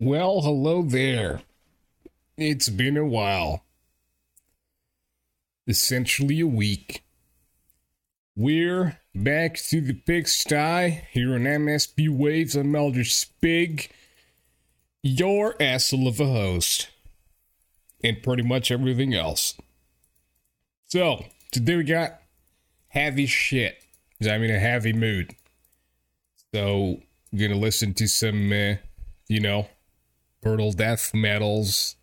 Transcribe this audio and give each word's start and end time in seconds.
Well, 0.00 0.42
hello 0.42 0.82
there. 0.82 1.40
It's 2.36 2.68
been 2.68 2.96
a 2.96 3.04
while. 3.04 3.64
Essentially 5.66 6.38
a 6.38 6.46
week. 6.46 7.02
We're 8.36 9.00
back 9.12 9.56
to 9.56 9.80
the 9.80 9.94
pigsty 9.94 11.02
here 11.10 11.34
on 11.34 11.40
MSP 11.40 12.08
Waves. 12.10 12.54
I'm 12.54 12.76
Elder 12.76 13.00
Spig, 13.00 13.88
your 15.02 15.60
asshole 15.60 16.06
of 16.06 16.20
a 16.20 16.26
host, 16.26 16.90
and 18.04 18.22
pretty 18.22 18.44
much 18.44 18.70
everything 18.70 19.14
else. 19.14 19.56
So, 20.86 21.24
today 21.50 21.74
we 21.74 21.82
got 21.82 22.22
heavy 22.86 23.26
shit. 23.26 23.82
I'm 24.22 24.44
in 24.44 24.54
a 24.54 24.60
heavy 24.60 24.92
mood. 24.92 25.34
So, 26.54 27.00
we're 27.32 27.48
gonna 27.48 27.60
listen 27.60 27.94
to 27.94 28.06
some, 28.06 28.52
uh, 28.52 28.74
you 29.26 29.40
know, 29.40 29.66
brutal 30.42 30.72
death 30.72 31.12
metals 31.14 31.96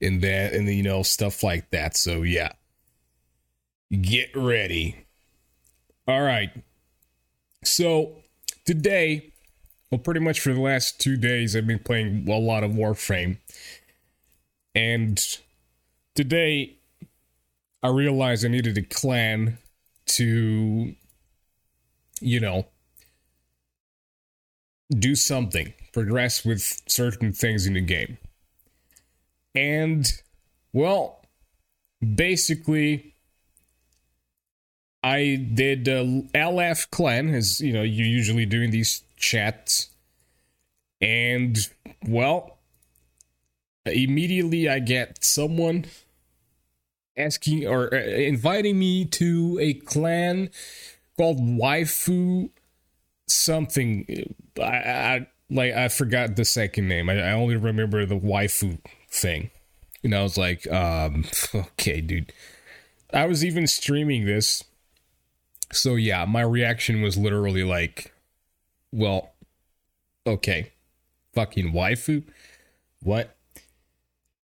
and 0.00 0.22
that 0.22 0.52
and 0.52 0.68
the, 0.68 0.76
you 0.76 0.82
know 0.82 1.02
stuff 1.02 1.42
like 1.42 1.70
that. 1.70 1.96
So 1.96 2.22
yeah. 2.22 2.52
Get 4.00 4.36
ready. 4.36 5.06
All 6.06 6.22
right. 6.22 6.50
So 7.64 8.16
today 8.64 9.32
well 9.90 9.98
pretty 9.98 10.20
much 10.20 10.40
for 10.40 10.52
the 10.52 10.60
last 10.60 11.00
two 11.00 11.16
days 11.16 11.56
i've 11.56 11.66
been 11.66 11.78
playing 11.78 12.28
a 12.28 12.38
lot 12.38 12.62
of 12.62 12.72
warframe. 12.72 13.38
And 14.74 15.18
today 16.14 16.76
i 17.82 17.88
realized 17.88 18.44
i 18.44 18.48
needed 18.48 18.76
a 18.76 18.82
clan 18.82 19.58
to 20.06 20.94
you 22.20 22.40
know 22.40 22.66
do 24.90 25.14
something 25.14 25.72
progress 25.98 26.44
with 26.44 26.80
certain 26.86 27.32
things 27.32 27.66
in 27.66 27.74
the 27.74 27.80
game. 27.80 28.18
And, 29.52 30.06
well, 30.72 31.24
basically, 32.14 33.14
I 35.02 35.48
did 35.52 35.88
uh, 35.88 36.04
LF 36.34 36.90
clan, 36.90 37.34
as 37.34 37.60
you 37.60 37.72
know, 37.72 37.82
you 37.82 38.04
usually 38.04 38.46
do 38.46 38.62
in 38.62 38.70
these 38.70 39.02
chats. 39.16 39.88
And, 41.00 41.58
well, 42.06 42.58
immediately 43.84 44.68
I 44.68 44.78
get 44.78 45.24
someone 45.24 45.86
asking 47.16 47.66
or 47.66 47.92
uh, 47.92 47.98
inviting 47.98 48.78
me 48.78 49.04
to 49.04 49.58
a 49.60 49.74
clan 49.74 50.50
called 51.16 51.40
Waifu 51.40 52.50
something. 53.26 54.06
I, 54.60 54.62
I 54.62 55.26
like 55.50 55.72
I 55.74 55.88
forgot 55.88 56.36
the 56.36 56.44
second 56.44 56.88
name. 56.88 57.08
I, 57.08 57.20
I 57.20 57.32
only 57.32 57.56
remember 57.56 58.04
the 58.04 58.18
waifu 58.18 58.78
thing. 59.08 59.50
And 60.04 60.14
I 60.14 60.22
was 60.22 60.36
like, 60.38 60.70
um, 60.70 61.24
okay, 61.54 62.00
dude. 62.00 62.32
I 63.12 63.26
was 63.26 63.44
even 63.44 63.66
streaming 63.66 64.26
this. 64.26 64.64
So 65.72 65.94
yeah, 65.96 66.24
my 66.24 66.42
reaction 66.42 67.02
was 67.02 67.16
literally 67.16 67.64
like, 67.64 68.12
well, 68.92 69.32
okay. 70.26 70.72
Fucking 71.34 71.72
waifu? 71.72 72.24
What? 73.02 73.36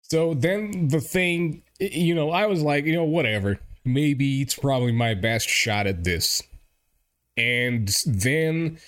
So 0.01 0.33
then 0.33 0.89
the 0.89 1.01
thing, 1.01 1.63
you 1.79 2.13
know, 2.13 2.29
I 2.29 2.45
was 2.45 2.61
like, 2.61 2.85
you 2.85 2.93
know, 2.93 3.03
whatever. 3.03 3.59
Maybe 3.83 4.41
it's 4.41 4.55
probably 4.55 4.91
my 4.91 5.13
best 5.13 5.47
shot 5.49 5.87
at 5.87 6.03
this. 6.03 6.41
And 7.37 7.89
then 8.05 8.79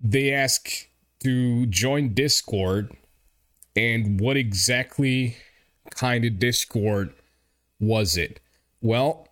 they 0.00 0.32
ask 0.32 0.88
to 1.22 1.66
join 1.66 2.14
Discord 2.14 2.96
and 3.74 4.20
what 4.20 4.36
exactly 4.36 5.36
kind 5.90 6.24
of 6.24 6.38
Discord 6.38 7.12
was 7.80 8.16
it? 8.16 8.40
Well, 8.80 9.28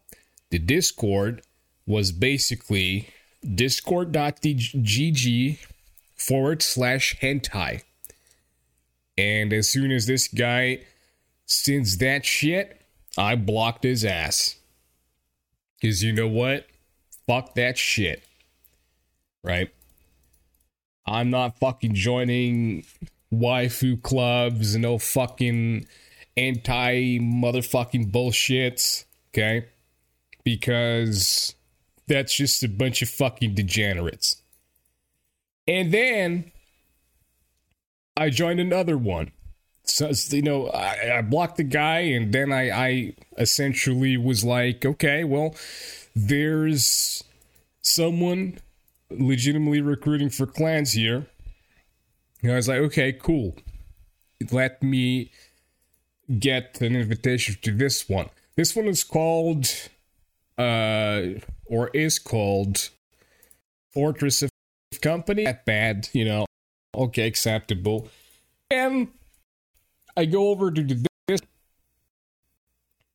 the 0.51 0.59
Discord 0.59 1.43
was 1.87 2.13
basically 2.13 3.09
discord.gg 3.55 5.59
forward 6.17 6.63
slash 6.63 7.17
hentai. 7.21 7.83
And 9.17 9.53
as 9.53 9.69
soon 9.69 9.91
as 9.91 10.07
this 10.07 10.29
guy 10.29 10.85
sends 11.47 11.99
that 11.99 12.25
shit, 12.25 12.81
I 13.19 13.35
blocked 13.35 13.85
his 13.85 14.05
ass. 14.05 14.57
Because 15.81 16.03
you 16.03 16.13
know 16.13 16.29
what? 16.29 16.67
Fuck 17.27 17.55
that 17.55 17.77
shit. 17.77 18.25
Right? 19.43 19.71
I'm 21.11 21.29
not 21.29 21.59
fucking 21.59 21.95
joining 21.95 22.85
waifu 23.35 24.01
clubs 24.01 24.75
and 24.75 24.83
no 24.83 24.97
fucking 24.99 25.87
anti 26.37 27.19
motherfucking 27.19 28.13
bullshits, 28.13 29.05
okay? 29.33 29.67
Because 30.45 31.57
that's 32.07 32.33
just 32.35 32.63
a 32.63 32.69
bunch 32.69 33.03
of 33.03 33.09
fucking 33.09 33.55
degenerates. 33.55 34.41
And 35.67 35.93
then 35.93 36.53
I 38.17 38.31
joined 38.31 38.61
another 38.61 38.97
one. 38.97 39.33
So, 39.83 40.13
you 40.31 40.43
know, 40.43 40.69
I, 40.69 41.19
I 41.19 41.23
blocked 41.23 41.57
the 41.57 41.65
guy, 41.65 42.01
and 42.01 42.33
then 42.33 42.53
I, 42.53 42.71
I 42.71 43.15
essentially 43.37 44.17
was 44.17 44.45
like, 44.45 44.87
okay, 44.87 45.25
well, 45.25 45.57
there's 46.15 47.25
someone 47.83 48.59
legitimately 49.11 49.81
recruiting 49.81 50.31
for 50.31 50.47
clans 50.47 50.93
here. 50.93 51.27
And 52.43 52.53
I 52.53 52.57
was 52.57 52.69
like, 52.69 52.79
okay, 52.79 53.13
cool. 53.13 53.57
Let 54.51 54.83
me 54.83 55.31
get 56.39 56.81
an 56.81 56.97
invitation 56.97 57.57
to 57.63 57.73
this 57.73 58.09
one. 58.09 58.31
This 58.57 58.75
one 58.75 58.87
is 58.87 59.05
called, 59.05 59.69
uh, 60.57 61.23
or 61.67 61.89
is 61.93 62.19
called 62.19 62.91
Fortress 63.93 64.43
of 64.43 64.51
Company. 65.03 65.45
That 65.45 65.65
bad, 65.65 66.09
you 66.13 66.25
know. 66.25 66.47
Okay, 66.95 67.27
acceptable. 67.27 68.09
And 68.71 69.09
I 70.17 70.25
go 70.25 70.49
over 70.49 70.71
to 70.71 70.83
this, 71.29 71.41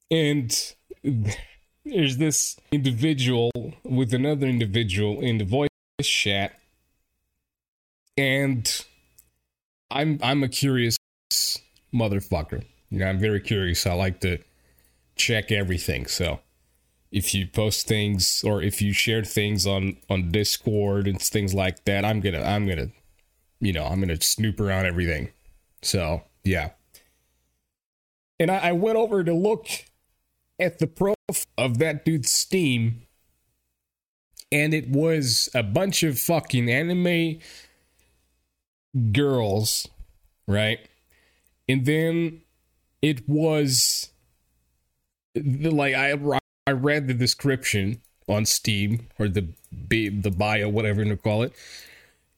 and 0.09 0.75
there's 1.85 2.17
this 2.17 2.57
individual 2.71 3.51
with 3.83 4.13
another 4.13 4.47
individual 4.47 5.21
in 5.21 5.37
the 5.37 5.45
voice 5.45 5.69
chat, 6.03 6.59
and 8.17 8.85
I'm 9.89 10.19
I'm 10.21 10.43
a 10.43 10.49
curious 10.49 10.97
motherfucker. 11.93 12.63
You 12.89 12.99
know, 12.99 13.07
I'm 13.07 13.19
very 13.19 13.39
curious. 13.39 13.85
I 13.87 13.93
like 13.93 14.19
to 14.21 14.39
check 15.15 15.51
everything. 15.51 16.05
So 16.07 16.39
if 17.11 17.33
you 17.33 17.47
post 17.47 17.87
things 17.87 18.43
or 18.43 18.61
if 18.61 18.81
you 18.81 18.93
share 18.93 19.23
things 19.23 19.65
on 19.65 19.97
on 20.09 20.31
Discord 20.31 21.07
and 21.07 21.21
things 21.21 21.53
like 21.53 21.85
that, 21.85 22.03
I'm 22.03 22.19
gonna 22.19 22.41
I'm 22.41 22.67
gonna 22.67 22.89
you 23.59 23.73
know 23.73 23.85
I'm 23.85 23.99
gonna 23.99 24.21
snoop 24.21 24.59
around 24.59 24.85
everything. 24.85 25.29
So 25.81 26.23
yeah. 26.43 26.71
And 28.37 28.51
I, 28.51 28.57
I 28.57 28.71
went 28.73 28.97
over 28.97 29.23
to 29.23 29.33
look 29.33 29.67
at 30.59 30.79
the 30.79 30.87
profile 30.87 31.45
of 31.57 31.77
that 31.77 32.03
dude's 32.03 32.33
Steam 32.33 33.04
and 34.55 34.73
it 34.73 34.87
was 34.87 35.49
a 35.53 35.61
bunch 35.61 36.01
of 36.01 36.17
fucking 36.17 36.71
anime 36.71 37.39
girls, 39.11 39.85
right? 40.47 40.79
And 41.67 41.85
then 41.85 42.41
it 43.01 43.27
was 43.27 44.13
like 45.35 45.93
I 45.93 46.17
I 46.65 46.71
read 46.71 47.09
the 47.09 47.13
description 47.13 48.01
on 48.29 48.45
Steam 48.45 49.07
or 49.19 49.27
the 49.27 49.49
the 49.89 50.31
bio 50.31 50.69
whatever 50.69 51.03
you 51.03 51.17
call 51.17 51.43
it, 51.43 51.51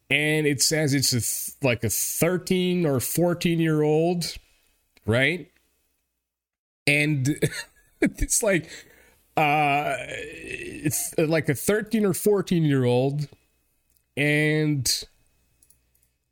and 0.09 0.47
it 0.47 0.63
says 0.63 0.95
it's 0.95 1.13
a 1.13 1.65
like 1.65 1.83
a 1.83 1.89
thirteen 1.89 2.87
or 2.87 2.99
fourteen 2.99 3.59
year 3.59 3.83
old, 3.83 4.37
right? 5.05 5.51
And 6.87 7.39
it's 8.01 8.41
like 8.41 8.71
uh 9.38 9.95
it's 10.00 11.13
like 11.18 11.48
a 11.48 11.56
13 11.56 12.06
or 12.06 12.13
14 12.13 12.63
year 12.63 12.84
old 12.84 13.28
and 14.16 15.04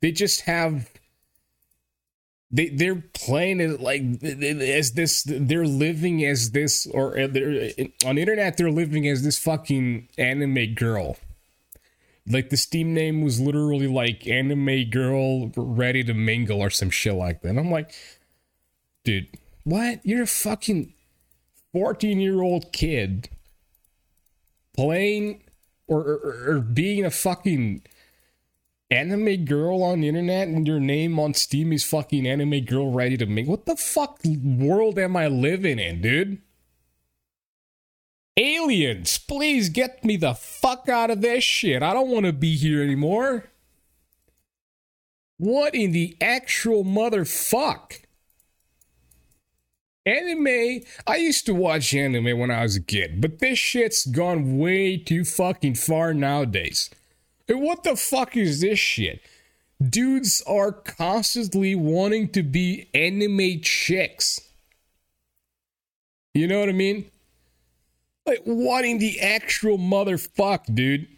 they 0.02 0.10
just 0.10 0.42
have 0.42 0.90
they 2.50 2.68
they're 2.68 3.02
playing 3.12 3.60
it 3.60 3.80
like 3.80 4.02
as 4.22 4.92
this 4.92 5.24
they're 5.26 5.66
living 5.66 6.24
as 6.24 6.50
this 6.50 6.86
or 6.86 7.26
they're 7.28 7.70
on 8.04 8.16
the 8.16 8.20
internet 8.22 8.56
they're 8.56 8.70
living 8.70 9.08
as 9.08 9.22
this 9.22 9.38
fucking 9.38 10.08
anime 10.18 10.74
girl. 10.74 11.16
Like 12.28 12.50
the 12.50 12.56
steam 12.56 12.92
name 12.92 13.22
was 13.22 13.40
literally 13.40 13.86
like 13.86 14.26
anime 14.26 14.90
girl 14.90 15.52
ready 15.56 16.02
to 16.04 16.14
mingle 16.14 16.60
or 16.60 16.70
some 16.70 16.90
shit 16.90 17.14
like 17.14 17.42
that. 17.42 17.50
And 17.50 17.58
i'm 17.58 17.70
like 17.70 17.94
dude 19.04 19.28
what? 19.64 20.06
You're 20.06 20.22
a 20.22 20.28
fucking 20.28 20.94
14 21.76 22.18
year 22.18 22.40
old 22.40 22.72
kid 22.72 23.28
playing 24.74 25.42
or, 25.86 26.00
or, 26.00 26.44
or, 26.48 26.60
being 26.60 27.04
a 27.04 27.10
fucking 27.10 27.82
anime 28.90 29.44
girl 29.44 29.82
on 29.82 30.00
the 30.00 30.08
internet 30.08 30.48
and 30.48 30.66
your 30.66 30.80
name 30.80 31.20
on 31.20 31.34
Steam 31.34 31.74
is 31.74 31.84
fucking 31.84 32.26
anime 32.26 32.64
girl 32.64 32.90
ready 32.90 33.18
to 33.18 33.26
make. 33.26 33.46
What 33.46 33.66
the 33.66 33.76
fuck 33.76 34.20
world 34.24 34.98
am 34.98 35.18
I 35.18 35.28
living 35.28 35.78
in, 35.78 36.00
dude? 36.00 36.40
Aliens, 38.38 39.18
please 39.18 39.68
get 39.68 40.02
me 40.02 40.16
the 40.16 40.32
fuck 40.32 40.88
out 40.88 41.10
of 41.10 41.20
this 41.20 41.44
shit. 41.44 41.82
I 41.82 41.92
don't 41.92 42.08
want 42.08 42.24
to 42.24 42.32
be 42.32 42.56
here 42.56 42.82
anymore. 42.82 43.50
What 45.36 45.74
in 45.74 45.92
the 45.92 46.16
actual 46.22 46.84
motherfuck? 46.84 48.05
Anime, 50.06 50.82
I 51.04 51.16
used 51.16 51.46
to 51.46 51.54
watch 51.54 51.92
anime 51.92 52.38
when 52.38 52.52
I 52.52 52.62
was 52.62 52.76
a 52.76 52.80
kid, 52.80 53.20
but 53.20 53.40
this 53.40 53.58
shit's 53.58 54.06
gone 54.06 54.56
way 54.56 54.96
too 54.96 55.24
fucking 55.24 55.74
far 55.74 56.14
nowadays. 56.14 56.88
And 57.48 57.60
what 57.60 57.82
the 57.82 57.96
fuck 57.96 58.36
is 58.36 58.60
this 58.60 58.78
shit? 58.78 59.20
Dudes 59.82 60.42
are 60.46 60.70
constantly 60.70 61.74
wanting 61.74 62.28
to 62.30 62.44
be 62.44 62.88
anime 62.94 63.60
chicks. 63.62 64.40
You 66.34 66.46
know 66.46 66.60
what 66.60 66.68
I 66.68 66.72
mean? 66.72 67.10
Like, 68.26 68.42
wanting 68.46 68.98
the 68.98 69.20
actual 69.20 69.76
motherfuck, 69.76 70.72
dude. 70.72 71.08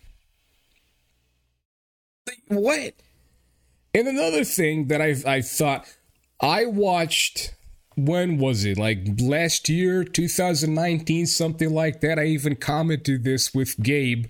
Like, 2.26 2.42
what? 2.48 2.94
And 3.94 4.08
another 4.08 4.44
thing 4.44 4.88
that 4.88 5.00
I 5.00 5.16
I 5.26 5.40
thought 5.40 5.86
I 6.40 6.66
watched 6.66 7.54
when 7.98 8.38
was 8.38 8.64
it? 8.64 8.78
Like 8.78 9.00
last 9.20 9.68
year, 9.68 10.04
2019, 10.04 11.26
something 11.26 11.70
like 11.70 12.00
that. 12.00 12.18
I 12.18 12.26
even 12.26 12.56
commented 12.56 13.24
this 13.24 13.52
with 13.52 13.82
Gabe 13.82 14.26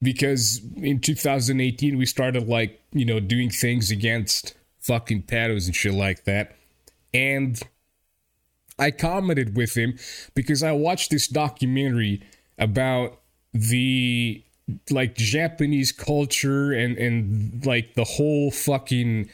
because 0.00 0.60
in 0.76 1.00
2018 1.00 1.98
we 1.98 2.06
started 2.06 2.48
like, 2.48 2.80
you 2.92 3.04
know, 3.04 3.20
doing 3.20 3.50
things 3.50 3.90
against 3.90 4.54
fucking 4.80 5.24
pedos 5.24 5.66
and 5.66 5.76
shit 5.76 5.94
like 5.94 6.24
that. 6.24 6.56
And 7.12 7.60
I 8.78 8.90
commented 8.90 9.56
with 9.56 9.76
him 9.76 9.98
because 10.34 10.62
I 10.62 10.72
watched 10.72 11.10
this 11.10 11.28
documentary 11.28 12.22
about 12.58 13.20
the 13.52 14.42
like 14.90 15.14
Japanese 15.14 15.92
culture 15.92 16.72
and 16.72 16.96
and 16.98 17.64
like 17.64 17.94
the 17.94 18.04
whole 18.04 18.50
fucking 18.50 19.30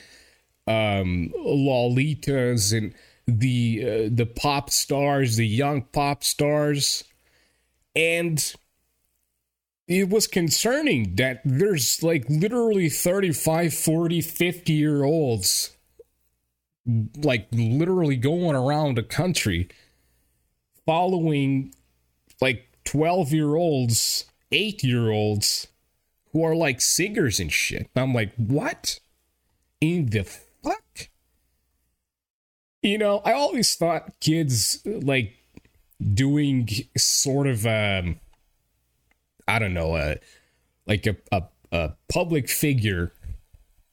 um 0.66 1.32
lolitas 1.38 2.76
and 2.76 2.94
the 3.26 3.82
uh, 3.82 4.08
the 4.12 4.26
pop 4.26 4.70
stars, 4.70 5.36
the 5.36 5.46
young 5.46 5.82
pop 5.82 6.24
stars. 6.24 7.04
And 7.94 8.54
it 9.88 10.08
was 10.08 10.26
concerning 10.26 11.16
that 11.16 11.40
there's 11.44 12.02
like 12.02 12.24
literally 12.28 12.88
35 12.88 13.74
40 13.74 14.20
50 14.20 14.72
year 14.72 15.04
olds 15.04 15.76
like 17.16 17.46
literally 17.52 18.16
going 18.16 18.56
around 18.56 18.96
the 18.96 19.02
country 19.02 19.68
following 20.86 21.74
like 22.40 22.68
12 22.84 23.32
year 23.32 23.54
olds 23.54 24.24
8 24.50 24.82
year 24.82 25.10
olds 25.10 25.68
who 26.32 26.42
are 26.44 26.56
like 26.56 26.80
singers 26.80 27.38
and 27.38 27.52
shit. 27.52 27.90
I'm 27.94 28.14
like 28.14 28.32
what 28.36 28.98
in 29.80 30.06
the 30.06 30.24
fuck 30.24 31.08
you 32.82 32.98
know 32.98 33.22
i 33.24 33.32
always 33.32 33.74
thought 33.74 34.18
kids 34.20 34.80
like 34.84 35.34
doing 36.14 36.68
sort 36.96 37.46
of 37.46 37.64
um 37.66 38.18
I 39.46 39.58
don't 39.58 39.74
know, 39.74 39.96
a 39.96 40.16
like 40.86 41.06
a, 41.06 41.16
a, 41.30 41.42
a 41.70 41.92
public 42.12 42.48
figure 42.48 43.12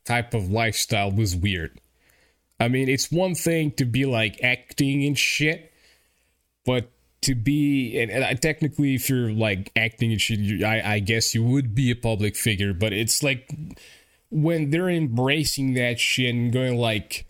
type 0.05 0.33
of 0.33 0.49
lifestyle 0.49 1.11
was 1.11 1.35
weird. 1.35 1.79
I 2.59 2.67
mean, 2.67 2.89
it's 2.89 3.11
one 3.11 3.35
thing 3.35 3.71
to 3.73 3.85
be 3.85 4.05
like 4.05 4.43
acting 4.43 5.05
and 5.05 5.17
shit, 5.17 5.71
but 6.65 6.89
to 7.21 7.35
be 7.35 7.99
and, 7.99 8.11
and 8.11 8.41
technically, 8.41 8.95
if 8.95 9.09
you're 9.09 9.31
like 9.31 9.71
acting 9.75 10.11
and 10.11 10.21
shit, 10.21 10.39
you, 10.39 10.65
I, 10.65 10.95
I 10.95 10.99
guess 10.99 11.33
you 11.33 11.43
would 11.43 11.75
be 11.75 11.91
a 11.91 11.95
public 11.95 12.35
figure. 12.35 12.73
But 12.73 12.93
it's 12.93 13.23
like 13.23 13.51
when 14.29 14.69
they're 14.69 14.89
embracing 14.89 15.73
that 15.75 15.99
shit 15.99 16.33
and 16.33 16.51
going 16.51 16.77
like, 16.77 17.25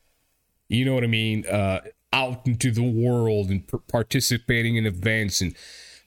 you 0.69 0.85
know 0.85 0.93
what 0.93 1.03
I 1.03 1.07
mean, 1.07 1.45
uh, 1.47 1.81
out 2.13 2.47
into 2.47 2.71
the 2.71 2.83
world 2.83 3.49
and 3.49 3.63
participating 3.87 4.77
in 4.77 4.85
events 4.85 5.41
and 5.41 5.55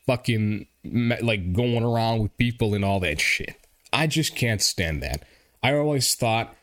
fucking 0.07 0.67
like 0.85 1.53
going 1.53 1.85
around 1.85 2.21
with 2.21 2.37
people 2.37 2.75
and 2.75 2.85
all 2.85 3.01
that 3.01 3.21
shit. 3.21 3.57
I 3.93 4.07
just 4.07 4.35
can't 4.35 4.63
stand 4.63 5.03
that. 5.03 5.23
I 5.63 5.75
always 5.75 6.15
thought 6.15 6.57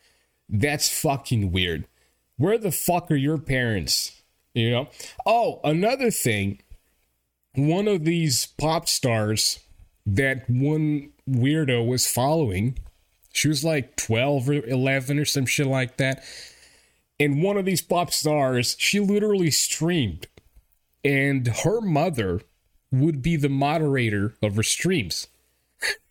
that's 0.50 0.90
fucking 0.90 1.52
weird. 1.52 1.86
Where 2.38 2.58
the 2.58 2.72
fuck 2.72 3.12
are 3.12 3.16
your 3.16 3.38
parents? 3.38 4.22
You 4.54 4.72
know? 4.72 4.90
Oh, 5.26 5.60
another 5.64 6.12
thing. 6.12 6.62
One 7.56 7.88
of 7.88 8.04
these 8.04 8.46
pop 8.46 8.88
stars 8.88 9.60
that 10.06 10.50
one 10.50 11.12
weirdo 11.30 11.86
was 11.88 12.08
following, 12.08 12.80
she 13.32 13.48
was 13.48 13.64
like 13.64 13.96
12 13.96 14.50
or 14.50 14.54
11 14.54 15.20
or 15.20 15.26
some 15.26 15.46
shit 15.46 15.68
like 15.68 15.98
that. 15.98 16.24
And 17.20 17.44
one 17.44 17.58
of 17.58 17.66
these 17.66 17.82
pop 17.82 18.12
stars, 18.12 18.76
she 18.80 19.00
literally 19.00 19.52
streamed. 19.52 20.28
And 21.04 21.48
her 21.48 21.82
mother 21.82 22.42
would 22.92 23.22
be 23.22 23.36
the 23.36 23.50
moderator 23.50 24.34
of 24.42 24.56
her 24.56 24.64
streams. 24.64 25.28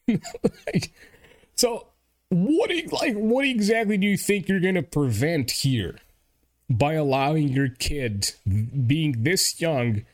like, 0.07 0.93
so 1.55 1.89
what 2.31 2.71
like 2.93 3.15
what 3.15 3.47
exactly 3.47 3.97
do 3.97 4.07
you 4.07 4.17
think 4.17 4.49
you're 4.49 4.61
going 4.61 4.75
to 4.75 4.83
prevent 4.83 5.51
here 5.51 5.99
by 6.69 6.93
allowing 6.93 7.49
your 7.49 7.69
kid 7.69 8.33
being 8.87 9.23
this 9.23 9.61
young 9.61 10.05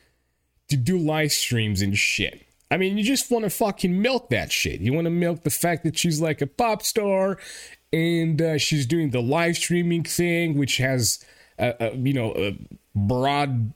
to 0.69 0.77
do 0.77 0.97
live 0.97 1.31
streams 1.31 1.81
and 1.81 1.97
shit? 1.97 2.45
I 2.71 2.77
mean, 2.77 2.97
you 2.97 3.03
just 3.03 3.29
want 3.29 3.43
to 3.43 3.49
fucking 3.49 4.01
milk 4.01 4.29
that 4.29 4.51
shit. 4.51 4.81
You 4.81 4.93
want 4.93 5.05
to 5.05 5.11
milk 5.11 5.43
the 5.43 5.49
fact 5.49 5.83
that 5.83 5.97
she's 5.97 6.19
like 6.19 6.41
a 6.41 6.47
pop 6.47 6.81
star 6.83 7.37
and 7.95 8.41
uh, 8.41 8.57
she's 8.57 8.85
doing 8.85 9.11
the 9.11 9.21
live 9.21 9.55
streaming 9.55 10.03
thing, 10.03 10.57
which 10.57 10.77
has, 10.77 11.23
a, 11.57 11.73
a, 11.79 11.95
you 11.95 12.13
know, 12.13 12.33
a 12.35 12.57
broad 12.95 13.73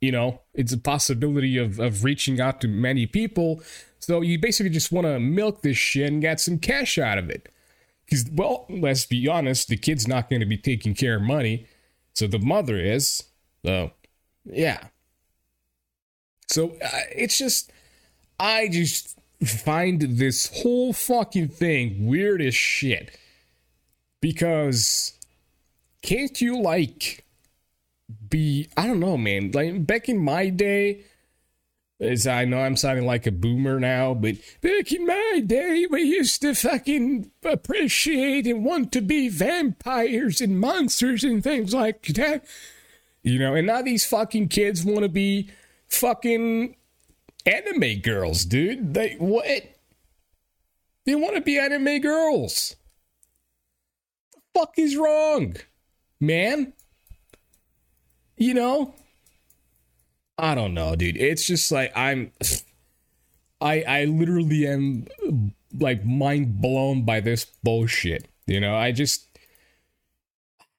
you 0.00 0.12
know 0.12 0.40
it's 0.54 0.72
a 0.72 0.78
possibility 0.78 1.58
of 1.58 1.78
of 1.78 2.04
reaching 2.04 2.40
out 2.40 2.60
to 2.60 2.68
many 2.68 3.06
people. 3.06 3.62
So 3.98 4.20
you 4.20 4.38
basically 4.38 4.70
just 4.70 4.92
want 4.92 5.06
to 5.06 5.18
milk 5.18 5.62
this 5.62 5.76
shit 5.76 6.12
and 6.12 6.22
get 6.22 6.40
some 6.40 6.58
cash 6.58 6.98
out 6.98 7.18
of 7.18 7.30
it. 7.30 7.52
Because 8.04 8.26
well 8.32 8.66
let's 8.68 9.06
be 9.06 9.26
honest 9.28 9.68
the 9.68 9.76
kid's 9.76 10.06
not 10.06 10.30
going 10.30 10.40
to 10.40 10.46
be 10.46 10.56
taking 10.56 10.94
care 10.94 11.16
of 11.16 11.22
money. 11.22 11.66
So 12.14 12.26
the 12.26 12.38
mother 12.38 12.78
is 12.78 13.24
so 13.64 13.92
yeah. 14.44 14.84
So 16.48 16.76
uh, 16.82 17.00
it's 17.14 17.38
just 17.38 17.72
i 18.40 18.68
just 18.68 19.17
find 19.44 20.00
this 20.00 20.50
whole 20.62 20.92
fucking 20.92 21.48
thing 21.48 22.06
weird 22.06 22.42
as 22.42 22.54
shit 22.54 23.16
because 24.20 25.12
can't 26.02 26.40
you 26.40 26.60
like 26.60 27.24
be 28.28 28.68
I 28.76 28.86
don't 28.86 29.00
know, 29.00 29.16
man. 29.16 29.50
Like 29.52 29.86
back 29.86 30.08
in 30.08 30.18
my 30.18 30.48
day, 30.48 31.04
as 32.00 32.26
I 32.26 32.44
know 32.44 32.60
I'm 32.60 32.76
sounding 32.76 33.06
like 33.06 33.26
a 33.26 33.32
boomer 33.32 33.80
now, 33.80 34.14
but 34.14 34.36
back 34.60 34.92
in 34.92 35.06
my 35.06 35.42
day, 35.44 35.86
we 35.90 36.02
used 36.02 36.40
to 36.42 36.54
fucking 36.54 37.30
appreciate 37.44 38.46
and 38.46 38.64
want 38.64 38.92
to 38.92 39.00
be 39.00 39.28
vampires 39.28 40.40
and 40.40 40.60
monsters 40.60 41.24
and 41.24 41.42
things 41.42 41.74
like 41.74 42.06
that. 42.08 42.44
You 43.22 43.38
know, 43.38 43.54
and 43.54 43.66
now 43.66 43.82
these 43.82 44.06
fucking 44.06 44.48
kids 44.48 44.84
want 44.84 45.00
to 45.00 45.08
be 45.08 45.50
fucking 45.88 46.76
anime 47.48 48.00
girls, 48.00 48.44
dude. 48.44 48.94
They 48.94 49.14
what? 49.18 49.46
They 51.06 51.14
want 51.14 51.36
to 51.36 51.40
be 51.40 51.58
anime 51.58 52.00
girls. 52.00 52.76
The 54.32 54.40
fuck 54.54 54.74
is 54.78 54.96
wrong, 54.96 55.56
man? 56.20 56.74
You 58.36 58.54
know? 58.54 58.94
I 60.36 60.54
don't 60.54 60.74
know, 60.74 60.94
dude. 60.94 61.16
It's 61.16 61.46
just 61.46 61.72
like 61.72 61.92
I'm 61.96 62.32
I 63.60 63.82
I 63.82 64.04
literally 64.04 64.66
am 64.66 65.06
like 65.76 66.04
mind 66.04 66.60
blown 66.60 67.04
by 67.04 67.20
this 67.20 67.44
bullshit. 67.44 68.28
You 68.46 68.60
know, 68.60 68.76
I 68.76 68.92
just 68.92 69.26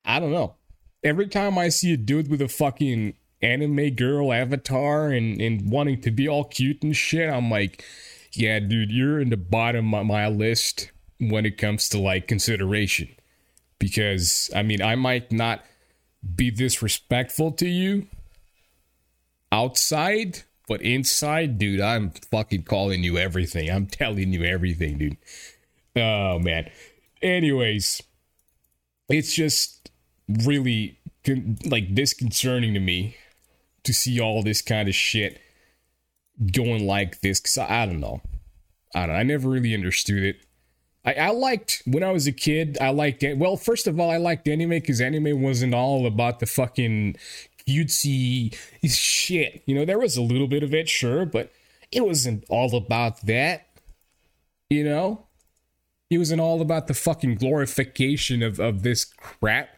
I 0.06 0.20
don't 0.20 0.32
know. 0.32 0.56
Every 1.04 1.28
time 1.28 1.58
I 1.58 1.70
see 1.70 1.94
a 1.94 1.98
dude 1.98 2.30
with 2.30 2.42
a 2.42 2.48
fucking 2.48 3.16
anime 3.42 3.92
girl 3.92 4.34
avatar 4.34 5.10
and, 5.10 5.42
and 5.42 5.70
wanting 5.70 6.02
to 6.02 6.12
be 6.12 6.28
all 6.28 6.44
cute 6.44 6.84
and 6.84 6.96
shit, 6.96 7.30
I'm 7.30 7.50
like, 7.50 7.84
yeah, 8.34 8.60
dude, 8.60 8.92
you're 8.92 9.20
in 9.20 9.30
the 9.30 9.38
bottom 9.38 9.94
of 9.94 10.06
my 10.06 10.28
list 10.28 10.92
when 11.20 11.46
it 11.46 11.58
comes 11.58 11.90
to 11.90 12.00
like 12.00 12.28
consideration. 12.28 13.10
Because 13.80 14.50
I 14.56 14.64
mean, 14.64 14.82
I 14.82 14.96
might 14.96 15.32
not 15.32 15.64
be 16.36 16.52
disrespectful 16.52 17.52
to 17.54 17.68
you 17.68 18.08
outside, 19.52 20.44
but 20.68 20.82
inside, 20.82 21.58
dude, 21.58 21.82
I'm 21.82 22.12
fucking 22.30 22.64
calling 22.64 23.04
you 23.04 23.18
everything. 23.18 23.70
I'm 23.70 23.88
telling 23.88 24.34
you 24.34 24.44
everything, 24.44 24.98
dude. 24.98 25.18
Oh 25.96 26.40
man. 26.40 26.70
Anyways, 27.22 28.02
it's 29.10 29.34
just 29.34 29.92
really 30.28 31.00
like 31.66 31.94
disconcerting 31.94 32.74
to 32.74 32.80
me 32.80 33.16
to 33.84 33.94
see 33.94 34.20
all 34.20 34.44
this 34.44 34.62
kind 34.62 34.88
of 34.88 34.96
shit 34.96 35.40
going 36.52 36.86
like 36.86 37.22
this. 37.22 37.40
Cause 37.40 37.58
I, 37.58 37.84
I 37.84 37.86
don't 37.86 38.00
know. 38.00 38.22
I 38.96 39.06
don't. 39.06 39.16
I 39.16 39.24
never 39.24 39.50
really 39.50 39.74
understood 39.74 40.24
it. 40.24 40.38
I, 41.06 41.14
I 41.14 41.30
liked 41.32 41.84
when 41.86 42.04
I 42.04 42.12
was 42.12 42.28
a 42.28 42.32
kid. 42.32 42.78
I 42.82 42.90
liked. 42.90 43.24
Well, 43.38 43.58
first 43.58 43.88
of 43.88 44.00
all, 44.00 44.10
I 44.10 44.18
liked 44.18 44.48
anime 44.48 44.70
because 44.70 45.02
anime 45.02 45.42
wasn't 45.42 45.74
all 45.74 46.06
about 46.06 46.40
the 46.40 46.46
fucking 46.46 47.16
cutesy 47.68 48.56
shit. 48.84 49.64
You 49.66 49.76
know, 49.76 49.86
there 49.86 50.00
was 50.00 50.18
a 50.18 50.22
little 50.22 50.48
bit 50.48 50.64
of 50.64 50.74
it, 50.74 50.90
sure, 50.90 51.26
but 51.26 51.52
it 51.92 52.06
wasn't 52.06 52.44
all 52.50 52.76
about 52.76 53.22
that. 53.22 53.68
You 54.70 54.84
know, 54.84 55.26
it 56.10 56.18
wasn't 56.18 56.42
all 56.42 56.62
about 56.62 56.88
the 56.88 56.94
fucking 56.94 57.36
glorification 57.36 58.44
of 58.44 58.60
of 58.60 58.84
this 58.84 59.06
crap. 59.06 59.70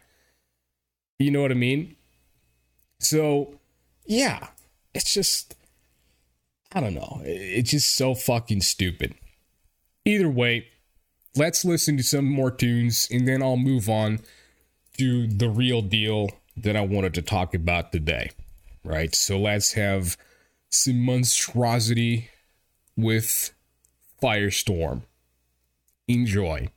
You 1.18 1.30
know 1.30 1.42
what 1.42 1.52
I 1.52 1.54
mean? 1.54 1.96
So, 2.98 3.58
yeah, 4.12 4.48
it's 4.94 5.14
just 5.14 5.56
I 6.74 6.80
don't 6.80 6.94
know. 6.94 7.20
It's 7.24 7.70
just 7.70 7.96
so 7.96 8.14
fucking 8.14 8.60
stupid. 8.62 9.14
Either 10.04 10.28
way, 10.28 10.68
let's 11.36 11.64
listen 11.64 11.96
to 11.96 12.02
some 12.02 12.26
more 12.26 12.50
tunes 12.50 13.08
and 13.10 13.26
then 13.26 13.42
I'll 13.42 13.56
move 13.56 13.88
on 13.88 14.20
to 14.98 15.26
the 15.26 15.48
real 15.48 15.82
deal 15.82 16.30
that 16.56 16.76
I 16.76 16.82
wanted 16.82 17.14
to 17.14 17.22
talk 17.22 17.54
about 17.54 17.92
today. 17.92 18.30
Right? 18.84 19.14
So 19.14 19.38
let's 19.38 19.72
have 19.72 20.16
some 20.68 21.04
monstrosity 21.04 22.28
with 22.96 23.52
Firestorm. 24.22 25.02
Enjoy. 26.08 26.68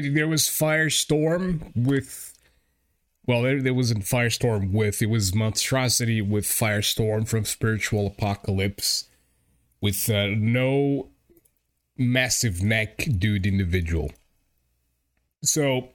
Right, 0.00 0.14
there 0.14 0.28
was 0.28 0.42
Firestorm 0.42 1.72
with. 1.74 2.34
Well, 3.26 3.42
there, 3.42 3.60
there 3.60 3.74
wasn't 3.74 4.04
Firestorm 4.04 4.72
with, 4.72 5.02
it 5.02 5.10
was 5.10 5.34
Monstrosity 5.34 6.22
with 6.22 6.46
Firestorm 6.46 7.28
from 7.28 7.44
Spiritual 7.44 8.06
Apocalypse 8.06 9.04
with 9.82 10.08
uh, 10.08 10.28
no 10.28 11.10
massive 11.98 12.62
neck 12.62 13.06
dude 13.18 13.46
individual. 13.46 14.12
So, 15.42 15.90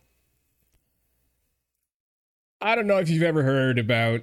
I 2.61 2.75
don't 2.75 2.85
know 2.85 2.99
if 2.99 3.09
you've 3.09 3.23
ever 3.23 3.41
heard 3.41 3.79
about 3.79 4.21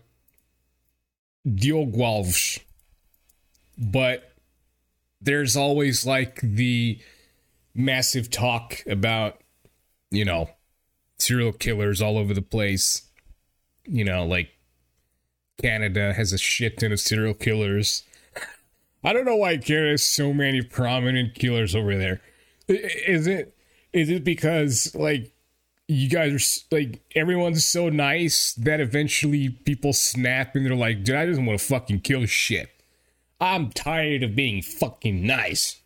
Diogo 1.52 1.98
Alves, 1.98 2.60
but 3.76 4.34
there's 5.20 5.56
always 5.56 6.06
like 6.06 6.40
the 6.42 7.00
massive 7.74 8.30
talk 8.30 8.84
about, 8.86 9.39
you 10.10 10.24
know, 10.24 10.50
serial 11.18 11.52
killers 11.52 12.00
all 12.00 12.18
over 12.18 12.34
the 12.34 12.42
place. 12.42 13.02
You 13.84 14.04
know, 14.04 14.24
like 14.24 14.50
Canada 15.60 16.12
has 16.12 16.32
a 16.32 16.38
shit 16.38 16.78
ton 16.78 16.92
of 16.92 17.00
serial 17.00 17.34
killers. 17.34 18.04
I 19.04 19.12
don't 19.12 19.24
know 19.24 19.36
why 19.36 19.56
Canada 19.56 19.90
has 19.90 20.04
so 20.04 20.32
many 20.32 20.62
prominent 20.62 21.34
killers 21.34 21.74
over 21.74 21.96
there. 21.96 22.20
Is 22.68 23.26
it 23.26 23.56
is 23.92 24.08
it 24.08 24.24
because 24.24 24.94
like 24.94 25.32
you 25.88 26.08
guys 26.08 26.64
are 26.72 26.76
like 26.76 27.00
everyone's 27.16 27.66
so 27.66 27.88
nice 27.88 28.52
that 28.54 28.80
eventually 28.80 29.48
people 29.48 29.92
snap 29.92 30.54
and 30.54 30.64
they're 30.64 30.76
like, 30.76 31.02
dude, 31.02 31.16
I 31.16 31.26
just 31.26 31.40
want 31.40 31.58
to 31.58 31.64
fucking 31.64 32.00
kill 32.00 32.26
shit. 32.26 32.70
I'm 33.40 33.70
tired 33.70 34.22
of 34.22 34.36
being 34.36 34.62
fucking 34.62 35.26
nice. 35.26 35.80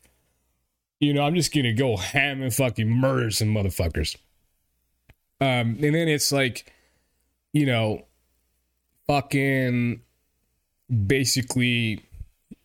You 1.04 1.12
know, 1.12 1.22
I'm 1.22 1.34
just 1.34 1.52
gonna 1.54 1.74
go 1.74 1.98
ham 1.98 2.40
and 2.40 2.52
fucking 2.52 2.88
murder 2.88 3.30
some 3.30 3.48
motherfuckers. 3.48 4.16
Um, 5.38 5.76
and 5.82 5.94
then 5.94 6.08
it's 6.08 6.32
like, 6.32 6.72
you 7.52 7.66
know, 7.66 8.06
fucking 9.06 10.00
basically, 11.06 12.06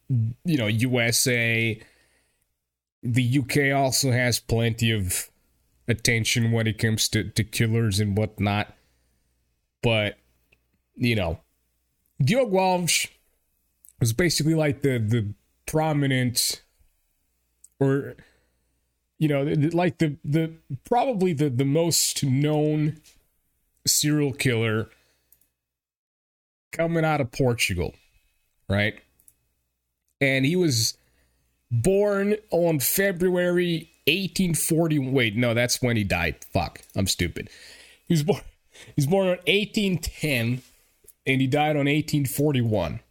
you 0.07 0.57
know, 0.57 0.67
USA. 0.67 1.81
The 3.03 3.39
UK 3.39 3.77
also 3.77 4.11
has 4.11 4.39
plenty 4.39 4.91
of 4.91 5.29
attention 5.89 6.53
when 6.53 6.67
it 6.67 6.77
comes 6.77 7.09
to, 7.09 7.25
to 7.25 7.43
killers 7.43 7.99
and 7.99 8.17
whatnot. 8.17 8.73
But, 9.83 10.17
you 10.95 11.15
know, 11.15 11.39
Diogo 12.21 12.57
Alves 12.57 13.09
was 13.99 14.13
basically 14.13 14.55
like 14.55 14.81
the, 14.81 14.97
the 14.97 15.33
prominent 15.65 16.63
or 17.79 18.15
you 19.19 19.27
know 19.27 19.43
like 19.73 19.99
the 19.99 20.15
the 20.25 20.53
probably 20.85 21.33
the 21.33 21.49
the 21.49 21.65
most 21.65 22.23
known 22.23 22.99
serial 23.85 24.33
killer 24.33 24.89
coming 26.71 27.05
out 27.05 27.21
of 27.21 27.31
Portugal, 27.31 27.93
right? 28.67 28.95
And 30.21 30.45
he 30.45 30.55
was 30.55 30.97
born 31.71 32.35
on 32.51 32.79
February 32.79 33.89
1840. 34.07 34.99
Wait, 34.99 35.35
no, 35.35 35.53
that's 35.53 35.81
when 35.81 35.97
he 35.97 36.03
died. 36.03 36.37
Fuck, 36.51 36.81
I'm 36.95 37.07
stupid. 37.07 37.49
He 38.07 38.13
was 38.13 38.23
born. 38.23 38.41
He's 38.95 39.07
born 39.07 39.27
on 39.27 39.37
1810, 39.47 40.61
and 41.25 41.41
he 41.41 41.47
died 41.47 41.75
on 41.75 41.85
1841. 41.85 43.01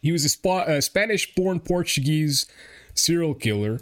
He 0.00 0.12
was 0.12 0.24
a, 0.24 0.28
Sp- 0.30 0.68
a 0.68 0.82
Spanish-born 0.82 1.60
Portuguese 1.60 2.46
serial 2.94 3.34
killer, 3.34 3.80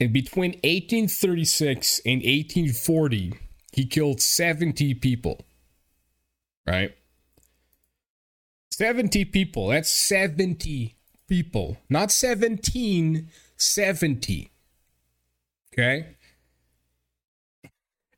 and 0.00 0.12
between 0.12 0.52
1836 0.52 2.00
and 2.04 2.16
1840, 2.16 3.34
he 3.72 3.86
killed 3.86 4.20
70 4.20 4.94
people. 4.94 5.40
Right? 6.66 6.96
70 8.70 9.24
people. 9.26 9.68
That's 9.68 9.88
70 9.88 10.96
people. 11.28 11.78
Not 11.88 12.10
17, 12.10 13.30
70. 13.56 14.50
Okay? 15.72 16.06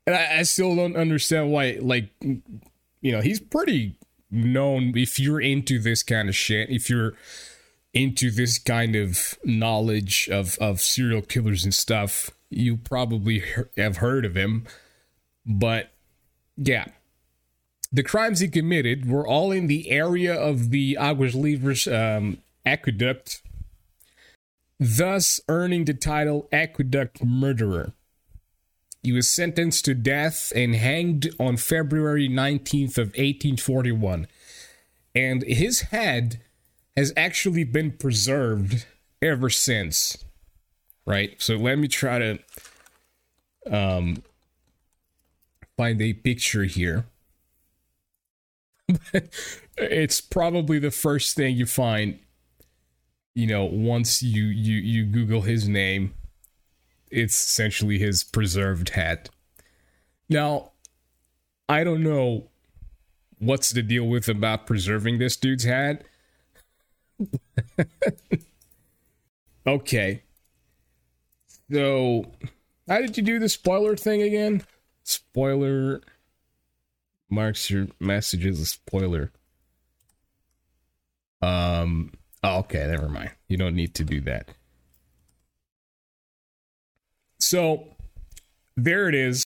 And 0.05 0.15
I, 0.15 0.39
I 0.39 0.43
still 0.43 0.75
don't 0.75 0.97
understand 0.97 1.51
why, 1.51 1.77
like, 1.79 2.09
you 2.21 3.11
know, 3.11 3.21
he's 3.21 3.39
pretty 3.39 3.95
known 4.31 4.97
if 4.97 5.19
you're 5.19 5.41
into 5.41 5.79
this 5.79 6.03
kind 6.03 6.29
of 6.29 6.35
shit, 6.35 6.69
if 6.69 6.89
you're 6.89 7.13
into 7.93 8.29
this 8.31 8.57
kind 8.57 8.95
of 8.95 9.37
knowledge 9.43 10.29
of, 10.29 10.57
of 10.59 10.81
serial 10.81 11.21
killers 11.21 11.63
and 11.63 11.73
stuff, 11.73 12.31
you 12.49 12.77
probably 12.77 13.43
have 13.77 13.97
heard 13.97 14.25
of 14.25 14.35
him. 14.35 14.65
But 15.45 15.91
yeah, 16.57 16.85
the 17.91 18.03
crimes 18.03 18.39
he 18.39 18.47
committed 18.47 19.09
were 19.09 19.27
all 19.27 19.51
in 19.51 19.67
the 19.67 19.89
area 19.89 20.33
of 20.33 20.69
the 20.69 20.97
Aguas 20.99 21.33
Livres 21.33 21.87
um, 21.87 22.39
aqueduct, 22.65 23.41
thus 24.79 25.41
earning 25.47 25.85
the 25.85 25.93
title 25.93 26.47
Aqueduct 26.51 27.23
Murderer. 27.23 27.93
He 29.01 29.11
was 29.11 29.29
sentenced 29.29 29.85
to 29.85 29.95
death 29.95 30.51
and 30.55 30.75
hanged 30.75 31.33
on 31.39 31.57
February 31.57 32.27
19th 32.27 32.97
of 32.97 33.07
1841. 33.07 34.27
And 35.15 35.41
his 35.43 35.81
head 35.81 36.41
has 36.99 37.13
actually 37.15 37.63
been 37.63 37.91
preserved 37.91 38.85
ever 39.21 39.49
since. 39.49 40.25
Right? 41.05 41.41
So 41.41 41.55
let 41.55 41.79
me 41.79 41.87
try 41.87 42.19
to 42.19 42.39
um 43.71 44.21
find 45.77 46.01
a 46.01 46.13
picture 46.13 46.65
here. 46.65 47.05
it's 49.77 50.19
probably 50.19 50.77
the 50.77 50.91
first 50.91 51.37
thing 51.37 51.55
you 51.55 51.65
find 51.65 52.19
you 53.35 53.47
know 53.47 53.63
once 53.63 54.21
you 54.23 54.45
you 54.45 54.77
you 54.77 55.05
google 55.05 55.41
his 55.41 55.67
name 55.67 56.11
it's 57.11 57.35
essentially 57.35 57.99
his 57.99 58.23
preserved 58.23 58.89
hat 58.89 59.29
now 60.27 60.71
i 61.69 61.83
don't 61.83 62.01
know 62.01 62.49
what's 63.37 63.69
the 63.69 63.83
deal 63.83 64.05
with 64.05 64.27
about 64.27 64.65
preserving 64.65 65.19
this 65.19 65.37
dude's 65.37 65.65
head 65.65 66.03
okay 69.67 70.23
so 71.71 72.25
how 72.87 72.99
did 72.99 73.17
you 73.17 73.23
do 73.23 73.39
the 73.39 73.49
spoiler 73.49 73.95
thing 73.95 74.21
again 74.21 74.63
spoiler 75.03 76.01
marks 77.29 77.69
your 77.69 77.87
message 77.99 78.45
as 78.45 78.59
a 78.59 78.65
spoiler 78.65 79.31
um 81.41 82.11
Oh, 82.43 82.59
okay, 82.59 82.87
never 82.87 83.09
mind. 83.09 83.31
You 83.47 83.57
don't 83.57 83.75
need 83.75 83.95
to 83.95 84.03
do 84.03 84.21
that. 84.21 84.49
So 87.39 87.95
there 88.77 89.09
it 89.09 89.15
is. 89.15 89.45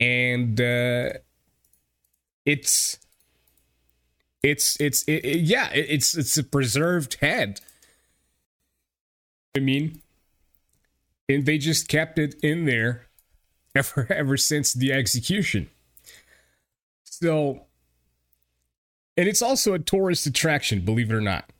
And 0.00 0.60
uh 0.60 1.10
it's 2.46 2.98
it's 4.42 4.80
it's 4.80 5.02
it, 5.04 5.24
it, 5.24 5.40
yeah, 5.40 5.70
it's 5.72 6.16
it's 6.16 6.36
a 6.38 6.44
preserved 6.44 7.16
head. 7.20 7.60
I 9.56 9.60
mean, 9.60 10.00
and 11.28 11.44
they 11.44 11.58
just 11.58 11.88
kept 11.88 12.18
it 12.18 12.34
in 12.42 12.64
there 12.64 13.06
ever 13.74 14.06
ever 14.10 14.36
since 14.36 14.72
the 14.72 14.92
execution. 14.92 15.68
So 17.04 17.66
and 19.16 19.28
it's 19.28 19.42
also 19.42 19.74
a 19.74 19.78
tourist 19.78 20.26
attraction, 20.26 20.80
believe 20.80 21.10
it 21.10 21.14
or 21.14 21.20
not. 21.20 21.50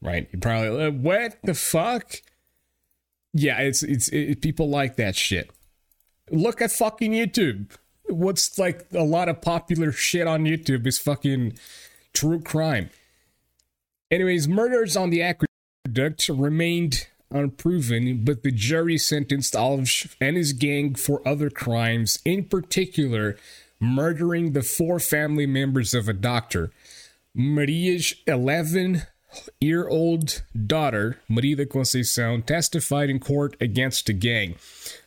Right? 0.00 0.28
You 0.32 0.38
probably 0.38 0.86
uh, 0.86 0.90
what 0.90 1.36
the 1.44 1.54
fuck? 1.54 2.22
Yeah, 3.34 3.58
it's 3.60 3.82
it's 3.82 4.08
it, 4.08 4.40
people 4.40 4.68
like 4.68 4.96
that 4.96 5.14
shit. 5.14 5.50
Look 6.30 6.62
at 6.62 6.72
fucking 6.72 7.12
YouTube. 7.12 7.72
What's 8.06 8.58
like 8.58 8.86
a 8.92 9.02
lot 9.02 9.28
of 9.28 9.42
popular 9.42 9.92
shit 9.92 10.26
on 10.26 10.44
YouTube 10.44 10.86
is 10.86 10.98
fucking 10.98 11.54
true 12.12 12.40
crime. 12.40 12.90
Anyways, 14.10 14.46
murders 14.48 14.96
on 14.96 15.10
the 15.10 15.22
aqueduct 15.22 16.28
remained 16.28 17.06
unproven, 17.30 18.24
but 18.24 18.42
the 18.42 18.50
jury 18.50 18.98
sentenced 18.98 19.54
Alves 19.54 20.14
and 20.20 20.36
his 20.36 20.52
gang 20.52 20.94
for 20.94 21.26
other 21.26 21.50
crimes, 21.50 22.18
in 22.24 22.44
particular, 22.44 23.36
murdering 23.80 24.52
the 24.52 24.62
four 24.62 25.00
family 25.00 25.46
members 25.46 25.94
of 25.94 26.08
a 26.08 26.12
doctor. 26.12 26.70
Maria's 27.34 28.14
11 28.26 29.06
year 29.60 29.88
old 29.88 30.42
daughter, 30.66 31.18
Maria 31.28 31.56
de 31.56 31.66
Conceição, 31.66 32.44
testified 32.44 33.08
in 33.08 33.18
court 33.18 33.56
against 33.60 34.06
the 34.06 34.12
gang. 34.12 34.56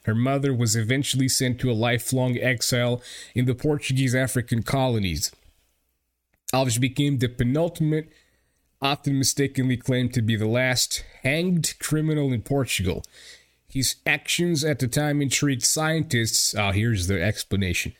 Her 0.03 0.15
mother 0.15 0.53
was 0.53 0.75
eventually 0.75 1.29
sent 1.29 1.59
to 1.59 1.71
a 1.71 1.73
lifelong 1.73 2.37
exile 2.37 3.01
in 3.33 3.45
the 3.45 3.55
Portuguese 3.55 4.15
African 4.15 4.63
colonies. 4.63 5.31
Alves 6.55 6.79
became 6.79 7.17
the 7.17 7.27
penultimate, 7.27 8.09
often 8.81 9.19
mistakenly 9.19 9.75
claimed 9.75 10.13
to 10.13 10.21
be 10.21 10.37
the 10.37 10.47
last, 10.47 11.03
hanged 11.21 11.77
criminal 11.79 12.31
in 12.31 12.41
Portugal. 12.43 13.03
His 13.67 13.97
actions 14.05 14.63
at 14.63 14.79
the 14.79 14.87
time 14.87 15.21
intrigued 15.21 15.63
scientists. 15.63 16.55
Oh, 16.55 16.71
here's 16.71 17.07
the 17.07 17.21
explanation. 17.21 17.91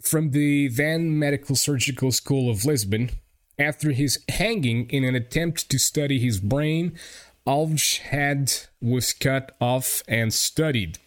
From 0.00 0.30
the 0.30 0.68
Van 0.68 1.18
Medical 1.18 1.56
Surgical 1.56 2.12
School 2.12 2.48
of 2.48 2.64
Lisbon, 2.64 3.10
after 3.58 3.90
his 3.90 4.20
hanging 4.28 4.88
in 4.90 5.02
an 5.02 5.16
attempt 5.16 5.68
to 5.68 5.78
study 5.80 6.20
his 6.20 6.38
brain, 6.38 6.96
Alves' 7.44 7.98
head 7.98 8.52
was 8.80 9.12
cut 9.12 9.56
off 9.60 10.04
and 10.06 10.32
studied. 10.32 11.00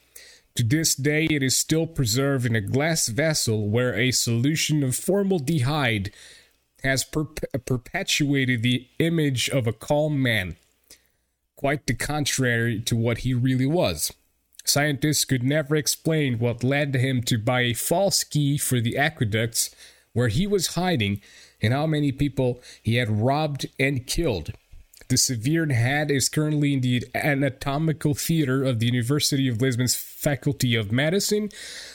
To 0.55 0.63
this 0.63 0.95
day, 0.95 1.27
it 1.31 1.41
is 1.41 1.57
still 1.57 1.87
preserved 1.87 2.45
in 2.45 2.57
a 2.57 2.61
glass 2.75 3.07
vessel 3.07 3.69
where 3.69 3.95
a 3.95 4.11
solution 4.11 4.83
of 4.83 4.97
formaldehyde 4.97 6.11
has 6.83 7.03
perpetuated 7.03 8.63
the 8.63 8.87
image 8.99 9.49
of 9.49 9.67
a 9.67 9.73
calm 9.73 10.21
man, 10.21 10.55
quite 11.55 11.85
the 11.87 11.93
contrary 11.93 12.79
to 12.81 12.95
what 12.95 13.19
he 13.19 13.33
really 13.33 13.65
was. 13.65 14.11
Scientists 14.63 15.25
could 15.25 15.43
never 15.43 15.75
explain 15.75 16.39
what 16.39 16.63
led 16.63 16.95
him 16.95 17.21
to 17.23 17.37
buy 17.37 17.61
a 17.61 17.73
false 17.73 18.23
key 18.23 18.57
for 18.57 18.79
the 18.79 18.97
aqueducts 18.97 19.75
where 20.13 20.27
he 20.27 20.45
was 20.45 20.75
hiding 20.75 21.21
and 21.61 21.73
how 21.73 21.87
many 21.87 22.11
people 22.11 22.61
he 22.81 22.95
had 22.95 23.09
robbed 23.09 23.65
and 23.79 24.05
killed. 24.05 24.51
The 25.11 25.17
severed 25.17 25.73
head 25.73 26.09
is 26.09 26.29
currently 26.29 26.73
in 26.73 26.79
the 26.79 27.05
anatomical 27.13 28.13
theater 28.13 28.63
of 28.63 28.79
the 28.79 28.85
University 28.85 29.49
of 29.49 29.61
Lisbon's 29.61 29.93
Faculty 29.93 30.73
of 30.73 30.93
Medicine, 30.93 31.49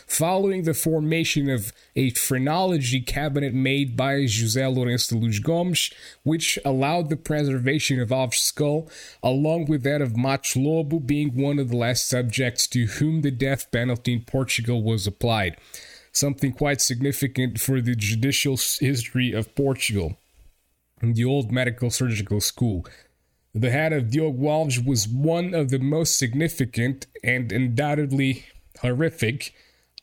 following 0.06 0.64
the 0.64 0.74
formation 0.74 1.48
of 1.48 1.72
a 1.96 2.10
phrenology 2.10 3.00
cabinet 3.00 3.54
made 3.54 3.96
by 3.96 4.16
José 4.24 4.70
Lourenço 4.70 5.08
de 5.08 5.16
Luz 5.16 5.38
Gomes, 5.38 5.90
which 6.24 6.58
allowed 6.62 7.08
the 7.08 7.16
preservation 7.16 8.02
of 8.02 8.10
Alves' 8.10 8.34
skull, 8.34 8.86
along 9.22 9.64
with 9.64 9.82
that 9.84 10.02
of 10.02 10.14
Matos 10.14 10.54
Lobo 10.54 10.98
being 10.98 11.42
one 11.42 11.58
of 11.58 11.70
the 11.70 11.76
last 11.78 12.06
subjects 12.06 12.66
to 12.66 12.84
whom 12.84 13.22
the 13.22 13.30
death 13.30 13.72
penalty 13.72 14.12
in 14.12 14.24
Portugal 14.24 14.82
was 14.82 15.06
applied. 15.06 15.56
Something 16.12 16.52
quite 16.52 16.82
significant 16.82 17.60
for 17.60 17.80
the 17.80 17.94
judicial 17.94 18.58
history 18.78 19.32
of 19.32 19.54
Portugal. 19.54 20.18
In 21.02 21.12
the 21.12 21.24
old 21.24 21.52
medical 21.52 21.90
surgical 21.90 22.40
school. 22.40 22.86
The 23.56 23.70
head 23.70 23.94
of 23.94 24.10
Diogo 24.10 24.48
Alves 24.48 24.84
was 24.84 25.08
one 25.08 25.54
of 25.54 25.70
the 25.70 25.78
most 25.78 26.18
significant 26.18 27.06
and 27.24 27.50
undoubtedly 27.50 28.44
horrific 28.82 29.54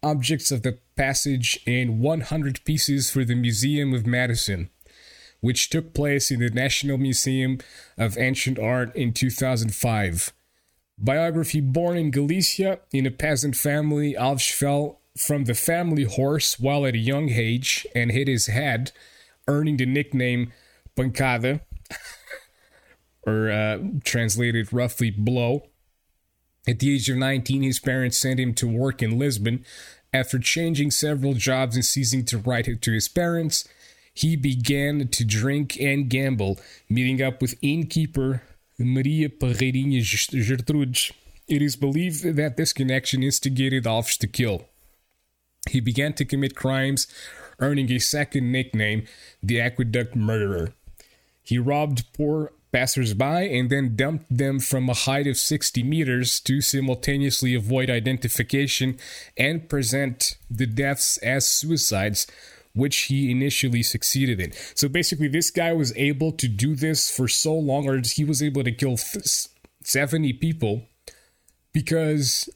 objects 0.01 0.51
of 0.51 0.63
the 0.63 0.79
passage 0.95 1.59
in 1.67 1.99
100 1.99 2.65
Pieces 2.65 3.11
for 3.11 3.23
the 3.23 3.35
Museum 3.35 3.93
of 3.93 4.07
Medicine, 4.07 4.71
which 5.39 5.69
took 5.69 5.93
place 5.93 6.31
in 6.31 6.39
the 6.39 6.49
National 6.49 6.97
Museum 6.97 7.59
of 7.95 8.17
Ancient 8.17 8.57
Art 8.57 8.95
in 8.95 9.13
2005. 9.13 10.33
Biography 10.97 11.61
Born 11.61 11.95
in 11.95 12.09
Galicia, 12.09 12.79
in 12.91 13.05
a 13.05 13.11
peasant 13.11 13.55
family, 13.55 14.15
Alves 14.15 14.51
fell 14.51 14.99
from 15.15 15.43
the 15.43 15.53
family 15.53 16.05
horse 16.05 16.59
while 16.59 16.87
at 16.87 16.95
a 16.95 16.97
young 16.97 17.29
age 17.29 17.85
and 17.93 18.11
hit 18.11 18.27
his 18.27 18.47
head, 18.47 18.91
earning 19.47 19.77
the 19.77 19.85
nickname 19.85 20.51
Pancada. 20.95 21.61
or 23.25 23.51
uh, 23.51 23.79
translated 24.03 24.71
roughly 24.71 25.11
blow. 25.11 25.67
At 26.67 26.79
the 26.79 26.93
age 26.93 27.09
of 27.09 27.17
19, 27.17 27.61
his 27.61 27.79
parents 27.79 28.17
sent 28.17 28.39
him 28.39 28.53
to 28.55 28.67
work 28.67 29.01
in 29.01 29.19
Lisbon. 29.19 29.65
After 30.13 30.39
changing 30.39 30.91
several 30.91 31.33
jobs 31.33 31.75
and 31.75 31.83
ceasing 31.83 32.23
to 32.25 32.37
write 32.37 32.81
to 32.81 32.91
his 32.91 33.09
parents, 33.09 33.67
he 34.13 34.35
began 34.35 35.07
to 35.07 35.25
drink 35.25 35.79
and 35.79 36.09
gamble, 36.09 36.59
meeting 36.87 37.21
up 37.21 37.41
with 37.41 37.57
innkeeper 37.61 38.43
Maria 38.77 39.29
Pereirinha 39.29 40.01
Gertrudes. 40.01 41.11
It 41.47 41.61
is 41.61 41.75
believed 41.75 42.23
that 42.35 42.57
this 42.57 42.73
connection 42.73 43.23
instigated 43.23 43.85
Alves 43.85 44.17
to 44.19 44.27
kill. 44.27 44.65
He 45.69 45.79
began 45.79 46.13
to 46.13 46.25
commit 46.25 46.55
crimes, 46.55 47.07
earning 47.59 47.91
a 47.91 47.99
second 47.99 48.51
nickname, 48.51 49.05
the 49.41 49.59
Aqueduct 49.59 50.15
Murderer. 50.15 50.73
He 51.41 51.57
robbed 51.57 52.05
poor 52.13 52.51
passersby 52.73 53.57
and 53.57 53.69
then 53.69 53.95
dumped 53.95 54.35
them 54.35 54.59
from 54.59 54.89
a 54.89 54.93
height 54.93 55.27
of 55.27 55.37
60 55.37 55.83
meters 55.83 56.39
to 56.41 56.59
simultaneously 56.59 57.55
avoid 57.55 57.89
identification 57.89 58.97
and 59.37 59.69
present 59.69 60.37
the 60.49 60.65
deaths 60.65 61.17
as 61.19 61.47
suicides, 61.47 62.27
which 62.73 63.01
he 63.01 63.31
initially 63.31 63.83
succeeded 63.83 64.41
in. 64.41 64.51
So 64.73 64.89
basically, 64.89 65.27
this 65.27 65.51
guy 65.51 65.71
was 65.71 65.95
able 65.95 66.31
to 66.33 66.47
do 66.47 66.75
this 66.75 67.15
for 67.15 67.27
so 67.27 67.53
long, 67.53 67.87
or 67.87 68.01
he 68.03 68.25
was 68.25 68.41
able 68.41 68.63
to 68.63 68.71
kill 68.71 68.97
70 69.83 70.33
people 70.33 70.87
because, 71.71 72.49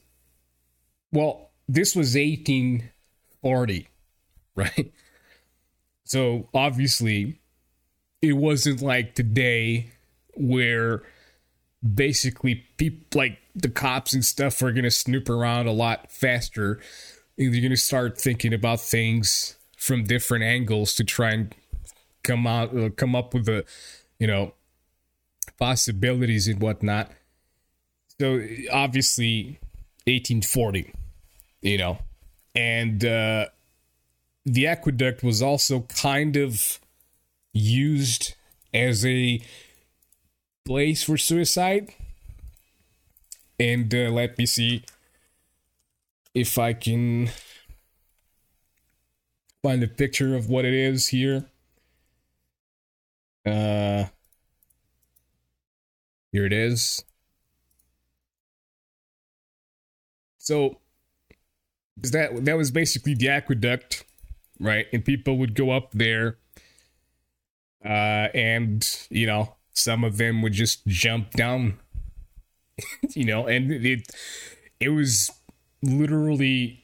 well, 1.12 1.52
this 1.68 1.96
was 1.96 2.16
1840, 2.16 3.88
right? 4.56 4.92
So 6.06 6.50
obviously, 6.54 7.40
it 8.22 8.34
wasn't 8.34 8.82
like 8.82 9.14
today 9.14 9.92
where 10.39 11.04
basically 11.93 12.65
people 12.78 13.19
like 13.19 13.39
the 13.56 13.69
cops 13.69 14.13
and 14.13 14.23
stuff 14.23 14.62
are 14.62 14.71
going 14.71 14.84
to 14.84 14.91
snoop 14.91 15.30
around 15.30 15.67
a 15.67 15.71
lot 15.71 16.12
faster. 16.12 16.80
You're 17.36 17.52
going 17.52 17.69
to 17.69 17.78
start 17.78 18.19
thinking 18.19 18.54
about 18.54 18.82
things 18.82 19.56
from 19.78 20.04
different 20.04 20.43
angles 20.43 20.95
to 20.95 21.04
try 21.04 21.32
and 21.32 21.56
come 22.23 22.47
out, 22.47 22.76
uh, 22.76 22.89
come 22.89 23.15
up 23.15 23.34
with 23.34 23.45
the, 23.45 23.63
you 24.19 24.28
know, 24.28 24.54
possibilities 25.58 26.47
and 26.47 26.62
whatnot. 26.62 27.12
So 28.19 28.41
obviously, 28.71 29.60
1840, 30.06 30.93
you 31.62 31.78
know, 31.78 32.00
and 32.56 33.06
uh, 33.06 33.45
the 34.45 34.67
aqueduct 34.67 35.23
was 35.23 35.41
also 35.41 35.82
kind 35.82 36.36
of 36.36 36.80
used 37.54 38.34
as 38.73 39.06
a 39.06 39.41
place 40.68 41.02
for 41.02 41.18
suicide. 41.18 41.94
And 43.58 43.94
uh, 43.96 44.10
let 44.12 44.38
me 44.38 44.46
see 44.46 44.84
if 46.36 46.58
I 46.60 46.74
can 46.74 47.30
find 49.64 49.82
a 49.82 49.88
picture 49.88 50.36
of 50.36 50.50
what 50.50 50.66
it 50.66 50.74
is 50.74 51.08
here. 51.08 51.46
Uh, 53.46 54.06
here 56.34 56.46
it 56.46 56.54
is. 56.54 57.04
So 60.38 60.80
that 61.98 62.46
that 62.46 62.58
was 62.58 62.72
basically 62.72 63.16
the 63.16 63.30
aqueduct, 63.30 64.04
right? 64.60 64.86
And 64.92 65.04
people 65.04 65.38
would 65.38 65.56
go 65.56 65.72
up 65.72 65.92
there, 65.94 66.38
uh, 67.84 68.28
and 68.34 68.86
you 69.10 69.28
know 69.28 69.57
some 69.78 70.04
of 70.04 70.18
them 70.18 70.42
would 70.42 70.54
just 70.54 70.86
jump 70.88 71.32
down 71.32 71.78
you 73.16 73.26
know 73.26 73.48
and 73.48 73.72
it 73.72 74.08
it 74.80 74.90
was 74.90 75.32
literally 75.82 76.84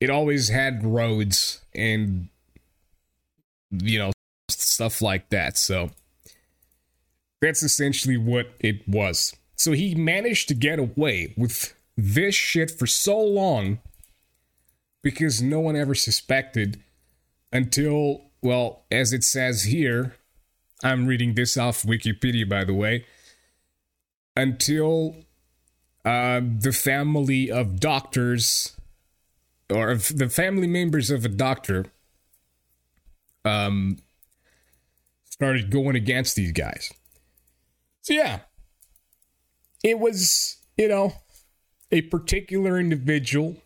it 0.00 0.10
always 0.10 0.48
had 0.48 0.84
roads 0.84 1.62
and 1.74 2.28
you 3.70 3.98
know 3.98 4.12
stuff 4.48 5.00
like 5.00 5.30
that. 5.30 5.56
So 5.56 5.90
that's 7.40 7.62
essentially 7.62 8.16
what 8.16 8.48
it 8.60 8.86
was. 8.88 9.34
So 9.56 9.72
he 9.72 9.94
managed 9.94 10.48
to 10.48 10.54
get 10.54 10.78
away 10.78 11.34
with 11.36 11.74
this 11.96 12.34
shit 12.34 12.70
for 12.70 12.86
so 12.86 13.18
long 13.18 13.78
because 15.02 15.40
no 15.40 15.60
one 15.60 15.76
ever 15.76 15.94
suspected 15.94 16.82
until 17.52 18.22
well 18.42 18.84
as 18.90 19.12
it 19.12 19.22
says 19.22 19.64
here 19.64 20.16
I'm 20.84 21.06
reading 21.06 21.34
this 21.34 21.56
off 21.56 21.82
Wikipedia, 21.82 22.46
by 22.46 22.64
the 22.64 22.74
way. 22.74 23.06
Until 24.36 25.16
uh, 26.04 26.42
the 26.44 26.72
family 26.72 27.50
of 27.50 27.80
doctors, 27.80 28.76
or 29.72 29.94
the 29.94 30.28
family 30.28 30.66
members 30.66 31.10
of 31.10 31.24
a 31.24 31.28
doctor, 31.28 31.86
um, 33.46 33.98
started 35.24 35.70
going 35.70 35.96
against 35.96 36.36
these 36.36 36.52
guys. 36.52 36.92
So 38.02 38.12
yeah, 38.12 38.40
it 39.82 39.98
was 39.98 40.58
you 40.76 40.88
know 40.88 41.14
a 41.90 42.02
particular 42.02 42.78
individual 42.78 43.56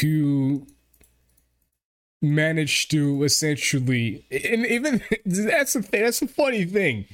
who 0.00 0.66
managed 2.24 2.90
to 2.90 3.22
essentially 3.24 4.24
and 4.30 4.66
even 4.66 5.02
that's 5.26 5.76
a 5.76 5.80
that's 5.80 6.22
a 6.22 6.26
funny 6.28 6.64
thing. 6.64 7.06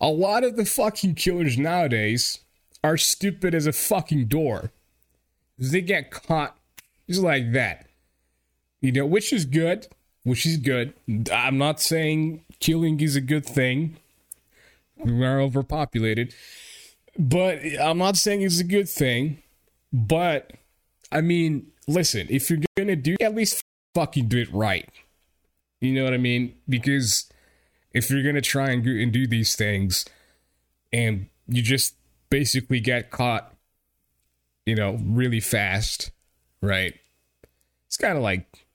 A 0.00 0.08
lot 0.08 0.44
of 0.44 0.56
the 0.56 0.64
fucking 0.64 1.14
killers 1.14 1.56
nowadays 1.56 2.40
are 2.82 2.96
stupid 2.96 3.54
as 3.54 3.66
a 3.66 3.72
fucking 3.72 4.26
door. 4.26 4.70
They 5.58 5.80
get 5.80 6.10
caught 6.10 6.56
just 7.08 7.22
like 7.22 7.52
that. 7.52 7.86
You 8.80 8.92
know, 8.92 9.06
which 9.06 9.32
is 9.32 9.44
good, 9.46 9.88
which 10.24 10.44
is 10.44 10.58
good. 10.58 10.92
I'm 11.32 11.56
not 11.56 11.80
saying 11.80 12.44
killing 12.60 13.00
is 13.00 13.16
a 13.16 13.20
good 13.20 13.46
thing. 13.46 13.96
We 14.98 15.24
are 15.24 15.40
overpopulated. 15.40 16.34
but 17.18 17.60
I'm 17.80 17.98
not 17.98 18.16
saying 18.16 18.42
it's 18.42 18.60
a 18.60 18.64
good 18.64 18.88
thing. 18.88 19.38
But 19.92 20.52
I 21.12 21.20
mean, 21.20 21.68
listen, 21.86 22.26
if 22.28 22.50
you're 22.50 22.60
gonna 22.76 22.96
do, 22.96 23.16
at 23.20 23.34
least 23.34 23.63
fucking 23.94 24.28
do 24.28 24.38
it 24.38 24.52
right. 24.52 24.88
You 25.80 25.92
know 25.92 26.04
what 26.04 26.14
I 26.14 26.18
mean? 26.18 26.54
Because 26.68 27.30
if 27.92 28.10
you're 28.10 28.22
gonna 28.22 28.40
try 28.40 28.70
and, 28.70 28.86
and 28.86 29.12
do 29.12 29.26
these 29.26 29.54
things, 29.54 30.04
and 30.92 31.26
you 31.48 31.62
just 31.62 31.94
basically 32.30 32.80
get 32.80 33.10
caught, 33.10 33.54
you 34.66 34.74
know, 34.74 34.98
really 35.02 35.40
fast, 35.40 36.10
right? 36.60 36.94
It's 37.86 37.96
kind 37.96 38.16
of 38.16 38.22
like, 38.22 38.66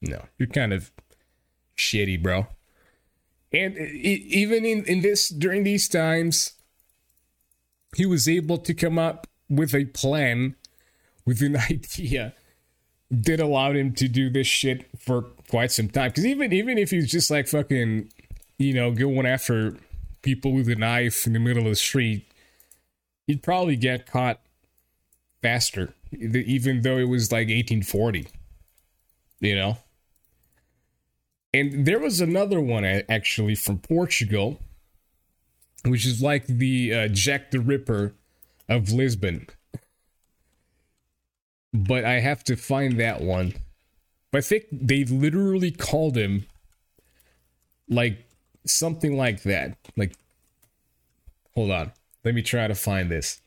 know, 0.00 0.24
you're 0.38 0.48
kind 0.48 0.72
of 0.72 0.90
shitty, 1.76 2.22
bro. 2.22 2.46
And 3.52 3.76
even 3.76 4.64
in, 4.64 4.84
in 4.84 5.00
this, 5.00 5.28
during 5.28 5.64
these 5.64 5.88
times, 5.88 6.52
he 7.96 8.04
was 8.04 8.28
able 8.28 8.58
to 8.58 8.74
come 8.74 8.98
up 8.98 9.26
with 9.48 9.74
a 9.74 9.86
plan, 9.86 10.56
with 11.24 11.40
an 11.42 11.56
idea 11.70 12.34
that 13.10 13.40
allow 13.40 13.72
him 13.72 13.92
to 13.94 14.08
do 14.08 14.28
this 14.28 14.46
shit 14.46 14.86
for 14.98 15.22
quite 15.48 15.72
some 15.72 15.88
time. 15.88 16.10
Because 16.10 16.26
even 16.26 16.52
even 16.52 16.78
if 16.78 16.90
he's 16.90 17.10
just 17.10 17.30
like 17.30 17.48
fucking, 17.48 18.12
you 18.58 18.74
know, 18.74 18.90
going 18.92 19.26
after 19.26 19.76
people 20.22 20.52
with 20.52 20.68
a 20.68 20.76
knife 20.76 21.26
in 21.26 21.32
the 21.32 21.38
middle 21.38 21.64
of 21.64 21.70
the 21.70 21.76
street, 21.76 22.26
he'd 23.26 23.42
probably 23.42 23.76
get 23.76 24.06
caught 24.06 24.40
faster, 25.42 25.94
even 26.12 26.82
though 26.82 26.98
it 26.98 27.08
was 27.08 27.32
like 27.32 27.48
1840. 27.48 28.28
You 29.40 29.56
know. 29.56 29.78
And 31.54 31.86
there 31.86 31.98
was 31.98 32.20
another 32.20 32.60
one 32.60 32.84
actually 32.84 33.54
from 33.54 33.78
Portugal, 33.78 34.60
which 35.86 36.04
is 36.04 36.20
like 36.20 36.46
the 36.46 36.94
uh, 36.94 37.08
Jack 37.08 37.52
the 37.52 37.60
Ripper 37.60 38.14
of 38.68 38.92
Lisbon. 38.92 39.46
But 41.72 42.04
I 42.04 42.20
have 42.20 42.44
to 42.44 42.56
find 42.56 42.98
that 42.98 43.20
one. 43.20 43.54
But 44.30 44.38
I 44.38 44.40
think 44.42 44.64
they 44.72 45.04
literally 45.04 45.70
called 45.70 46.16
him 46.16 46.46
like 47.88 48.26
something 48.66 49.16
like 49.16 49.42
that. 49.42 49.76
Like, 49.96 50.14
hold 51.54 51.70
on. 51.70 51.92
Let 52.24 52.34
me 52.34 52.42
try 52.42 52.68
to 52.68 52.74
find 52.74 53.10
this. 53.10 53.40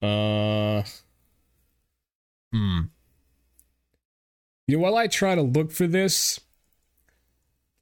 Uh, 0.00 0.82
hmm. 2.52 2.80
You 4.66 4.76
know, 4.76 4.82
while 4.82 4.96
I 4.96 5.06
try 5.06 5.34
to 5.34 5.42
look 5.42 5.72
for 5.72 5.86
this, 5.86 6.40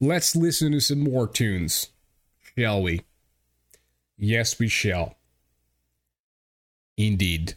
let's 0.01 0.35
listen 0.35 0.73
to 0.73 0.81
some 0.81 1.01
more 1.01 1.27
tunes, 1.27 1.89
shall 2.57 2.83
we? 2.83 3.03
Yes, 4.17 4.59
we 4.59 4.69
shall. 4.69 5.17
Indeed. 6.97 7.55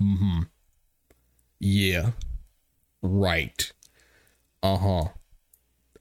Mm 0.00 0.18
hmm. 0.18 0.42
Yeah. 1.58 2.12
Right. 3.02 3.72
Uh 4.62 4.76
huh. 4.76 5.08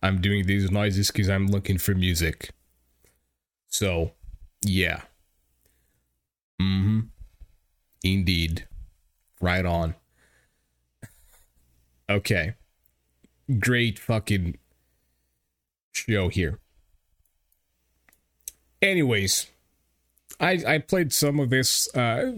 I'm 0.02 0.22
doing 0.22 0.46
these 0.46 0.70
noises 0.72 1.12
because 1.12 1.30
I'm 1.30 1.48
looking 1.48 1.78
for 1.78 1.96
music. 1.96 2.52
So, 3.68 4.12
yeah. 4.64 5.02
Mm 6.62 6.84
hmm. 6.84 7.00
Indeed. 8.04 8.68
Right 9.42 9.66
on. 9.66 9.96
Okay. 12.10 12.54
Great 13.60 14.00
fucking 14.00 14.58
show 15.92 16.30
here. 16.30 16.60
Anyways, 18.82 19.48
I 20.40 20.64
I 20.68 20.78
played 20.80 21.14
some 21.14 21.40
of 21.40 21.50
this 21.50 21.94
uh, 21.96 22.32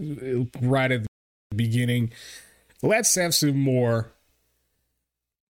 right 0.62 0.90
at 0.90 1.02
the 1.02 1.08
beginning. 1.54 2.12
Let's 2.82 3.14
have 3.16 3.34
some 3.34 3.58
more 3.58 4.12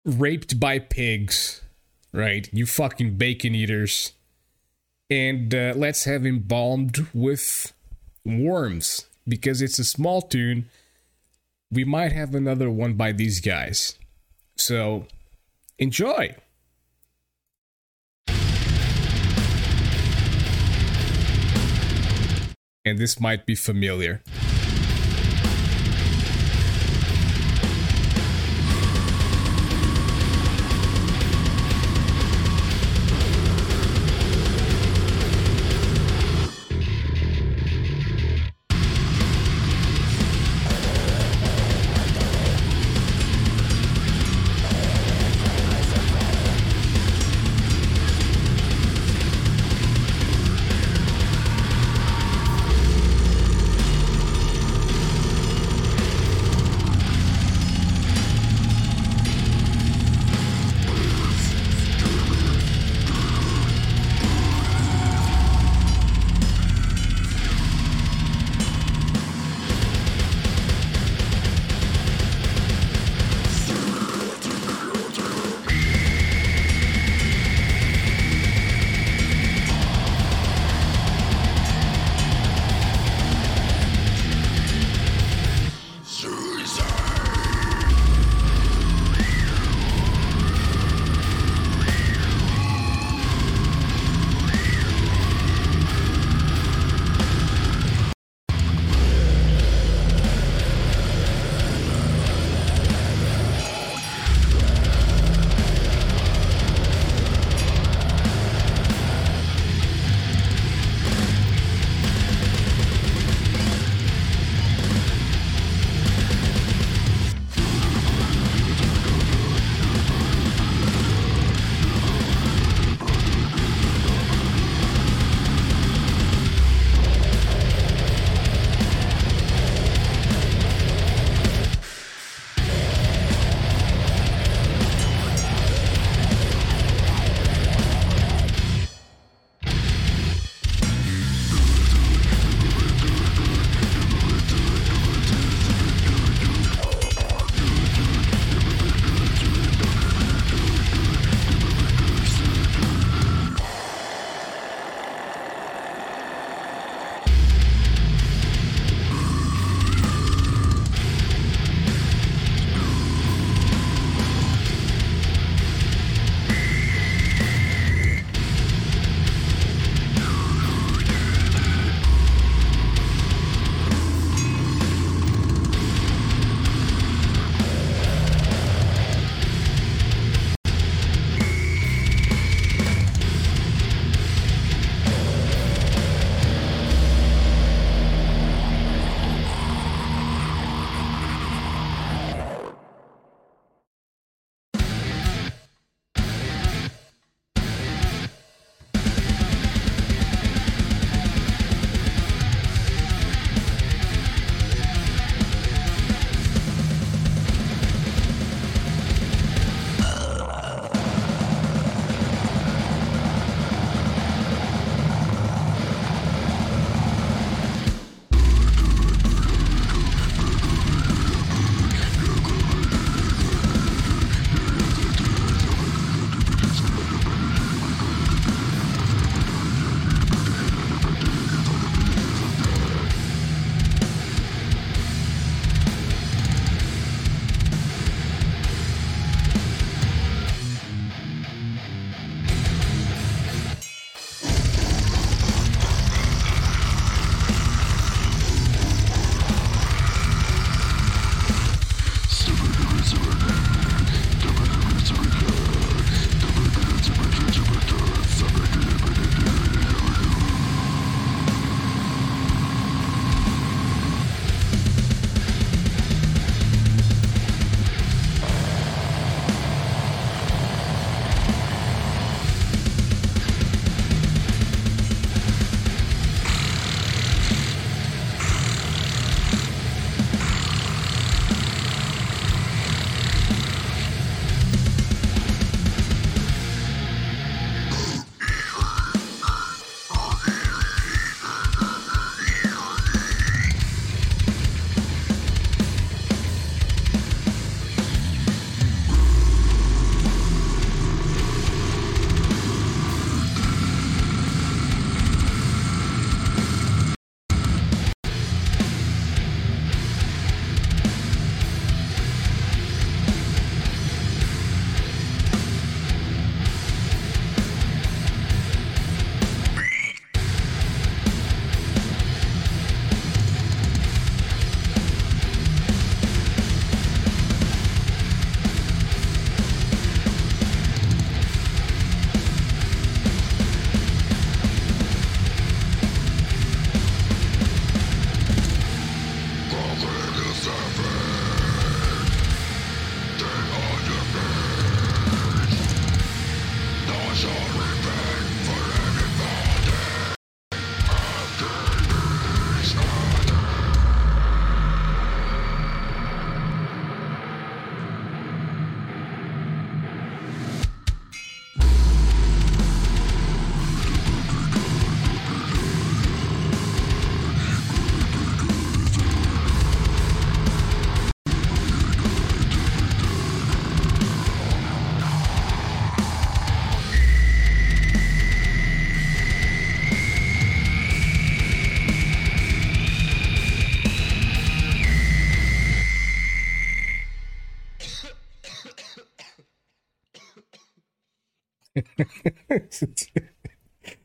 raped 0.06 0.60
by 0.60 0.80
pigs, 0.80 1.62
right? 2.13 2.48
You 2.54 2.66
fucking 2.66 3.18
bacon 3.18 3.54
eaters. 3.54 4.13
And 5.10 5.54
uh, 5.54 5.74
let's 5.76 6.06
have 6.06 6.26
embalmed 6.26 7.08
with 7.13 7.74
worms 8.26 9.06
because 9.28 9.62
it's 9.62 9.80
a 9.80 9.84
small 9.84 10.22
tune. 10.22 10.70
We 11.70 11.84
might 11.84 12.13
have 12.13 12.34
another 12.34 12.70
one 12.70 12.94
by 12.94 13.12
these 13.12 13.42
guys. 13.42 13.96
So 14.56 15.06
enjoy. 15.78 16.36
And 22.86 22.98
this 22.98 23.20
might 23.20 23.46
be 23.46 23.56
familiar. 23.56 24.22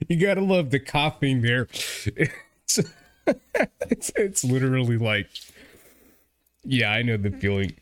You 0.08 0.16
gotta 0.16 0.40
love 0.40 0.70
the 0.70 0.80
coughing 0.80 1.42
there. 1.42 1.68
It's, 2.16 2.78
it's, 3.90 4.12
it's 4.16 4.44
literally 4.44 4.96
like, 4.96 5.28
yeah, 6.64 6.90
I 6.90 7.02
know 7.02 7.16
the 7.16 7.30
feeling. 7.30 7.74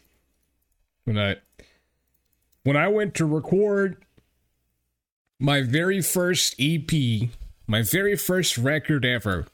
When 1.05 1.19
I 1.19 1.37
when 2.65 2.77
I 2.77 2.89
went 2.89 3.15
to 3.17 3.25
record 3.25 3.97
my 5.39 5.63
very 5.63 6.03
first 6.03 6.55
EP, 6.59 6.91
my 7.67 7.83
very 7.83 8.17
first 8.17 8.59
record 8.59 9.05
ever, 9.05 9.47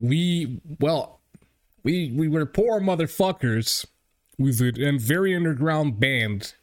we 0.00 0.60
well, 0.78 1.20
we 1.82 2.10
we 2.16 2.28
were 2.28 2.46
poor 2.46 2.80
motherfuckers 2.80 3.86
with 4.38 4.60
a 4.60 4.96
very 4.98 5.36
underground 5.36 6.00
band 6.00 6.54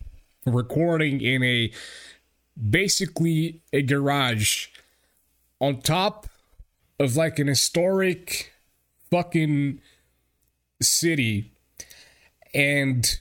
recording 0.54 1.22
in 1.22 1.44
a 1.44 1.72
basically 2.70 3.62
a 3.72 3.82
garage 3.82 4.68
on 5.60 5.82
top 5.82 6.28
of 7.00 7.16
like 7.16 7.40
an 7.40 7.48
historic 7.48 8.52
fucking 9.12 9.80
city. 10.82 11.52
And 12.54 13.20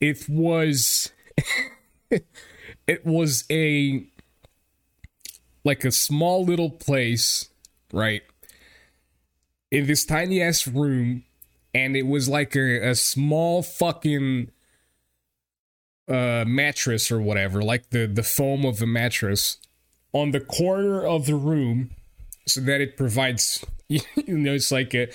it 0.00 0.28
was 0.28 1.10
it 2.10 3.04
was 3.04 3.44
a 3.50 4.06
like 5.64 5.84
a 5.84 5.92
small 5.92 6.44
little 6.44 6.70
place 6.70 7.50
right 7.92 8.22
in 9.70 9.86
this 9.86 10.04
tiny 10.04 10.42
ass 10.42 10.66
room. 10.66 11.24
And 11.72 11.96
it 11.96 12.06
was 12.06 12.28
like 12.28 12.56
a, 12.56 12.90
a 12.90 12.94
small 12.94 13.62
fucking 13.62 14.50
uh 16.10 16.44
mattress 16.46 17.10
or 17.10 17.20
whatever 17.20 17.62
like 17.62 17.90
the 17.90 18.06
the 18.06 18.22
foam 18.22 18.64
of 18.64 18.78
the 18.78 18.86
mattress 18.86 19.58
on 20.12 20.32
the 20.32 20.40
corner 20.40 21.06
of 21.06 21.26
the 21.26 21.34
room 21.34 21.90
so 22.46 22.60
that 22.60 22.80
it 22.80 22.96
provides 22.96 23.64
you 23.88 24.00
know 24.26 24.54
it's 24.54 24.72
like 24.72 24.94
a 24.94 25.08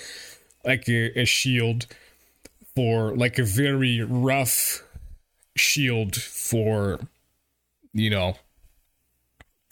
like 0.64 0.88
a, 0.90 1.20
a 1.20 1.26
shield 1.26 1.86
for 2.76 3.16
like 3.16 3.38
a 3.38 3.44
very 3.44 4.02
rough 4.02 4.84
shield 5.56 6.16
for 6.16 7.00
you 7.94 8.10
know 8.10 8.36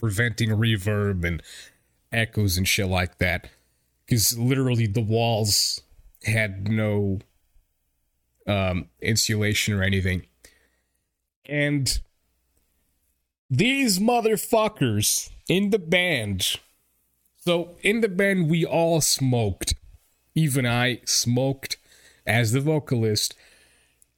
preventing 0.03 0.49
reverb 0.49 1.23
and 1.23 1.41
echoes 2.11 2.57
and 2.57 2.67
shit 2.67 2.87
like 2.87 3.17
that. 3.19 3.49
Because 4.05 4.37
literally 4.37 4.85
the 4.85 5.01
walls 5.01 5.81
had 6.25 6.69
no 6.69 7.19
um 8.45 8.89
insulation 9.01 9.73
or 9.73 9.81
anything 9.81 10.25
and 11.45 11.99
these 13.49 13.99
motherfuckers 13.99 15.29
in 15.47 15.69
the 15.69 15.79
band 15.79 16.59
so 17.37 17.75
in 17.81 18.01
the 18.01 18.09
band 18.09 18.49
we 18.49 18.65
all 18.65 19.01
smoked 19.01 19.75
even 20.35 20.65
i 20.65 20.99
smoked 21.05 21.77
as 22.25 22.51
the 22.51 22.61
vocalist, 22.61 23.35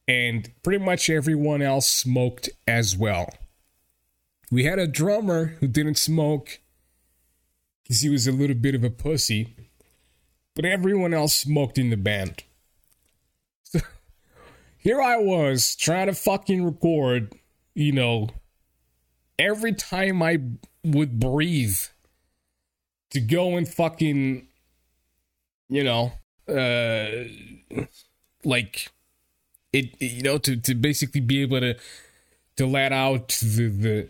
and 0.06 0.50
pretty 0.62 0.82
much 0.84 1.10
everyone 1.10 1.62
else 1.62 1.88
smoked 1.88 2.48
as 2.66 2.96
well. 2.96 3.32
We 4.50 4.64
had 4.64 4.78
a 4.78 4.86
drummer 4.86 5.56
who 5.60 5.66
didn't 5.66 5.98
smoke 5.98 6.60
because 7.82 8.00
he 8.00 8.08
was 8.08 8.26
a 8.26 8.32
little 8.32 8.56
bit 8.56 8.74
of 8.74 8.84
a 8.84 8.90
pussy, 8.90 9.56
but 10.54 10.64
everyone 10.64 11.12
else 11.12 11.34
smoked 11.34 11.78
in 11.78 11.90
the 11.90 11.96
band. 11.96 12.44
Here 14.86 15.02
I 15.02 15.16
was 15.16 15.74
trying 15.74 16.06
to 16.06 16.12
fucking 16.12 16.64
record, 16.64 17.34
you 17.74 17.90
know, 17.90 18.28
every 19.36 19.72
time 19.72 20.22
I 20.22 20.38
would 20.84 21.18
breathe 21.18 21.76
to 23.10 23.18
go 23.18 23.56
and 23.56 23.66
fucking, 23.68 24.46
you 25.68 25.82
know, 25.82 26.12
uh 26.48 27.24
like 28.44 28.92
it, 29.72 30.00
you 30.00 30.22
know 30.22 30.38
to 30.38 30.56
to 30.56 30.76
basically 30.76 31.20
be 31.20 31.42
able 31.42 31.58
to 31.58 31.74
to 32.56 32.64
let 32.64 32.92
out 32.92 33.30
the 33.42 33.66
the 33.66 34.08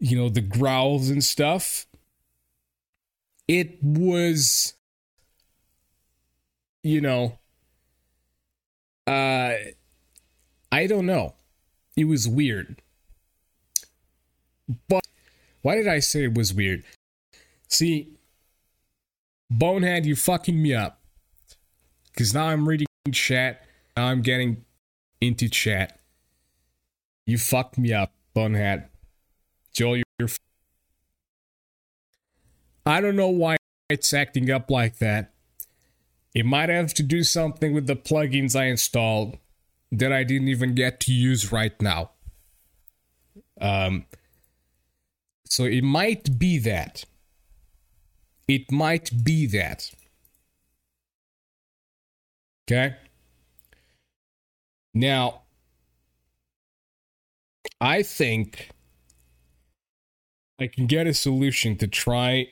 you 0.00 0.16
know 0.16 0.30
the 0.30 0.40
growls 0.40 1.10
and 1.10 1.22
stuff. 1.22 1.84
It 3.46 3.76
was 3.82 4.72
you 6.82 7.02
know 7.02 7.38
uh 9.08 9.54
i 10.70 10.86
don't 10.86 11.06
know 11.06 11.34
it 11.96 12.04
was 12.04 12.28
weird 12.28 12.82
but 14.88 15.06
why 15.62 15.74
did 15.74 15.88
i 15.88 15.98
say 15.98 16.24
it 16.24 16.34
was 16.34 16.52
weird 16.52 16.84
see 17.68 18.18
Bonehead, 19.50 20.04
you 20.04 20.14
fucking 20.14 20.60
me 20.60 20.74
up. 20.74 21.00
Because 22.12 22.34
now 22.34 22.46
I'm 22.46 22.68
reading 22.68 22.86
chat. 23.12 23.64
Now 23.96 24.06
I'm 24.06 24.22
getting 24.22 24.64
into 25.20 25.48
chat. 25.48 25.98
You 27.26 27.38
fucked 27.38 27.78
me 27.78 27.92
up, 27.92 28.12
Bonehead. 28.34 28.88
Joel, 29.72 29.96
you're. 29.96 30.04
F- 30.28 30.38
I 32.84 33.00
don't 33.00 33.16
know 33.16 33.28
why 33.28 33.56
it's 33.88 34.12
acting 34.12 34.50
up 34.50 34.70
like 34.70 34.98
that. 34.98 35.32
It 36.34 36.46
might 36.46 36.68
have 36.68 36.94
to 36.94 37.02
do 37.02 37.22
something 37.22 37.72
with 37.72 37.86
the 37.86 37.96
plugins 37.96 38.58
I 38.58 38.66
installed 38.66 39.38
that 39.90 40.12
I 40.12 40.24
didn't 40.24 40.48
even 40.48 40.74
get 40.74 41.00
to 41.00 41.12
use 41.12 41.50
right 41.50 41.80
now. 41.80 42.10
Um, 43.60 44.06
so 45.46 45.64
it 45.64 45.82
might 45.82 46.38
be 46.38 46.58
that. 46.58 47.04
It 48.46 48.70
might 48.70 49.24
be 49.24 49.46
that. 49.46 49.90
Okay? 52.66 52.96
Now, 54.94 55.42
I 57.80 58.02
think 58.02 58.70
I 60.60 60.66
can 60.66 60.86
get 60.86 61.06
a 61.06 61.14
solution 61.14 61.76
to 61.76 61.86
try 61.86 62.48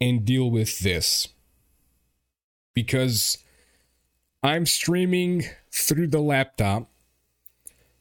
and 0.00 0.24
deal 0.24 0.50
with 0.50 0.80
this. 0.80 1.28
Because 2.76 3.38
I'm 4.44 4.66
streaming 4.66 5.46
through 5.72 6.06
the 6.06 6.20
laptop, 6.20 6.88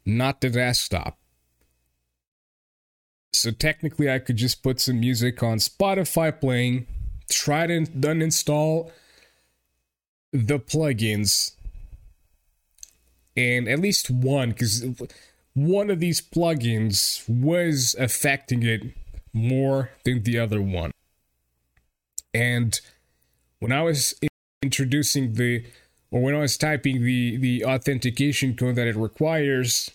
not 0.05 0.41
the 0.41 0.51
desktop. 0.51 1.17
So 3.33 3.49
technically, 3.49 4.11
I 4.11 4.19
could 4.19 4.37
just 4.37 4.61
put 4.61 4.79
some 4.79 4.99
music 4.99 5.41
on 5.41 5.57
Spotify 5.57 6.39
playing 6.39 6.85
try 7.29 7.67
to 7.67 7.81
uninstall 7.81 8.91
the 10.31 10.59
plugins 10.59 11.55
and 13.37 13.67
at 13.67 13.79
least 13.79 14.09
one 14.09 14.49
because 14.49 14.85
one 15.53 15.89
of 15.89 15.99
these 15.99 16.21
plugins 16.21 17.27
was 17.27 17.95
affecting 17.97 18.63
it 18.63 18.81
more 19.33 19.91
than 20.03 20.23
the 20.23 20.37
other 20.37 20.61
one 20.61 20.91
and 22.33 22.81
when 23.59 23.71
i 23.71 23.81
was 23.81 24.13
introducing 24.61 25.33
the 25.33 25.65
or 26.11 26.21
when 26.21 26.35
i 26.35 26.39
was 26.39 26.57
typing 26.57 27.03
the 27.03 27.37
the 27.37 27.65
authentication 27.65 28.55
code 28.55 28.75
that 28.75 28.87
it 28.87 28.95
requires 28.95 29.91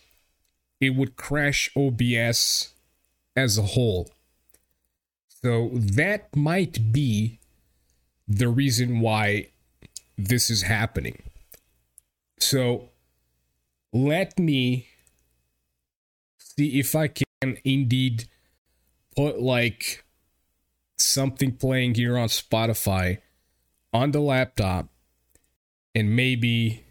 it 0.81 0.91
would 0.91 1.17
crash 1.17 1.71
obs 1.77 2.73
as 3.37 3.59
a 3.59 3.63
whole 3.63 4.09
so 5.43 5.71
that 5.73 6.35
might 6.37 6.93
be 6.93 7.39
the 8.29 8.49
reason 8.49 9.01
why 9.01 9.49
this 10.17 10.51
is 10.51 10.63
happening. 10.63 11.23
So 12.39 12.91
let 13.93 14.39
me 14.39 14.89
see 16.39 16.79
if 16.79 16.95
I 16.95 17.09
can 17.09 17.59
indeed 17.65 18.29
put 19.17 19.41
like 19.41 20.05
something 20.99 21.57
playing 21.57 21.95
here 21.95 22.19
on 22.19 22.29
Spotify 22.29 23.19
on 23.93 24.13
the 24.13 24.21
laptop 24.21 24.89
and 25.95 26.15
maybe 26.15 26.85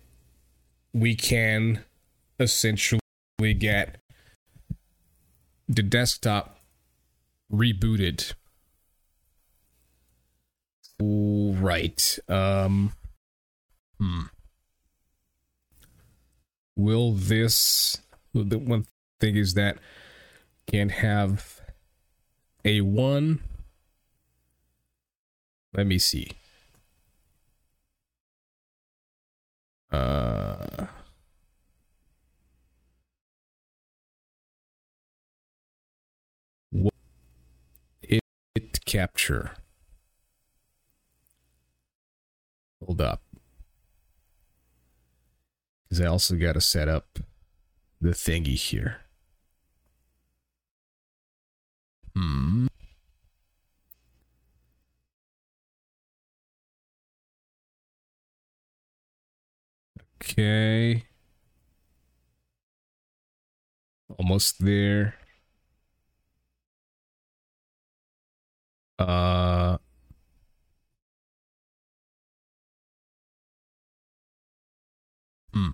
we 0.94 1.16
can 1.16 1.84
essentially 2.40 3.00
get 3.58 3.98
the 5.68 5.84
desktop 5.84 6.60
rebooted 7.52 8.34
Right. 11.02 12.20
Um. 12.28 12.94
Hmm. 14.00 14.22
Will 16.76 17.14
this? 17.14 17.98
The 18.34 18.58
one 18.58 18.86
thing 19.20 19.36
is 19.36 19.54
that 19.56 19.78
can't 20.68 20.92
have 20.92 21.62
a 22.64 22.82
one. 22.82 23.42
Let 25.74 25.88
me 25.88 26.00
see. 26.00 26.32
Uh, 29.92 30.86
what 36.70 36.94
it, 38.04 38.22
it 38.56 38.86
capture? 38.86 39.54
Hold 42.86 43.02
up, 43.02 43.24
because 45.84 46.00
I 46.00 46.06
also 46.06 46.36
got 46.36 46.54
to 46.54 46.62
set 46.62 46.88
up 46.88 47.20
the 48.00 48.12
thingy 48.12 48.56
here. 48.56 49.02
Hmm. 52.16 52.68
Okay. 60.30 61.06
Almost 64.20 64.60
there. 64.64 65.16
Uh 69.00 69.78
Hmm. 75.54 75.70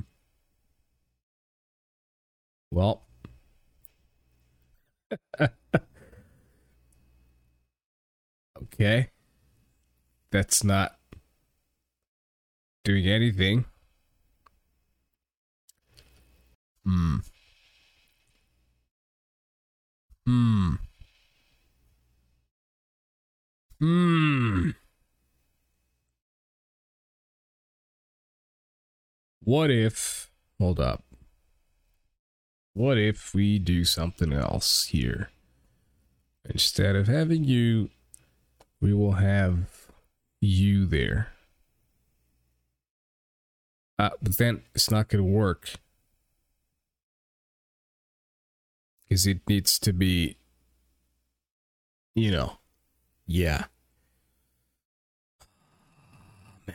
Well. 2.72 3.06
okay. 8.64 9.10
That's 10.32 10.64
not 10.64 10.98
doing 12.86 13.08
anything. 13.08 13.66
Hmm. 16.86 17.18
Hmm. 20.26 20.74
Hmm. 23.80 24.70
What 29.44 29.72
if. 29.72 30.32
Hold 30.60 30.80
up. 30.80 31.04
What 32.74 32.98
if 32.98 33.34
we 33.34 33.60
do 33.60 33.84
something 33.86 34.34
else 34.34 34.86
here? 34.86 35.30
Instead 36.48 36.96
of 36.96 37.08
having 37.08 37.44
you, 37.44 37.90
we 38.80 38.94
will 38.94 39.14
have 39.14 39.88
you 40.42 40.86
there. 40.86 41.30
Uh, 43.98 44.10
but 44.22 44.38
then 44.38 44.62
it's 44.74 44.92
not 44.92 45.08
going 45.08 45.24
to 45.24 45.30
work. 45.30 45.76
Because 49.08 49.28
it 49.28 49.42
needs 49.48 49.80
to 49.80 49.94
be, 49.94 50.38
you 52.16 52.32
know, 52.32 52.58
yeah. 53.28 53.66
Ah, 56.68 56.74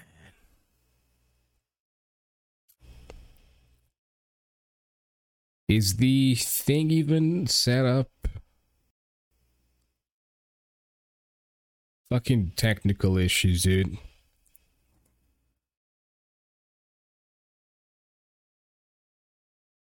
Is 5.69 5.97
the 5.97 6.35
thing 6.35 6.91
even 6.91 7.47
set 7.47 7.87
up? 7.87 8.11
Fucking 12.11 12.53
technical 12.57 13.17
issues, 13.17 13.63
dude. 13.63 13.97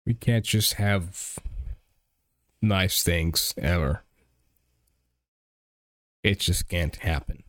We 0.06 0.16
can't 0.16 0.44
just 0.44 0.74
have 0.74 1.40
nice 2.62 3.04
things 3.04 3.54
ever. 3.58 4.04
It 6.24 6.40
just 6.40 6.68
can't 6.68 6.96
happen. 6.98 7.44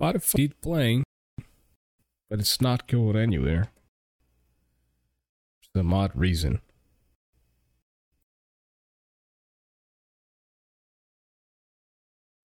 Spotify 0.00 0.52
playing, 0.62 1.04
but 2.30 2.38
it's 2.38 2.60
not 2.60 2.86
going 2.86 3.16
anywhere 3.16 3.68
some 5.78 5.94
odd 5.94 6.10
reason. 6.14 6.60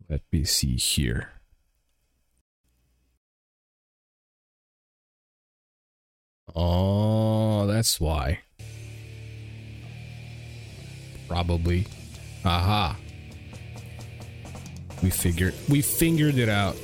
Let 0.08 0.22
me 0.32 0.44
see 0.44 0.76
here. 0.76 1.30
Oh, 6.56 7.66
that's 7.66 8.00
why. 8.00 8.42
Probably. 11.34 11.88
Aha. 12.46 12.96
We 15.02 15.10
figured 15.10 15.56
we 15.68 15.82
figured 15.82 16.38
it 16.38 16.48
out. 16.48 16.76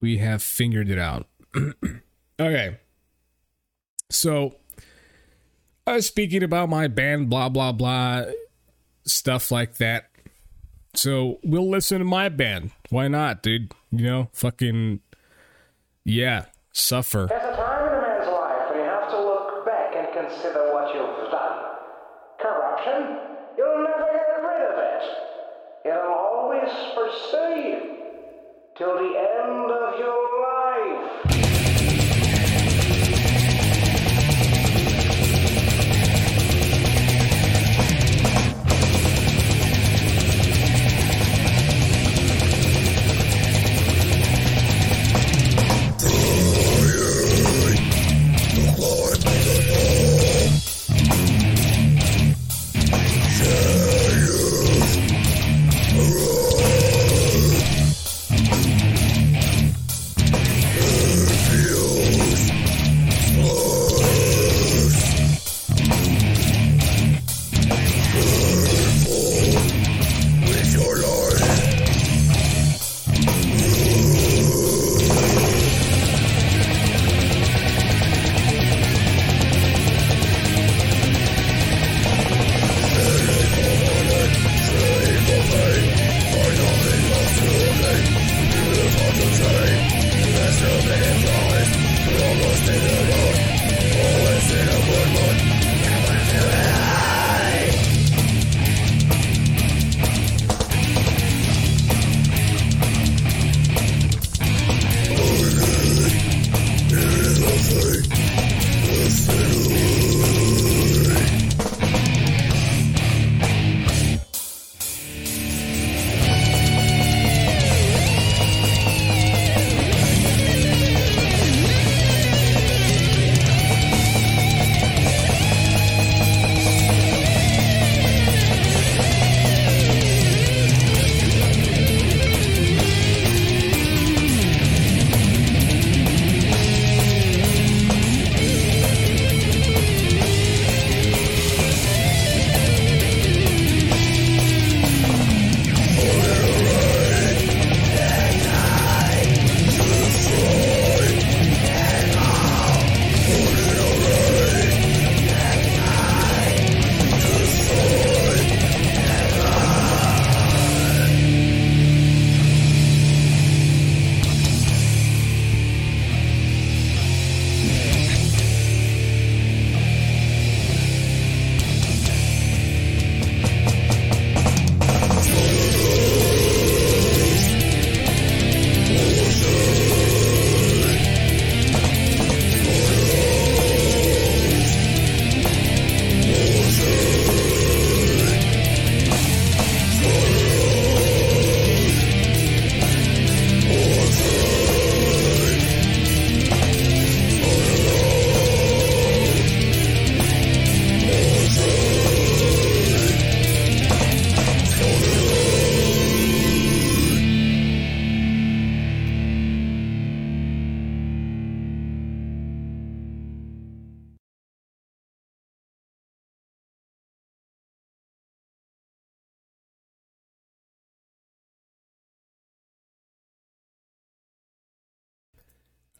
We 0.00 0.18
have 0.18 0.40
figured 0.40 0.88
it 0.88 1.00
out. 1.00 1.26
okay. 2.40 2.78
So, 4.08 4.54
I 5.84 5.98
speaking 5.98 6.44
about 6.44 6.68
my 6.68 6.86
band, 6.86 7.28
blah, 7.28 7.48
blah, 7.48 7.72
blah, 7.72 8.26
stuff 9.04 9.50
like 9.50 9.78
that. 9.78 10.10
So, 10.94 11.40
we'll 11.42 11.68
listen 11.68 11.98
to 11.98 12.04
my 12.04 12.28
band. 12.28 12.70
Why 12.90 13.08
not, 13.08 13.42
dude? 13.42 13.72
You 13.90 14.04
know, 14.04 14.28
fucking, 14.32 15.00
yeah, 16.04 16.44
suffer. 16.72 17.26
There's 17.28 17.42
a 17.42 17.56
time 17.56 17.88
in 17.88 17.94
a 17.94 18.00
man's 18.00 18.28
life 18.28 18.70
when 18.70 18.78
you 18.78 18.84
have 18.84 19.10
to 19.10 19.20
look 19.20 19.66
back 19.66 19.94
and 19.96 20.14
consider 20.28 20.72
what 20.72 20.94
you've 20.94 21.30
done. 21.30 21.58
Corruption, 22.38 23.18
you'll 23.56 23.82
never 23.82 24.08
get 24.12 24.42
rid 24.42 24.62
of 24.70 24.78
it. 24.78 25.02
It'll 25.86 26.12
always 26.12 26.70
pursue 26.94 27.60
you 27.60 27.96
till 28.76 28.94
the 28.94 29.16
end 29.18 29.70
of 29.70 29.98
your 29.98 30.18
life. 30.42 31.47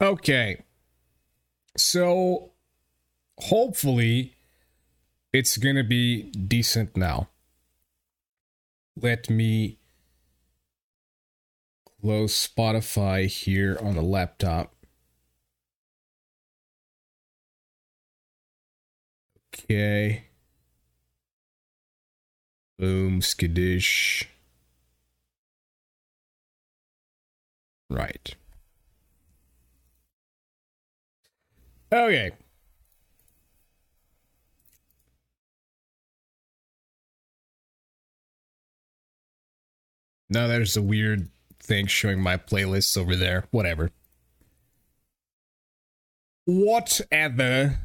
Okay. 0.01 0.63
So 1.77 2.53
hopefully 3.39 4.37
it's 5.33 5.57
going 5.57 5.77
to 5.77 5.85
be 5.85 6.31
decent 6.31 6.97
now. 6.97 7.29
Let 9.01 9.29
me 9.29 9.79
close 12.01 12.49
Spotify 12.49 13.27
here 13.27 13.79
on 13.81 13.95
the 13.95 14.03
laptop. 14.03 14.75
Okay. 19.55 20.25
Boom, 22.79 23.21
skadoosh. 23.21 24.25
Right. 27.91 28.37
Okay. 31.91 32.33
Now 40.31 40.47
there's 40.47 40.77
a 40.77 40.83
weird 40.83 41.29
thing 41.61 41.87
showing 41.87 42.21
my 42.21 42.37
playlists 42.37 42.97
over 42.99 43.17
there. 43.17 43.45
Whatever. 43.51 43.91
Whatever 46.45 47.79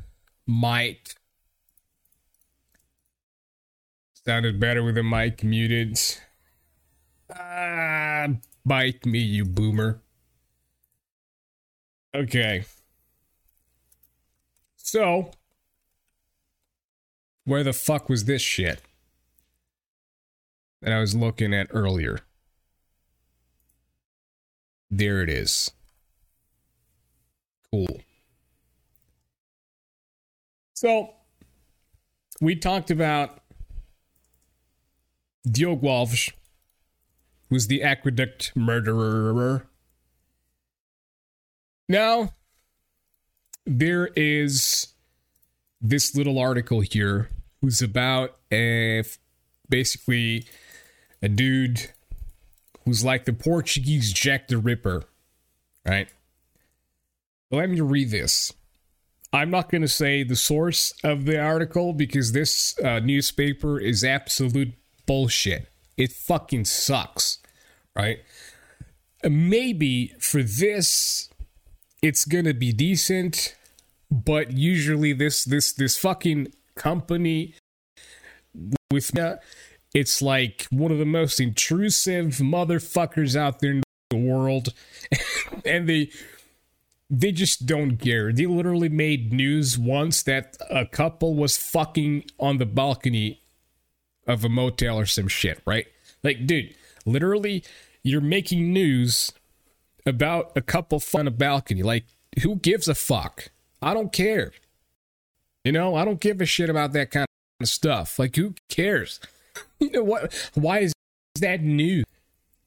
might 0.45 1.15
sounded 4.25 4.59
better 4.59 4.83
with 4.83 4.95
the 4.95 5.03
mic 5.03 5.43
muted. 5.43 5.99
Ah, 7.29 8.27
bite 8.65 9.05
me, 9.05 9.19
you 9.19 9.45
boomer. 9.45 10.01
Okay. 12.15 12.65
So, 14.93 15.31
where 17.45 17.63
the 17.63 17.73
fuck 17.73 18.09
was 18.09 18.25
this 18.25 18.43
shit 18.43 18.79
that 20.83 20.93
I 20.93 20.99
was 20.99 21.15
looking 21.15 21.51
at 21.51 21.65
earlier? 21.71 22.19
There 24.91 25.23
it 25.23 25.31
is. 25.31 25.71
Cool. 27.71 28.01
So, 30.75 31.15
we 32.39 32.55
talked 32.55 32.91
about 32.91 33.39
Diogo 35.49 35.87
Alves, 35.87 36.31
who's 37.49 37.65
the 37.65 37.81
aqueduct 37.81 38.55
murderer. 38.55 39.65
Now, 41.89 42.33
there 43.65 44.07
is 44.15 44.87
this 45.81 46.15
little 46.15 46.39
article 46.39 46.81
here 46.81 47.29
who's 47.61 47.81
about 47.81 48.37
a 48.51 49.03
basically 49.69 50.45
a 51.21 51.29
dude 51.29 51.89
who's 52.85 53.03
like 53.03 53.25
the 53.25 53.33
Portuguese 53.33 54.11
Jack 54.11 54.47
the 54.47 54.57
Ripper, 54.57 55.03
right? 55.85 56.07
Let 57.51 57.69
me 57.69 57.81
read 57.81 58.11
this. 58.11 58.53
I'm 59.31 59.49
not 59.49 59.69
going 59.71 59.81
to 59.81 59.87
say 59.87 60.23
the 60.23 60.35
source 60.35 60.93
of 61.03 61.25
the 61.25 61.39
article 61.39 61.93
because 61.93 62.33
this 62.33 62.77
uh, 62.79 62.99
newspaper 62.99 63.79
is 63.79 64.03
absolute 64.03 64.73
bullshit. 65.05 65.67
It 65.97 66.11
fucking 66.11 66.65
sucks, 66.65 67.39
right? 67.95 68.19
Maybe 69.23 70.13
for 70.19 70.43
this 70.43 71.29
it's 72.03 72.25
gonna 72.25 72.53
be 72.53 72.73
decent, 72.73 73.55
but 74.11 74.51
usually 74.51 75.13
this 75.13 75.45
this 75.45 75.71
this 75.71 75.97
fucking 75.97 76.49
company 76.75 77.55
with 78.91 79.15
me, 79.15 79.35
it's 79.93 80.21
like 80.21 80.67
one 80.69 80.91
of 80.91 80.97
the 80.97 81.05
most 81.05 81.39
intrusive 81.39 82.33
motherfuckers 82.39 83.37
out 83.37 83.59
there 83.59 83.71
in 83.71 83.83
the 84.09 84.17
world, 84.17 84.73
and 85.65 85.87
they 85.87 86.11
they 87.09 87.31
just 87.31 87.65
don't 87.65 87.97
care. 87.97 88.33
They 88.33 88.47
literally 88.47 88.89
made 88.89 89.31
news 89.31 89.77
once 89.77 90.23
that 90.23 90.57
a 90.69 90.85
couple 90.85 91.35
was 91.35 91.55
fucking 91.55 92.25
on 92.37 92.57
the 92.57 92.65
balcony 92.65 93.41
of 94.27 94.43
a 94.43 94.49
motel 94.49 94.99
or 94.99 95.05
some 95.05 95.29
shit, 95.29 95.61
right? 95.65 95.87
Like, 96.21 96.45
dude, 96.45 96.75
literally, 97.05 97.63
you're 98.03 98.21
making 98.21 98.73
news 98.73 99.31
about 100.05 100.51
a 100.55 100.61
couple 100.61 101.01
on 101.15 101.27
a 101.27 101.31
balcony. 101.31 101.83
Like, 101.83 102.05
who 102.41 102.55
gives 102.55 102.87
a 102.87 102.95
fuck? 102.95 103.49
I 103.81 103.93
don't 103.93 104.11
care. 104.11 104.51
You 105.63 105.71
know, 105.71 105.95
I 105.95 106.05
don't 106.05 106.19
give 106.19 106.41
a 106.41 106.45
shit 106.45 106.69
about 106.69 106.93
that 106.93 107.11
kind 107.11 107.27
of 107.61 107.69
stuff. 107.69 108.19
Like, 108.19 108.35
who 108.35 108.55
cares? 108.69 109.19
you 109.79 109.91
know 109.91 110.03
what? 110.03 110.51
Why 110.53 110.79
is 110.79 110.93
that 111.39 111.61
news? 111.61 112.05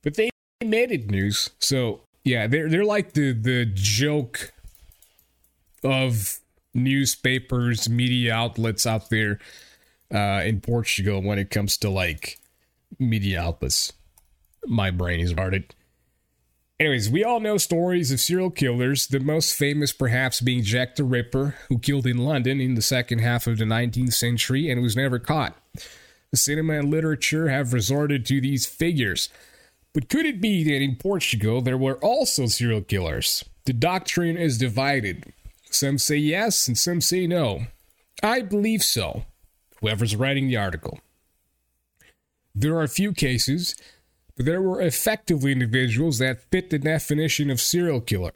But 0.03 0.15
they 0.15 0.31
made 0.65 0.93
it 0.93 1.11
news. 1.11 1.51
So 1.59 2.01
yeah, 2.25 2.47
they're 2.47 2.69
they're 2.69 2.85
like 2.85 3.13
the 3.13 3.33
the 3.33 3.67
joke 3.67 4.53
of 5.85 6.41
newspapers, 6.75 7.89
media 7.89 8.35
outlets 8.35 8.87
out 8.87 9.11
there 9.11 9.39
uh, 10.13 10.43
in 10.45 10.61
Portugal 10.61 11.23
when 11.23 11.39
it 11.39 11.51
comes 11.51 11.77
to 11.79 11.91
like 11.91 12.39
media 12.99 13.41
outlets. 13.41 13.93
My 14.67 14.91
brain 14.91 15.21
is 15.21 15.35
retarded. 15.35 15.71
Anyways, 16.79 17.09
we 17.09 17.25
all 17.25 17.41
know 17.41 17.57
stories 17.57 18.13
of 18.13 18.21
serial 18.21 18.51
killers, 18.51 19.07
the 19.07 19.19
most 19.19 19.55
famous 19.55 19.93
perhaps 19.93 20.43
being 20.43 20.63
Jack 20.63 20.97
the 20.97 21.05
Ripper, 21.05 21.55
who 21.71 21.79
killed 21.79 22.07
in 22.07 22.19
London 22.19 22.61
in 22.61 22.75
the 22.75 22.83
second 22.83 23.21
half 23.21 23.47
of 23.47 23.57
the 23.57 23.65
19th 23.65 24.13
century 24.13 24.71
and 24.71 24.83
was 24.83 24.95
never 24.95 25.19
caught. 25.19 25.57
The 26.33 26.37
cinema 26.37 26.75
and 26.79 26.91
literature 26.91 27.49
have 27.49 27.73
resorted 27.73 28.27
to 28.27 28.43
these 28.43 28.67
figures. 28.67 29.31
But 29.95 30.11
could 30.11 30.27
it 30.27 30.39
be 30.39 30.65
that 30.65 30.83
in 30.83 30.97
Portugal 30.97 31.63
there 31.63 31.79
were 31.79 31.97
also 32.05 32.45
serial 32.45 32.83
killers? 32.83 33.43
The 33.65 33.73
doctrine 33.73 34.37
is 34.37 34.59
divided. 34.59 35.33
Some 35.71 35.97
say 35.97 36.17
yes 36.17 36.69
and 36.69 36.77
some 36.77 37.01
say 37.01 37.27
no. 37.27 37.69
I 38.23 38.43
believe 38.43 38.83
so. 38.83 39.25
Whoever's 39.81 40.15
writing 40.15 40.49
the 40.49 40.59
article. 40.59 41.01
There 42.55 42.75
are 42.75 42.83
a 42.83 42.89
few 42.89 43.15
cases 43.15 43.75
there 44.37 44.61
were 44.61 44.81
effectively 44.81 45.53
individuals 45.53 46.19
that 46.19 46.43
fit 46.51 46.71
the 46.71 46.79
definition 46.79 47.51
of 47.51 47.61
serial 47.61 48.01
killer. 48.01 48.33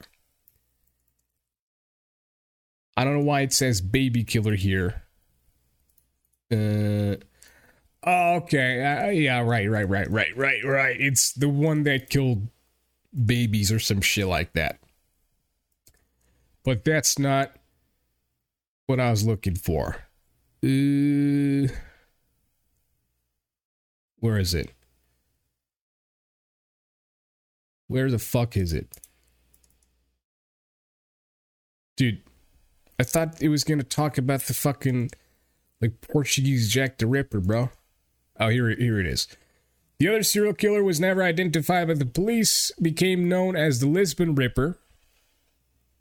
I 2.97 3.03
don't 3.03 3.19
know 3.19 3.25
why 3.25 3.41
it 3.41 3.53
says 3.53 3.81
baby 3.81 4.23
killer 4.23 4.55
here. 4.55 5.03
Uh, 6.51 7.15
okay, 8.05 8.83
uh, 8.83 9.09
yeah, 9.09 9.39
right, 9.39 9.69
right, 9.69 9.87
right, 9.87 10.09
right, 10.09 10.35
right, 10.35 10.63
right. 10.63 10.97
It's 10.99 11.31
the 11.33 11.47
one 11.47 11.83
that 11.83 12.09
killed 12.09 12.47
babies 13.25 13.71
or 13.71 13.79
some 13.79 14.01
shit 14.01 14.27
like 14.27 14.53
that. 14.53 14.79
But 16.63 16.83
that's 16.83 17.17
not 17.17 17.55
what 18.87 18.99
I 18.99 19.09
was 19.09 19.25
looking 19.25 19.55
for. 19.55 19.97
Uh, 20.63 21.71
where 24.19 24.37
is 24.37 24.53
it? 24.53 24.71
Where 27.91 28.09
the 28.09 28.19
fuck 28.19 28.55
is 28.55 28.71
it? 28.71 28.87
Dude, 31.97 32.21
I 32.97 33.03
thought 33.03 33.41
it 33.41 33.49
was 33.49 33.65
to 33.65 33.83
talk 33.83 34.17
about 34.17 34.43
the 34.43 34.53
fucking 34.53 35.11
like 35.81 35.99
Portuguese 35.99 36.71
Jack 36.71 36.99
the 36.99 37.05
Ripper, 37.05 37.41
bro. 37.41 37.69
Oh, 38.39 38.47
here 38.47 38.69
here 38.69 38.97
it 38.97 39.07
is. 39.07 39.27
The 39.99 40.07
other 40.07 40.23
serial 40.23 40.53
killer 40.53 40.85
was 40.85 41.01
never 41.01 41.21
identified 41.21 41.89
by 41.89 41.95
the 41.95 42.05
police, 42.05 42.71
became 42.81 43.27
known 43.27 43.57
as 43.57 43.81
the 43.81 43.87
Lisbon 43.87 44.35
Ripper. 44.35 44.77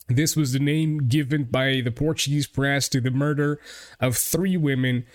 This 0.07 0.37
was 0.37 0.53
the 0.53 0.61
name 0.61 1.09
given 1.09 1.43
by 1.43 1.81
the 1.81 1.91
Portuguese 1.91 2.47
press 2.47 2.89
to 2.91 3.01
the 3.01 3.11
murder 3.11 3.59
of 3.99 4.17
three 4.17 4.57
women 4.57 5.07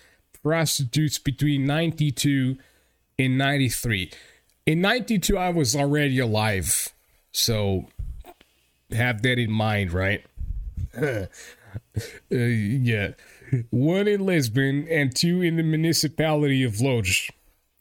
prostitutes 0.44 1.20
between 1.20 1.66
92 1.66 2.58
and 3.18 3.38
93 3.38 4.12
in 4.66 4.82
92 4.82 5.38
i 5.38 5.50
was 5.50 5.76
already 5.76 6.20
alive. 6.20 6.90
So 7.32 7.88
have 8.92 9.22
that 9.24 9.40
in 9.40 9.52
mind 9.52 9.92
right? 9.92 10.26
Uh, 12.32 12.36
yeah. 12.36 13.10
One 13.70 14.08
in 14.08 14.26
lisbon 14.26 14.88
and 14.90 15.14
two 15.14 15.42
in 15.42 15.58
the 15.58 15.64
municipality 15.64 16.64
of 16.64 16.80
Loures. 16.80 17.30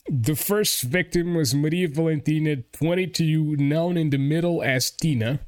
the 0.08 0.34
first 0.34 0.82
victim 0.82 1.34
was 1.34 1.54
maria 1.54 1.86
valentina 1.88 2.56
22 2.72 3.56
known 3.56 3.96
in 3.96 4.10
the 4.10 4.18
middle 4.18 4.62
as 4.62 4.90
tina. 4.90 5.38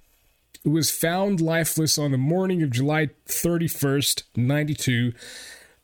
Who 0.63 0.71
was 0.71 0.91
found 0.93 1.41
lifeless 1.41 1.99
on 1.99 2.13
the 2.13 2.19
morning 2.19 2.63
of 2.63 2.71
july 2.71 3.11
31st 3.29 4.23
92 4.37 5.13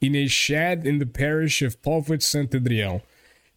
in 0.00 0.14
a 0.14 0.26
shed 0.28 0.86
in 0.86 0.98
the 0.98 1.07
parish 1.07 1.62
of 1.62 1.80
Póvoa 1.82 2.18
de 2.18 2.24
Santo 2.24 2.59
Adrião 2.59 3.03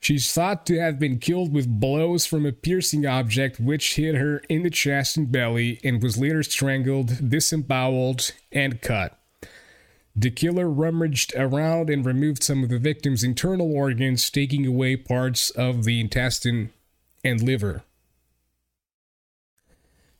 She's 0.06 0.32
thought 0.32 0.68
to 0.68 0.80
have 0.80 1.00
been 1.00 1.18
killed 1.18 1.52
with 1.52 1.80
blows 1.80 2.28
from 2.28 2.46
a 2.46 2.52
piercing 2.52 3.08
object 3.08 3.60
which 3.60 3.96
hit 3.96 4.14
her 4.14 4.44
in 4.48 4.62
the 4.62 4.70
chest 4.70 5.18
and 5.18 5.32
belly 5.32 5.80
and 5.84 6.00
was 6.00 6.16
later 6.16 6.44
strangled, 6.44 7.28
disemboweled, 7.28 8.32
and 8.52 8.84
cut. 8.84 9.18
The 10.16 10.30
killer 10.30 10.70
rummaged 10.70 11.34
around 11.36 11.90
and 11.90 12.06
removed 12.06 12.44
some 12.44 12.62
of 12.62 12.70
the 12.70 12.78
victim's 12.78 13.24
internal 13.24 13.76
organs, 13.76 14.30
taking 14.30 14.68
away 14.68 14.96
parts 14.96 15.50
of 15.50 15.86
the 15.86 16.00
intestine 16.00 16.72
and 17.24 17.42
liver. 17.42 17.82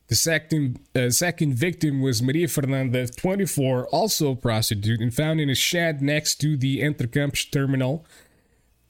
The 0.08 0.16
second, 0.16 0.80
uh, 0.96 1.10
second 1.10 1.54
victim 1.54 2.00
was 2.00 2.20
Maria 2.20 2.48
Fernanda, 2.48 3.06
24, 3.06 3.86
also 3.90 4.32
a 4.32 4.36
prostitute, 4.36 5.00
and 5.00 5.14
found 5.14 5.40
in 5.40 5.48
a 5.48 5.54
shed 5.54 6.02
next 6.02 6.40
to 6.40 6.56
the 6.56 6.80
Entrecampos 6.80 7.48
terminal 7.52 8.04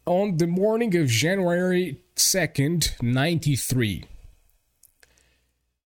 on 0.07 0.37
the 0.37 0.47
morning 0.47 0.97
of 0.97 1.09
January 1.09 2.01
2nd, 2.15 3.03
93. 3.03 4.05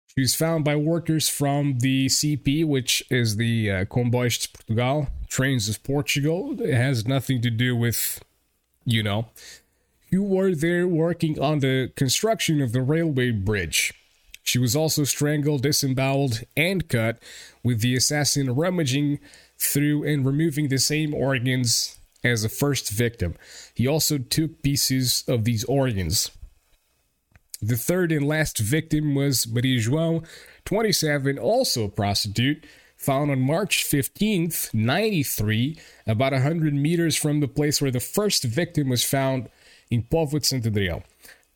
She 0.09 0.21
was 0.21 0.35
found 0.35 0.65
by 0.65 0.75
workers 0.75 1.29
from 1.29 1.79
the 1.79 2.07
CP, 2.07 2.67
which 2.67 3.05
is 3.11 3.37
the 3.37 3.71
uh, 3.71 3.85
Comboios 3.85 4.41
de 4.41 4.49
Portugal, 4.59 5.09
Trains 5.29 5.69
of 5.69 5.85
Portugal. 5.85 6.61
It 6.61 6.75
has 6.75 7.07
nothing 7.07 7.41
to 7.43 7.51
do 7.51 7.77
with, 7.77 8.21
you 8.85 9.05
know, 9.05 9.29
who 10.11 10.25
were 10.25 10.53
there 10.53 10.89
working 10.89 11.41
on 11.41 11.61
the 11.61 11.93
construction 11.95 12.61
of 12.61 12.73
the 12.73 12.83
railway 12.83 13.31
bridge. 13.31 13.93
She 14.43 14.59
was 14.59 14.75
also 14.75 15.05
strangled, 15.05 15.63
disemboweled, 15.63 16.41
and 16.57 16.89
cut, 16.89 17.23
with 17.63 17.83
the 17.83 17.95
assassin 17.95 18.53
rummaging 18.53 19.21
through 19.57 20.03
and 20.03 20.27
removing 20.27 20.69
the 20.69 20.79
same 20.79 21.15
organs 21.15 21.98
as 22.25 22.43
the 22.43 22.49
first 22.49 22.91
victim. 22.91 23.35
He 23.75 23.87
also 23.87 24.19
took 24.19 24.63
pieces 24.63 25.25
of 25.29 25.45
these 25.45 25.65
organs. 25.65 26.31
The 27.61 27.77
third 27.77 28.13
and 28.13 28.27
last 28.27 28.59
victim 28.59 29.15
was 29.15 29.49
Marie 29.49 29.81
João, 29.81 30.27
27, 30.65 31.39
also 31.39 31.85
a 31.85 31.89
prostitute, 31.89 32.65
found 32.97 33.31
on 33.31 33.41
March 33.41 33.85
15th, 33.85 34.73
93, 34.75 35.79
about 36.07 36.33
100 36.33 36.75
meters 36.75 37.17
from 37.17 37.41
the 37.41 37.49
place 37.49 37.81
where 37.81 37.91
the 37.91 38.01
first 38.01 38.45
victim 38.45 38.89
was 38.89 39.05
found 39.05 39.49
in 39.91 40.03
Póvoa 40.03 40.41
de 40.41 40.45
Santo. 40.45 41.03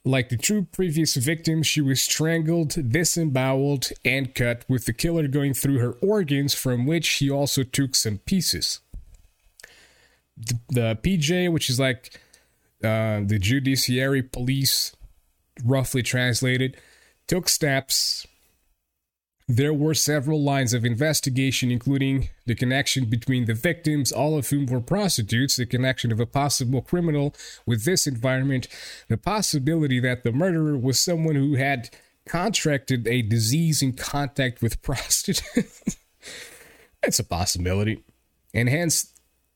Like 0.05 0.29
the 0.31 0.37
two 0.37 0.67
previous 0.73 1.15
victims, 1.15 1.69
she 1.69 1.81
was 1.81 2.03
strangled, 2.03 2.91
disemboweled, 2.91 3.91
and 4.05 4.35
cut, 4.35 4.65
with 4.69 4.87
the 4.87 4.93
killer 4.93 5.29
going 5.29 5.55
through 5.55 5.79
her 5.79 5.93
organs, 6.03 6.55
from 6.55 6.87
which 6.87 7.09
he 7.09 7.31
also 7.31 7.63
took 7.63 7.95
some 7.95 8.19
pieces. 8.19 8.81
The, 10.37 10.99
PJ, 11.03 11.53
which 11.53 11.69
is 11.71 11.79
like 11.79 12.19
uh, 12.83 13.21
the 13.25 13.39
judiciary 13.41 14.23
police, 14.23 14.97
roughly 15.65 16.03
translated, 16.03 16.77
took 17.27 17.49
steps. 17.49 18.27
There 19.49 19.75
were 19.75 19.95
several 19.95 20.43
lines 20.43 20.73
of 20.73 20.85
investigation, 20.85 21.71
including 21.71 22.31
the 22.47 22.55
connection 22.55 23.05
between 23.05 23.45
the 23.45 23.55
victims, 23.55 24.11
all 24.11 24.39
of 24.39 24.49
whom 24.49 24.67
were 24.67 24.81
prostitutes, 24.81 25.57
the 25.57 25.67
connection 25.67 26.11
of 26.11 26.21
a 26.21 26.27
possible 26.27 26.81
criminal 26.81 27.35
with 27.67 27.85
this 27.85 28.07
environment, 28.07 28.67
the 29.09 29.19
possibility 29.19 30.01
that 30.01 30.25
the 30.25 30.33
murderer 30.33 30.79
was 30.79 31.01
someone 31.01 31.35
who 31.35 31.55
had 31.57 31.91
contracted 32.27 33.07
a 33.07 33.23
disease 33.23 33.83
in 33.83 33.93
contact 33.93 34.63
with 34.63 34.81
prostitutes. 34.83 35.97
it's 37.03 37.19
a 37.19 37.25
possibility. 37.25 38.03
And 38.55 38.69
hence, 38.69 39.12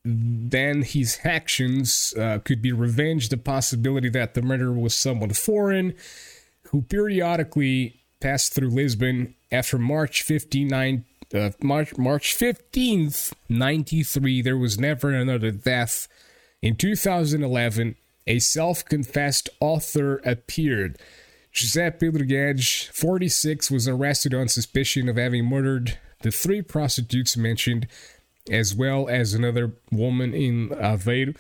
then 0.07 0.83
his 0.83 1.19
actions 1.25 2.15
uh, 2.19 2.39
could 2.45 2.63
be 2.63 2.73
revenge, 2.73 3.29
the 3.29 3.37
possibility 3.37 4.09
that 4.11 4.35
the 4.35 4.43
murderer 4.43 4.73
was 4.73 4.95
someone 4.95 5.31
foreign 5.31 5.95
who 6.71 6.83
periodically 6.83 8.01
passed 8.21 8.55
through 8.55 8.71
Lisbon 8.71 9.35
after 9.53 9.79
March 9.79 10.23
59 10.23 11.05
uh, 11.35 11.51
March 11.61 11.97
March 11.99 12.37
15th 12.39 13.33
93 13.49 14.43
there 14.43 14.57
was 14.57 14.79
never 14.79 15.11
another 15.11 15.51
death. 15.51 16.07
In 16.63 16.77
2011 16.77 17.97
a 18.29 18.39
self-confessed 18.39 19.49
author 19.61 20.17
appeared. 20.25 20.99
José 21.53 21.99
Pedro 21.99 22.23
Guedes 22.23 22.89
46 22.91 23.71
was 23.71 23.89
arrested 23.89 24.35
on 24.35 24.49
suspicion 24.49 25.09
of 25.09 25.17
having 25.17 25.47
murdered 25.47 25.99
the 26.21 26.31
three 26.31 26.63
prostitutes 26.63 27.37
mentioned 27.37 27.87
as 28.51 28.75
well 28.75 29.09
as 29.09 29.35
another 29.35 29.73
woman 29.91 30.35
in 30.35 30.71
Aveiro 30.71 31.37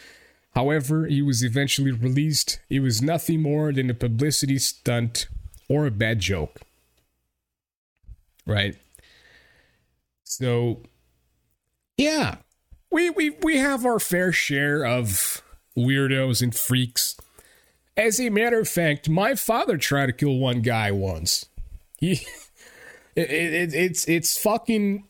However, 0.54 1.04
he 1.04 1.20
was 1.20 1.44
eventually 1.44 1.92
released. 1.92 2.60
It 2.70 2.80
was 2.80 3.02
nothing 3.02 3.42
more 3.42 3.74
than 3.74 3.90
a 3.90 3.94
publicity 3.94 4.56
stunt 4.58 5.28
or 5.68 5.84
a 5.84 5.90
bad 5.90 6.20
joke 6.20 6.62
right? 8.46 8.76
So, 10.24 10.82
yeah, 11.96 12.36
we 12.90 13.10
we 13.10 13.30
we 13.42 13.58
have 13.58 13.84
our 13.84 13.98
fair 13.98 14.32
share 14.32 14.84
of 14.84 15.42
weirdos 15.76 16.40
and 16.40 16.54
freaks. 16.54 17.16
As 17.96 18.20
a 18.20 18.30
matter 18.30 18.60
of 18.60 18.68
fact, 18.68 19.08
my 19.08 19.34
father 19.34 19.76
tried 19.76 20.06
to 20.06 20.12
kill 20.12 20.36
one 20.38 20.60
guy 20.60 20.92
once. 20.92 21.46
He, 21.98 22.12
it, 23.16 23.30
it, 23.30 23.74
it's 23.74 24.08
it's 24.08 24.38
fucking, 24.38 25.04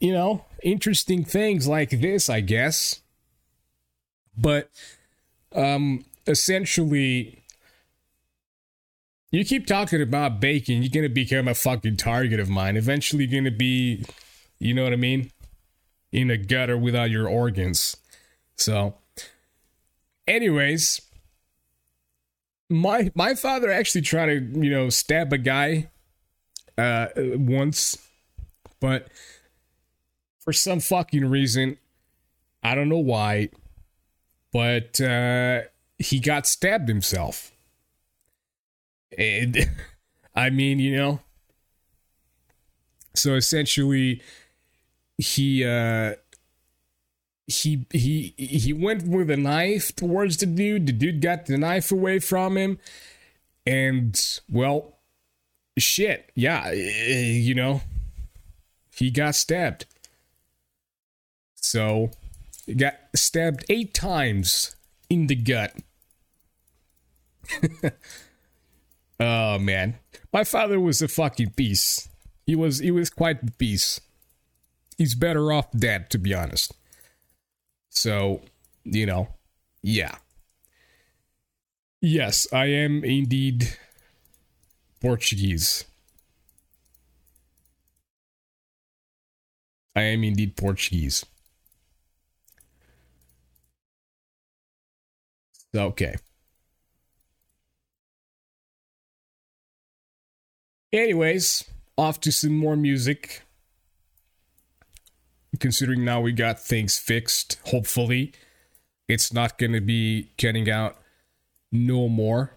you 0.00 0.12
know, 0.12 0.44
interesting 0.62 1.24
things 1.24 1.66
like 1.66 1.90
this, 1.90 2.28
I 2.28 2.40
guess. 2.40 3.00
But, 4.36 4.70
um, 5.54 6.04
essentially, 6.26 7.42
you 9.30 9.44
keep 9.44 9.66
talking 9.66 10.02
about 10.02 10.40
bacon, 10.40 10.82
you're 10.82 10.90
gonna 10.90 11.08
become 11.08 11.48
a 11.48 11.54
fucking 11.54 11.96
target 11.96 12.40
of 12.40 12.48
mine. 12.48 12.76
Eventually, 12.76 13.24
you're 13.24 13.40
gonna 13.40 13.56
be, 13.56 14.04
you 14.58 14.74
know 14.74 14.84
what 14.84 14.92
I 14.92 14.96
mean, 14.96 15.30
in 16.12 16.30
a 16.30 16.36
gutter 16.36 16.76
without 16.76 17.10
your 17.10 17.28
organs. 17.28 17.96
So, 18.56 18.94
anyways, 20.26 21.00
my 22.68 23.10
my 23.14 23.34
father 23.34 23.70
actually 23.70 24.02
tried 24.02 24.26
to 24.26 24.60
you 24.60 24.70
know 24.70 24.88
stab 24.88 25.32
a 25.32 25.38
guy 25.38 25.88
uh 26.78 27.08
once, 27.16 27.98
but 28.80 29.08
for 30.50 30.54
some 30.54 30.80
fucking 30.80 31.30
reason, 31.30 31.76
I 32.60 32.74
don't 32.74 32.88
know 32.88 32.98
why, 32.98 33.50
but 34.52 35.00
uh 35.00 35.60
he 35.96 36.18
got 36.18 36.44
stabbed 36.44 36.88
himself. 36.88 37.52
And 39.16 39.70
I 40.34 40.50
mean, 40.50 40.80
you 40.80 40.96
know. 40.96 41.20
So 43.14 43.36
essentially 43.36 44.22
he 45.18 45.64
uh 45.64 46.14
he 47.46 47.86
he 47.92 48.34
he 48.36 48.72
went 48.72 49.06
with 49.06 49.30
a 49.30 49.36
knife 49.36 49.94
towards 49.94 50.38
the 50.38 50.46
dude. 50.46 50.86
The 50.88 50.92
dude 50.92 51.20
got 51.20 51.46
the 51.46 51.58
knife 51.58 51.92
away 51.92 52.18
from 52.18 52.56
him. 52.56 52.80
And 53.64 54.20
well, 54.50 54.98
shit. 55.78 56.32
Yeah, 56.34 56.72
you 56.72 57.54
know. 57.54 57.82
He 58.96 59.12
got 59.12 59.36
stabbed. 59.36 59.86
So, 61.60 62.10
he 62.66 62.74
got 62.74 62.94
stabbed 63.14 63.64
8 63.68 63.92
times 63.94 64.74
in 65.08 65.26
the 65.26 65.36
gut. 65.36 65.74
Oh 69.20 69.58
man, 69.58 69.98
my 70.32 70.44
father 70.44 70.80
was 70.80 71.02
a 71.02 71.08
fucking 71.08 71.52
beast. 71.54 72.08
He 72.46 72.56
was 72.56 72.78
he 72.78 72.90
was 72.90 73.10
quite 73.10 73.44
the 73.44 73.52
beast. 73.52 74.00
He's 74.96 75.14
better 75.14 75.52
off 75.52 75.70
dead, 75.72 76.08
to 76.10 76.18
be 76.18 76.32
honest. 76.34 76.72
So, 77.90 78.40
you 78.84 79.04
know, 79.06 79.28
yeah. 79.82 80.16
Yes, 82.00 82.46
I 82.52 82.66
am 82.66 83.04
indeed 83.04 83.76
Portuguese. 85.00 85.84
I 89.94 90.02
am 90.02 90.24
indeed 90.24 90.56
Portuguese. 90.56 91.24
Okay. 95.74 96.16
Anyways, 100.92 101.64
off 101.96 102.20
to 102.20 102.32
some 102.32 102.56
more 102.56 102.76
music. 102.76 103.42
Considering 105.58 106.04
now 106.04 106.20
we 106.20 106.32
got 106.32 106.58
things 106.58 106.98
fixed, 106.98 107.58
hopefully, 107.66 108.32
it's 109.08 109.32
not 109.32 109.58
going 109.58 109.72
to 109.72 109.80
be 109.80 110.30
getting 110.36 110.70
out 110.70 110.96
no 111.70 112.08
more. 112.08 112.56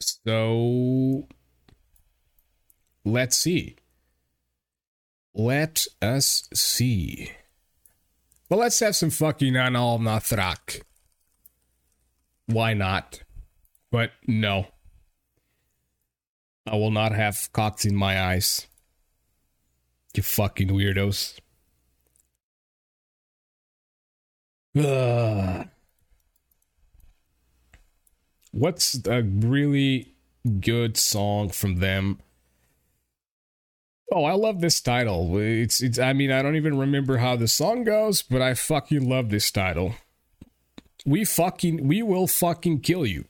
So, 0.00 1.28
let's 3.04 3.36
see. 3.36 3.76
Let 5.34 5.86
us 6.02 6.48
see. 6.52 7.32
Well, 8.48 8.60
let's 8.60 8.80
have 8.80 8.96
some 8.96 9.10
fucking 9.10 9.54
Anaal 9.54 10.00
Nathrakh. 10.00 10.82
Why 12.52 12.74
not? 12.74 13.22
But 13.90 14.12
no. 14.26 14.66
I 16.66 16.76
will 16.76 16.90
not 16.90 17.12
have 17.12 17.50
cocks 17.52 17.84
in 17.84 17.94
my 17.94 18.20
eyes. 18.20 18.66
You 20.14 20.22
fucking 20.22 20.68
weirdos. 20.68 21.38
Ugh. 24.76 25.68
What's 28.52 29.00
a 29.06 29.22
really 29.22 30.14
good 30.60 30.96
song 30.96 31.48
from 31.50 31.76
them? 31.76 32.20
Oh, 34.12 34.24
I 34.24 34.32
love 34.32 34.60
this 34.60 34.80
title. 34.80 35.38
It's 35.38 35.80
it's 35.80 35.98
I 35.98 36.12
mean, 36.12 36.32
I 36.32 36.42
don't 36.42 36.56
even 36.56 36.76
remember 36.76 37.18
how 37.18 37.36
the 37.36 37.46
song 37.46 37.84
goes, 37.84 38.22
but 38.22 38.42
I 38.42 38.54
fucking 38.54 39.08
love 39.08 39.30
this 39.30 39.50
title. 39.52 39.94
We 41.06 41.24
fucking 41.24 41.86
we 41.86 42.02
will 42.02 42.26
fucking 42.26 42.80
kill 42.80 43.06
you. 43.06 43.24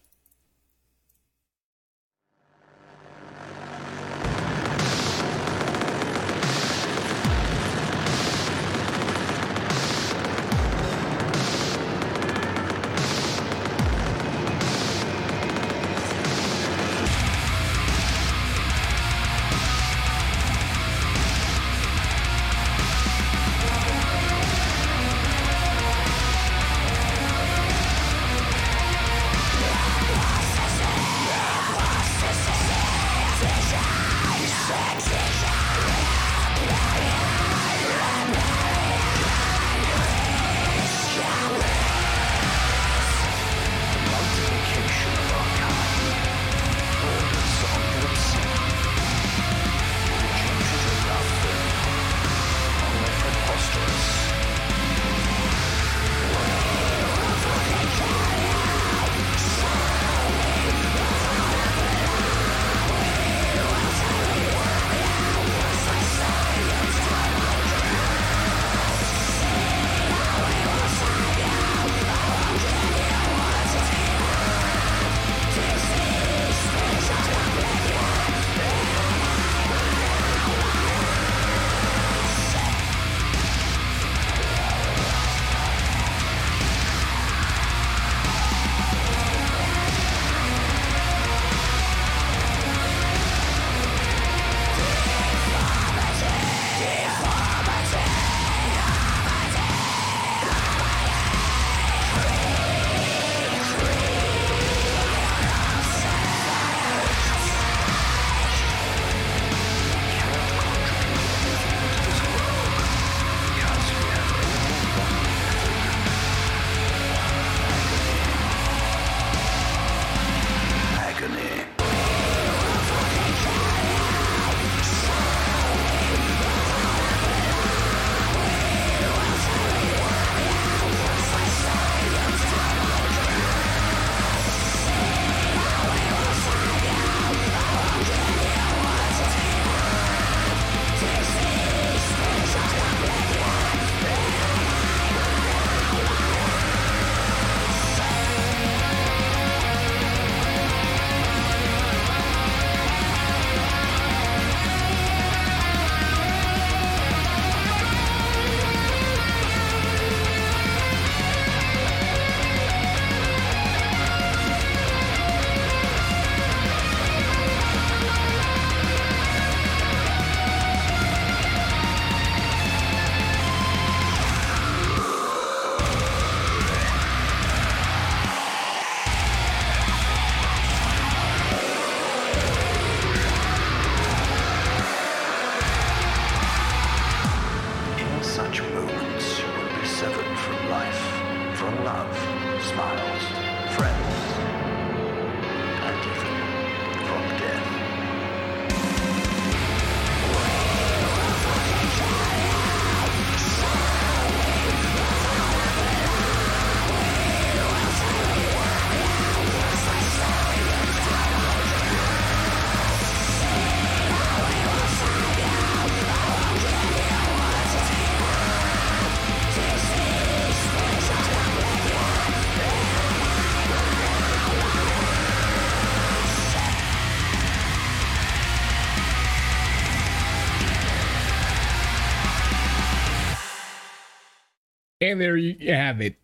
There 235.20 235.36
you 235.36 235.74
have 235.74 236.00
it. 236.00 236.16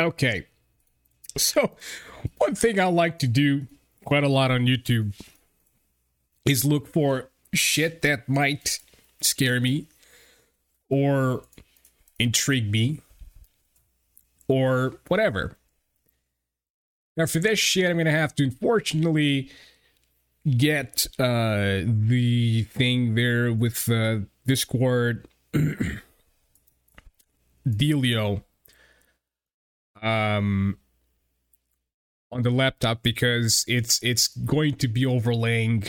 Okay. 0.00 0.46
So, 1.36 1.72
one 2.38 2.54
thing 2.54 2.80
I 2.80 2.86
like 2.86 3.18
to 3.18 3.26
do 3.26 3.66
quite 4.02 4.24
a 4.24 4.30
lot 4.30 4.50
on 4.50 4.62
YouTube 4.62 5.12
is 6.46 6.64
look 6.64 6.86
for 6.86 7.28
shit 7.52 8.00
that 8.00 8.26
might 8.26 8.80
scare 9.20 9.60
me 9.60 9.88
or 10.88 11.42
intrigue 12.18 12.70
me 12.70 13.02
or 14.48 14.94
whatever. 15.08 15.58
Now, 17.18 17.26
for 17.26 17.40
this 17.40 17.58
shit, 17.58 17.90
I'm 17.90 17.96
going 17.96 18.06
to 18.06 18.10
have 18.10 18.34
to 18.36 18.44
unfortunately 18.44 19.50
get 20.56 21.08
uh, 21.18 21.82
the 21.84 22.62
thing 22.70 23.16
there 23.16 23.52
with 23.52 23.86
uh, 23.90 24.20
Discord 24.46 25.28
Delio. 27.66 28.42
Um, 30.02 30.78
on 32.34 32.42
the 32.42 32.50
laptop 32.50 33.02
because 33.02 33.64
it's 33.68 34.02
it's 34.02 34.26
going 34.26 34.74
to 34.74 34.88
be 34.88 35.06
overlaying 35.06 35.84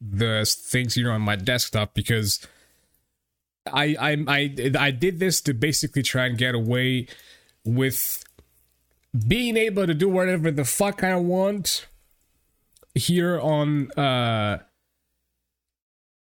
the 0.00 0.50
things 0.50 0.94
here 0.94 1.10
on 1.10 1.20
my 1.20 1.36
desktop 1.36 1.94
because 1.94 2.40
I 3.66 3.96
I 4.00 4.24
I 4.26 4.70
I 4.78 4.90
did 4.90 5.18
this 5.18 5.40
to 5.42 5.54
basically 5.54 6.02
try 6.02 6.26
and 6.26 6.38
get 6.38 6.54
away 6.54 7.08
with 7.64 8.24
being 9.28 9.56
able 9.56 9.86
to 9.86 9.94
do 9.94 10.08
whatever 10.08 10.50
the 10.50 10.64
fuck 10.64 11.04
I 11.04 11.16
want 11.16 11.86
here 12.94 13.38
on 13.38 13.90
uh 13.92 14.58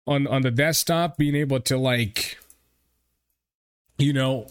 on 0.05 0.27
on 0.27 0.41
the 0.41 0.51
desktop 0.51 1.17
being 1.17 1.35
able 1.35 1.61
to 1.61 1.77
like 1.77 2.37
you 3.97 4.13
know 4.13 4.47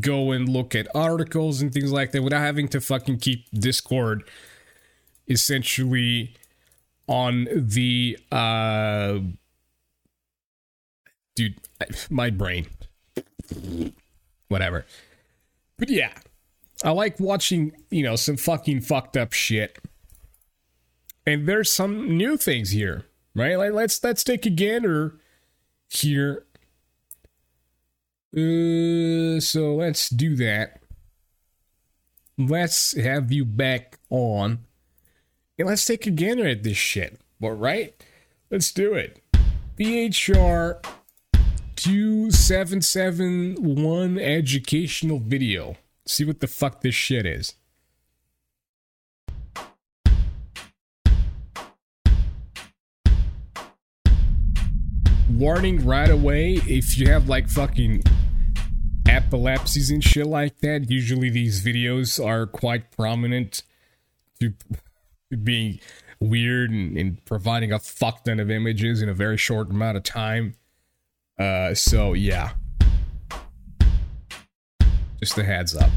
go 0.00 0.30
and 0.32 0.48
look 0.48 0.74
at 0.74 0.88
articles 0.94 1.60
and 1.60 1.72
things 1.72 1.92
like 1.92 2.12
that 2.12 2.22
without 2.22 2.40
having 2.40 2.68
to 2.68 2.80
fucking 2.80 3.18
keep 3.18 3.46
discord 3.52 4.28
essentially 5.28 6.34
on 7.06 7.46
the 7.52 8.18
uh 8.30 9.18
dude 11.34 11.58
my 12.10 12.30
brain. 12.30 12.66
Whatever. 14.48 14.86
But 15.78 15.90
yeah 15.90 16.12
i 16.84 16.90
like 16.90 17.20
watching 17.20 17.70
you 17.90 18.02
know 18.02 18.16
some 18.16 18.36
fucking 18.36 18.80
fucked 18.80 19.16
up 19.16 19.32
shit. 19.32 19.78
And 21.26 21.46
there's 21.46 21.70
some 21.70 22.16
new 22.16 22.36
things 22.36 22.70
here 22.70 23.06
right? 23.34 23.56
Like 23.56 23.72
let's 23.72 24.02
let's 24.02 24.24
take 24.24 24.46
a 24.46 24.50
gander 24.50 25.18
here 25.88 26.44
uh 28.34 29.38
so 29.40 29.74
let's 29.74 30.08
do 30.08 30.34
that. 30.36 30.80
Let's 32.38 32.96
have 32.96 33.30
you 33.30 33.44
back 33.44 33.98
on. 34.08 34.60
And 35.58 35.68
let's 35.68 35.84
take 35.84 36.06
a 36.06 36.10
gander 36.10 36.46
at 36.46 36.62
this 36.62 36.78
shit. 36.78 37.20
All 37.42 37.52
right? 37.52 37.94
Let's 38.50 38.72
do 38.72 38.94
it. 38.94 39.22
Bhr 39.78 40.82
2771 41.76 44.18
educational 44.18 45.18
video. 45.18 45.76
See 46.06 46.24
what 46.24 46.40
the 46.40 46.46
fuck 46.46 46.80
this 46.80 46.94
shit 46.94 47.26
is. 47.26 47.56
Warning 55.30 55.84
right 55.84 56.08
away 56.10 56.54
if 56.66 56.98
you 56.98 57.08
have 57.08 57.28
like 57.28 57.48
fucking 57.48 58.02
epilepsies 59.12 59.90
and 59.90 60.02
shit 60.02 60.26
like 60.26 60.58
that. 60.60 60.90
Usually 60.90 61.28
these 61.28 61.64
videos 61.64 62.24
are 62.24 62.46
quite 62.46 62.90
prominent 62.90 63.62
to 64.40 64.54
being 65.42 65.78
weird 66.18 66.70
and, 66.70 66.96
and 66.96 67.24
providing 67.24 67.72
a 67.72 67.78
fuck 67.78 68.24
ton 68.24 68.40
of 68.40 68.50
images 68.50 69.02
in 69.02 69.08
a 69.08 69.14
very 69.14 69.36
short 69.36 69.70
amount 69.70 69.96
of 69.96 70.02
time. 70.02 70.54
Uh, 71.38 71.74
so 71.74 72.14
yeah. 72.14 72.52
Just 75.20 75.38
a 75.38 75.44
heads 75.44 75.76
up. 75.76 75.90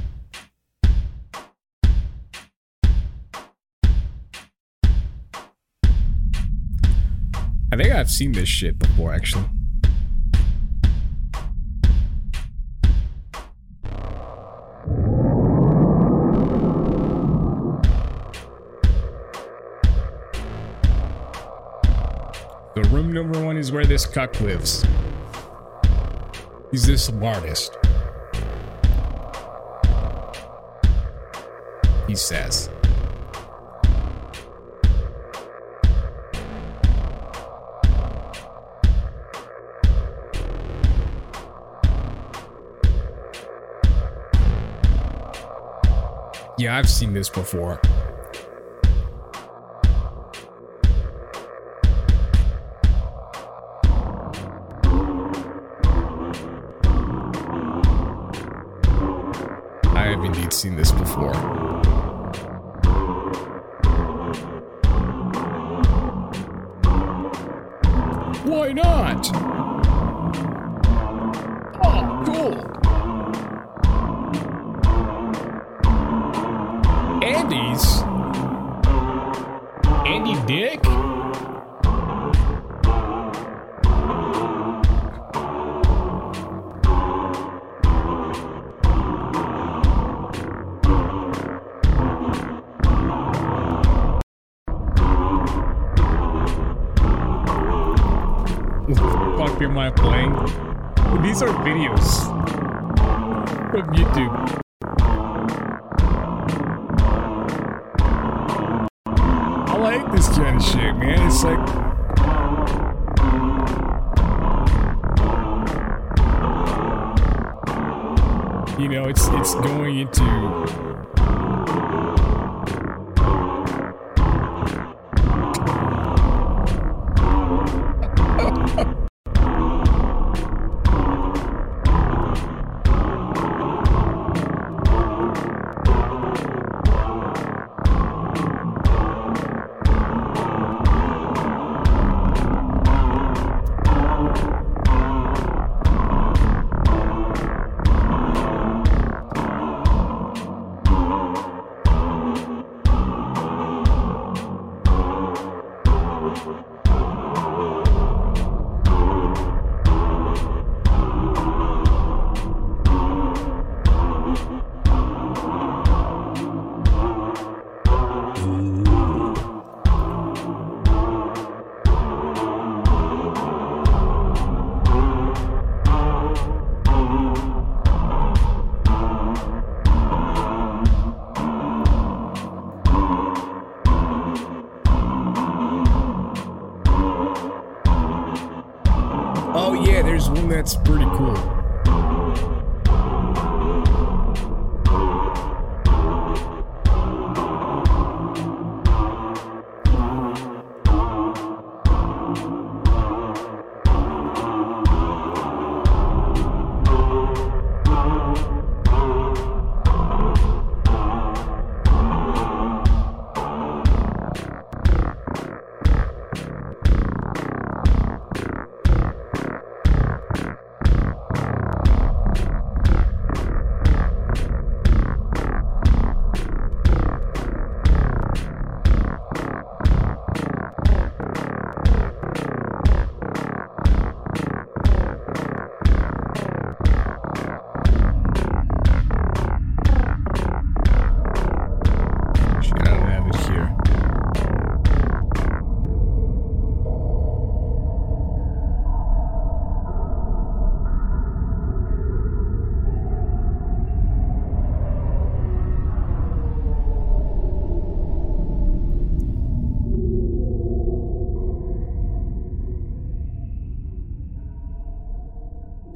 I 7.72 7.78
think 7.78 7.93
I've 7.93 8.11
seen 8.11 8.32
this 8.32 8.47
shit 8.47 8.78
before, 8.78 9.13
actually. 9.13 9.49
The 22.76 22.84
room 22.90 23.14
number 23.14 23.42
one 23.42 23.56
is 23.56 23.72
where 23.72 23.86
this 23.86 24.06
cuck 24.06 24.42
lives. 24.42 24.86
He's 26.72 26.86
this 26.86 27.10
artist. 27.24 27.78
He 32.06 32.16
says. 32.16 32.70
Yeah, 46.58 46.78
I've 46.78 46.90
seen 46.90 47.14
this 47.14 47.30
before. 47.30 47.80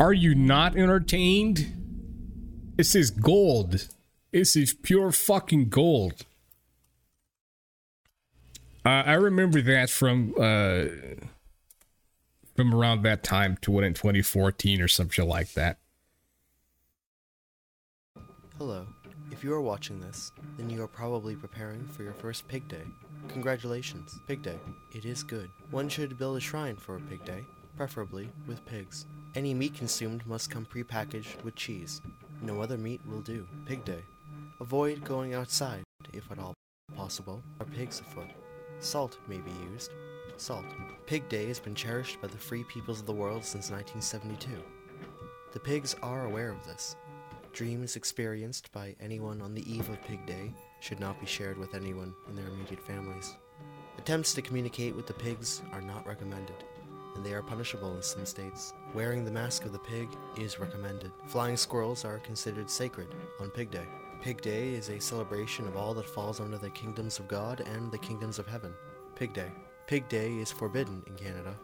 Are 0.10 0.14
you 0.14 0.34
not 0.34 0.76
entertained? 0.76 1.72
This 2.78 2.96
is 2.96 3.12
gold. 3.12 3.88
This 4.32 4.56
is 4.56 4.74
pure 4.74 5.12
fucking 5.12 5.70
gold. 5.70 6.26
Uh, 8.84 9.04
I 9.06 9.14
remember 9.14 9.62
that 9.62 9.92
from 9.92 10.34
uh, 10.36 10.86
from 12.56 12.74
around 12.74 13.04
that 13.04 13.24
time 13.24 13.60
to 13.62 13.70
what 13.70 13.84
in 13.84 13.94
2014 13.94 14.82
or 14.82 14.88
something 14.88 15.28
like 15.28 15.54
that. 15.54 15.78
Hello. 18.58 18.88
If 19.32 19.44
you 19.44 19.54
are 19.54 19.62
watching 19.62 20.00
this, 20.00 20.32
then 20.58 20.72
you 20.72 20.82
are 20.82 20.88
probably 20.88 21.36
preparing 21.36 21.86
for 21.86 22.02
your 22.02 22.14
first 22.14 22.48
pig 22.48 22.68
day. 22.68 22.82
Congratulations, 23.28 24.18
pig 24.28 24.42
day. 24.42 24.58
It 24.96 25.06
is 25.06 25.22
good. 25.22 25.52
One 25.70 25.88
should 25.88 26.18
build 26.18 26.38
a 26.38 26.40
shrine 26.40 26.78
for 26.78 26.96
a 26.96 27.00
pig 27.00 27.24
day, 27.26 27.44
preferably 27.78 28.28
with 28.48 28.66
pigs. 28.66 29.06
Any 29.36 29.54
meat 29.54 29.76
consumed 29.76 30.26
must 30.26 30.50
come 30.50 30.66
prepackaged 30.66 31.44
with 31.44 31.56
cheese. 31.56 32.02
No 32.42 32.62
other 32.62 32.78
meat 32.78 33.02
will 33.06 33.22
do. 33.22 33.48
Pig 33.66 33.86
day. 33.86 34.02
Avoid 34.60 35.04
going 35.04 35.36
outside, 35.36 35.84
if 36.14 36.32
at 36.32 36.40
all 36.40 36.54
possible, 36.96 37.44
or 37.60 37.66
pigs 37.68 38.00
afoot. 38.00 38.30
Salt 38.80 39.20
may 39.28 39.38
be 39.38 39.52
used. 39.72 39.92
Salt. 40.38 40.66
Pig 41.06 41.28
Day 41.30 41.48
has 41.48 41.60
been 41.60 41.76
cherished 41.76 42.20
by 42.22 42.28
the 42.28 42.38
free 42.38 42.64
peoples 42.64 43.02
of 43.02 43.06
the 43.06 43.14
world 43.14 43.44
since 43.44 43.70
1972. 43.70 44.64
The 45.54 45.60
pigs 45.60 45.96
are 46.02 46.26
aware 46.26 46.50
of 46.50 46.66
this. 46.66 46.96
Dreams 47.54 47.96
experienced 47.96 48.72
by 48.72 48.96
anyone 49.00 49.42
on 49.42 49.54
the 49.54 49.72
eve 49.72 49.90
of 49.90 50.02
Pig 50.04 50.26
Day 50.26 50.54
should 50.80 51.00
not 51.00 51.20
be 51.20 51.26
shared 51.26 51.58
with 51.58 51.76
anyone 51.76 52.14
in 52.30 52.36
their 52.36 52.48
immediate 52.48 52.82
families. 52.82 53.36
Attempts 53.98 54.34
to 54.34 54.42
communicate 54.42 54.96
with 54.96 55.08
the 55.08 55.14
pigs 55.14 55.62
are 55.72 55.82
not 55.82 56.08
recommended, 56.08 56.64
and 57.16 57.26
they 57.26 57.34
are 57.34 57.42
punishable 57.42 57.96
in 57.96 58.02
some 58.02 58.26
states. 58.26 58.74
Wearing 58.94 59.26
the 59.26 59.32
mask 59.32 59.66
of 59.66 59.72
the 59.72 59.80
pig 59.80 60.10
is 60.38 60.60
recommended. 60.60 61.12
Flying 61.28 61.58
squirrels 61.58 62.06
are 62.06 62.20
considered 62.20 62.70
sacred 62.70 63.08
on 63.40 63.50
Pig 63.50 63.72
Day. 63.72 63.86
Pig 64.22 64.42
Day 64.42 64.74
is 64.74 64.90
a 64.90 65.00
celebration 65.00 65.68
of 65.68 65.78
all 65.78 65.94
that 65.94 66.10
falls 66.10 66.40
under 66.40 66.58
the 66.58 66.70
kingdoms 66.70 67.20
of 67.20 67.28
God 67.28 67.62
and 67.62 67.92
the 67.92 67.98
kingdoms 67.98 68.40
of 68.40 68.48
heaven. 68.48 68.74
Pig 69.16 69.34
Day. 69.34 69.52
Pig 69.88 70.08
Day 70.10 70.34
is 70.34 70.52
forbidden 70.52 71.04
in 71.08 71.16
Canada. 71.16 71.56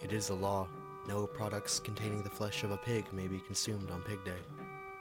It 0.00 0.12
is 0.12 0.30
a 0.30 0.34
law. 0.34 0.68
No 1.06 1.26
products 1.26 1.78
containing 1.78 2.22
the 2.22 2.30
flesh 2.30 2.64
of 2.64 2.70
a 2.70 2.76
pig 2.78 3.12
may 3.12 3.26
be 3.26 3.38
consumed 3.38 3.90
on 3.90 4.02
Pig 4.02 4.24
Day. 4.24 4.40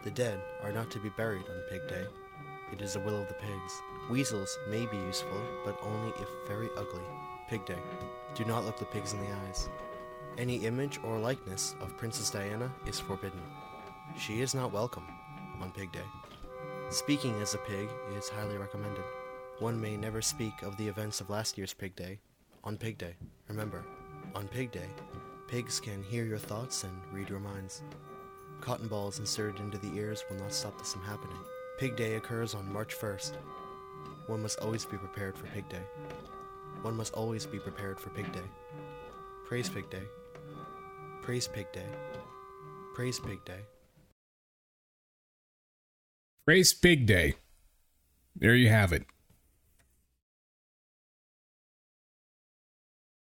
The 0.04 0.12
dead 0.12 0.42
are 0.62 0.74
not 0.74 0.92
to 0.92 1.00
be 1.00 1.10
buried 1.10 1.46
on 1.50 1.64
Pig 1.70 1.88
Day. 1.88 2.06
It 2.74 2.82
is 2.82 2.94
the 2.94 3.00
will 3.00 3.22
of 3.22 3.28
the 3.28 3.36
pigs. 3.36 3.82
Weasels 4.10 4.58
may 4.70 4.86
be 4.86 4.98
useful, 4.98 5.42
but 5.64 5.78
only 5.84 6.10
if 6.20 6.28
very 6.48 6.70
ugly. 6.76 7.04
Pig 7.54 7.66
Day. 7.66 7.78
Do 8.34 8.46
not 8.46 8.66
look 8.66 8.80
the 8.80 8.86
pigs 8.86 9.14
in 9.14 9.20
the 9.20 9.32
eyes. 9.46 9.70
Any 10.40 10.66
image 10.66 11.00
or 11.04 11.20
likeness 11.20 11.76
of 11.82 11.96
Princess 11.98 12.32
Diana 12.32 12.74
is 12.88 13.00
forbidden. 13.00 13.40
She 14.18 14.42
is 14.42 14.56
not 14.56 14.74
welcome 14.74 15.06
on 15.62 15.70
Pig 15.70 15.92
Day. 15.92 16.08
Speaking 16.90 17.40
as 17.44 17.54
a 17.54 17.60
pig 17.60 17.90
is 18.18 18.28
highly 18.28 18.58
recommended. 18.58 19.04
One 19.60 19.80
may 19.80 19.96
never 19.98 20.20
speak 20.20 20.64
of 20.64 20.76
the 20.78 20.88
events 20.88 21.22
of 21.22 21.30
last 21.30 21.56
year's 21.56 21.76
Pig 21.76 21.96
Day 21.96 22.18
on 22.64 22.76
Pig 22.76 22.98
Day. 22.98 23.14
Remember, 23.48 23.86
on 24.34 24.48
Pig 24.48 24.72
Day, 24.72 24.90
pigs 25.48 25.80
can 25.80 26.02
hear 26.02 26.26
your 26.26 26.40
thoughts 26.40 26.84
and 26.86 27.02
read 27.12 27.30
your 27.30 27.40
minds. 27.40 27.84
Cotton 28.62 28.88
balls 28.88 29.20
inserted 29.20 29.62
into 29.62 29.78
the 29.78 29.96
ears 29.96 30.24
will 30.28 30.38
not 30.38 30.54
stop 30.54 30.80
this 30.80 30.94
from 30.94 31.04
happening. 31.04 31.38
Pig 31.78 31.96
Day 31.96 32.16
occurs 32.16 32.56
on 32.56 32.74
March 32.74 32.96
1st. 33.00 33.34
One 34.26 34.42
must 34.42 34.60
always 34.60 34.86
be 34.86 34.98
prepared 34.98 35.38
for 35.38 35.46
Pig 35.48 35.70
Day. 35.70 35.84
One 36.84 36.98
must 36.98 37.14
always 37.14 37.46
be 37.46 37.60
prepared 37.60 37.98
for 37.98 38.10
Pig 38.10 38.30
Day. 38.34 38.42
Praise 39.48 39.70
Pig 39.70 39.90
Day. 39.90 40.04
Praise 41.22 41.48
Pig 41.48 41.72
Day. 41.72 41.86
Praise 42.94 43.20
Pig 43.20 43.44
Day. 43.46 43.62
Praise 46.46 46.74
Pig 46.74 47.06
Day. 47.06 47.36
There 48.36 48.54
you 48.54 48.68
have 48.68 48.92
it. 48.92 49.06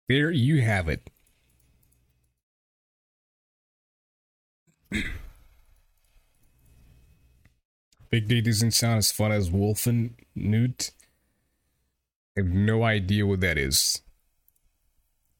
There 0.08 0.32
you 0.32 0.60
have 0.60 0.88
it. 0.88 1.08
Big 8.10 8.26
Day 8.26 8.40
doesn't 8.40 8.72
sound 8.72 8.98
as 8.98 9.12
fun 9.12 9.30
as 9.30 9.50
Wolfen 9.50 10.14
Newt. 10.34 10.90
I 12.36 12.40
have 12.40 12.48
no 12.48 12.82
idea 12.82 13.26
what 13.26 13.40
that 13.40 13.58
is. 13.58 14.02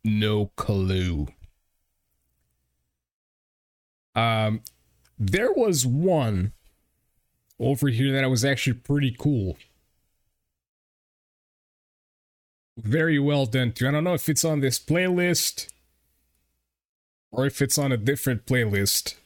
No 0.04 0.52
clue. 0.56 1.28
Um, 4.14 4.60
there 5.18 5.52
was 5.52 5.84
one 5.84 6.52
over 7.58 7.88
here 7.88 8.12
that 8.12 8.30
was 8.30 8.44
actually 8.44 8.74
pretty 8.74 9.14
cool. 9.18 9.56
Very 12.76 13.18
well 13.18 13.46
done 13.46 13.72
too. 13.72 13.88
I 13.88 13.90
don't 13.90 14.04
know 14.04 14.14
if 14.14 14.28
it's 14.28 14.44
on 14.44 14.60
this 14.60 14.78
playlist 14.78 15.68
or 17.32 17.46
if 17.46 17.60
it's 17.60 17.78
on 17.78 17.92
a 17.92 17.96
different 17.96 18.46
playlist, 18.46 19.16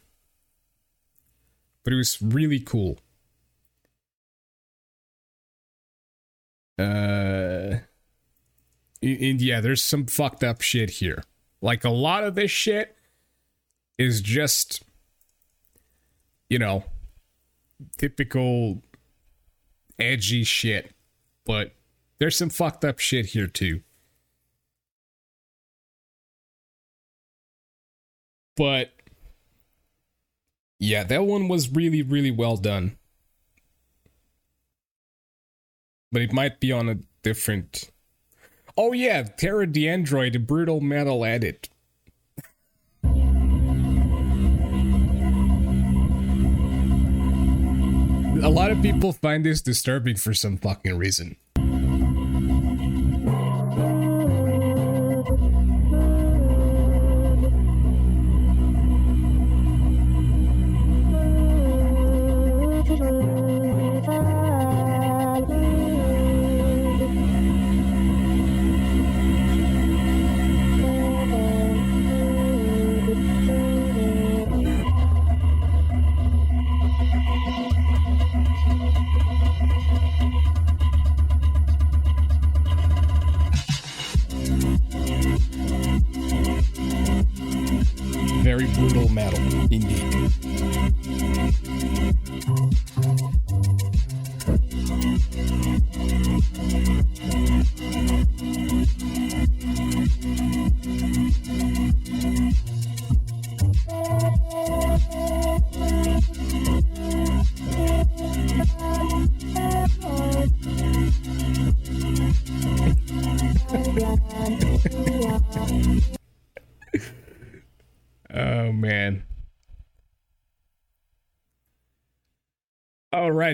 but 1.84 1.92
it 1.92 1.96
was 1.96 2.20
really 2.22 2.60
cool. 2.60 2.98
Uh, 6.78 7.78
and 9.02 9.40
yeah, 9.40 9.60
there's 9.60 9.82
some 9.82 10.06
fucked 10.06 10.44
up 10.44 10.60
shit 10.60 10.90
here. 10.90 11.22
Like 11.60 11.84
a 11.84 11.90
lot 11.90 12.24
of 12.24 12.34
this 12.34 12.50
shit 12.50 12.96
is 13.98 14.20
just, 14.20 14.82
you 16.48 16.58
know, 16.58 16.84
typical 17.96 18.82
edgy 19.98 20.44
shit, 20.44 20.92
but 21.44 21.72
there's 22.18 22.36
some 22.36 22.50
fucked 22.50 22.84
up 22.84 22.98
shit 22.98 23.26
here 23.26 23.46
too. 23.46 23.82
But 28.56 28.92
yeah, 30.80 31.04
that 31.04 31.24
one 31.24 31.48
was 31.48 31.70
really, 31.70 32.02
really 32.02 32.30
well 32.30 32.56
done. 32.56 32.96
But 36.10 36.22
it 36.22 36.32
might 36.32 36.60
be 36.60 36.72
on 36.72 36.88
a 36.88 36.98
different. 37.22 37.90
Oh 38.76 38.92
yeah, 38.92 39.22
Terra 39.22 39.66
the 39.66 39.88
Android, 39.88 40.32
the 40.32 40.38
brutal 40.38 40.80
metal 40.80 41.24
edit. 41.24 41.68
A 48.40 48.48
lot 48.48 48.70
of 48.70 48.80
people 48.80 49.12
find 49.12 49.44
this 49.44 49.60
disturbing 49.60 50.16
for 50.16 50.32
some 50.32 50.56
fucking 50.58 50.96
reason. 50.96 51.36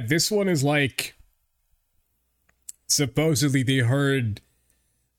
This 0.09 0.31
one 0.31 0.49
is 0.49 0.63
like 0.65 1.15
supposedly 2.87 3.63
they 3.63 3.79
heard 3.79 4.41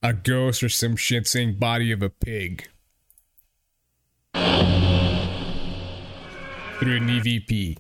a 0.01 0.13
ghost 0.13 0.63
or 0.63 0.69
some 0.69 0.95
shit 0.95 1.27
saying 1.27 1.55
body 1.55 1.91
of 1.91 2.01
a 2.01 2.09
pig. 2.09 2.69
through 6.79 6.97
an 6.97 7.07
EVP. 7.07 7.77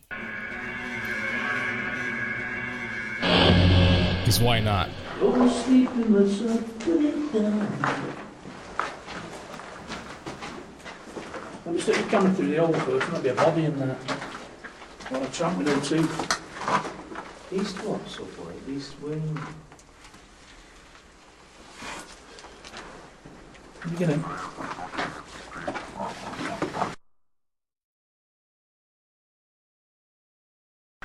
Because 4.19 4.39
why 4.39 4.59
not? 4.59 4.89
Go 5.19 5.47
sleep 5.49 5.89
in 5.91 6.13
the 6.13 6.29
sun, 6.29 6.63
put 6.79 7.01
it 7.01 7.33
down. 7.33 7.59
Let 11.65 11.75
me 11.75 11.81
stick 11.81 11.95
the 12.09 12.33
through 12.33 12.47
the 12.47 12.55
hole 12.57 12.73
first, 12.73 13.11
might 13.11 13.23
be 13.23 13.29
a 13.29 13.33
body 13.33 13.65
in 13.65 13.77
there. 13.77 13.97
Well, 15.11 15.23
a 15.23 15.27
tramp 15.27 15.57
with 15.57 15.67
no 15.67 15.79
tooth. 15.81 16.34
East 17.55 17.77
what, 17.85 18.05
subway? 18.09 18.53
East 18.69 18.99
wing. 19.01 19.39
Can 23.79 23.91
you 23.91 23.97
get 23.97 24.09
in? 24.09 24.25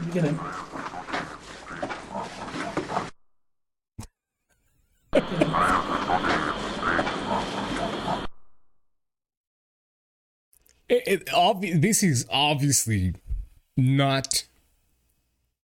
You 0.05 0.12
get 0.12 0.24
in? 0.24 0.40
It, 10.89 11.02
it 11.06 11.27
obvi- 11.27 11.81
this 11.81 12.02
is 12.02 12.27
obviously 12.28 13.14
not 13.77 14.47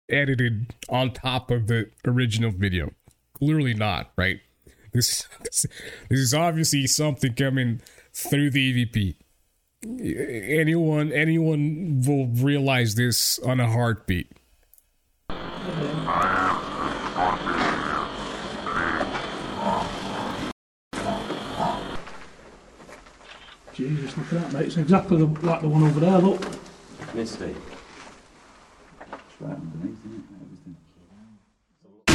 edited 0.09 0.74
on 0.89 1.12
top 1.12 1.51
of 1.51 1.66
the 1.66 1.90
original 2.06 2.51
video. 2.51 2.93
Clearly 3.35 3.74
not, 3.74 4.12
right? 4.16 4.40
This 4.93 5.26
this, 5.43 5.66
this 6.09 6.20
is 6.20 6.35
obviously 6.35 6.86
something 6.86 7.35
coming 7.35 7.81
through 8.12 8.51
the 8.51 8.86
EVP. 8.86 9.16
Anyone 9.85 11.12
anyone 11.12 12.02
will 12.06 12.28
realize 12.28 12.94
this 12.94 13.39
on 13.40 13.60
a 13.60 13.68
heartbeat. 13.68 14.31
Jesus, 23.74 24.16
look 24.16 24.32
at 24.32 24.40
that, 24.40 24.52
mate. 24.52 24.66
It's 24.66 24.76
exactly 24.76 25.16
the, 25.16 25.26
like 25.44 25.60
the 25.60 25.68
one 25.68 25.82
over 25.82 25.98
there, 25.98 26.18
look. 26.18 26.40
Misty. 27.12 27.55
Isn't. 29.40 30.24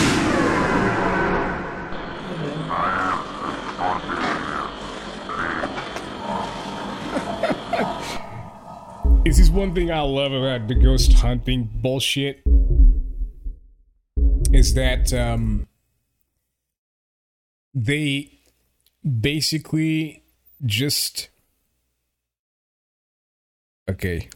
This 9.26 9.38
is 9.38 9.52
one 9.52 9.76
thing 9.76 9.92
I 9.92 10.00
love 10.00 10.32
about 10.32 10.68
the 10.68 10.74
ghost 10.74 11.14
hunting 11.14 11.70
bullshit. 11.72 12.42
Is 14.52 14.74
that 14.74 15.14
um 15.14 15.68
they 17.76 18.32
basically 19.04 20.24
just 20.66 21.30
okay. 23.88 24.30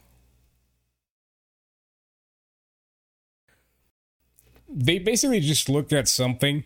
They 4.75 4.97
basically 4.99 5.39
just 5.39 5.69
looked 5.69 5.93
at 5.93 6.07
something 6.07 6.63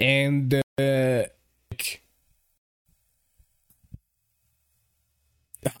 and 0.00 0.52
uh, 0.54 1.24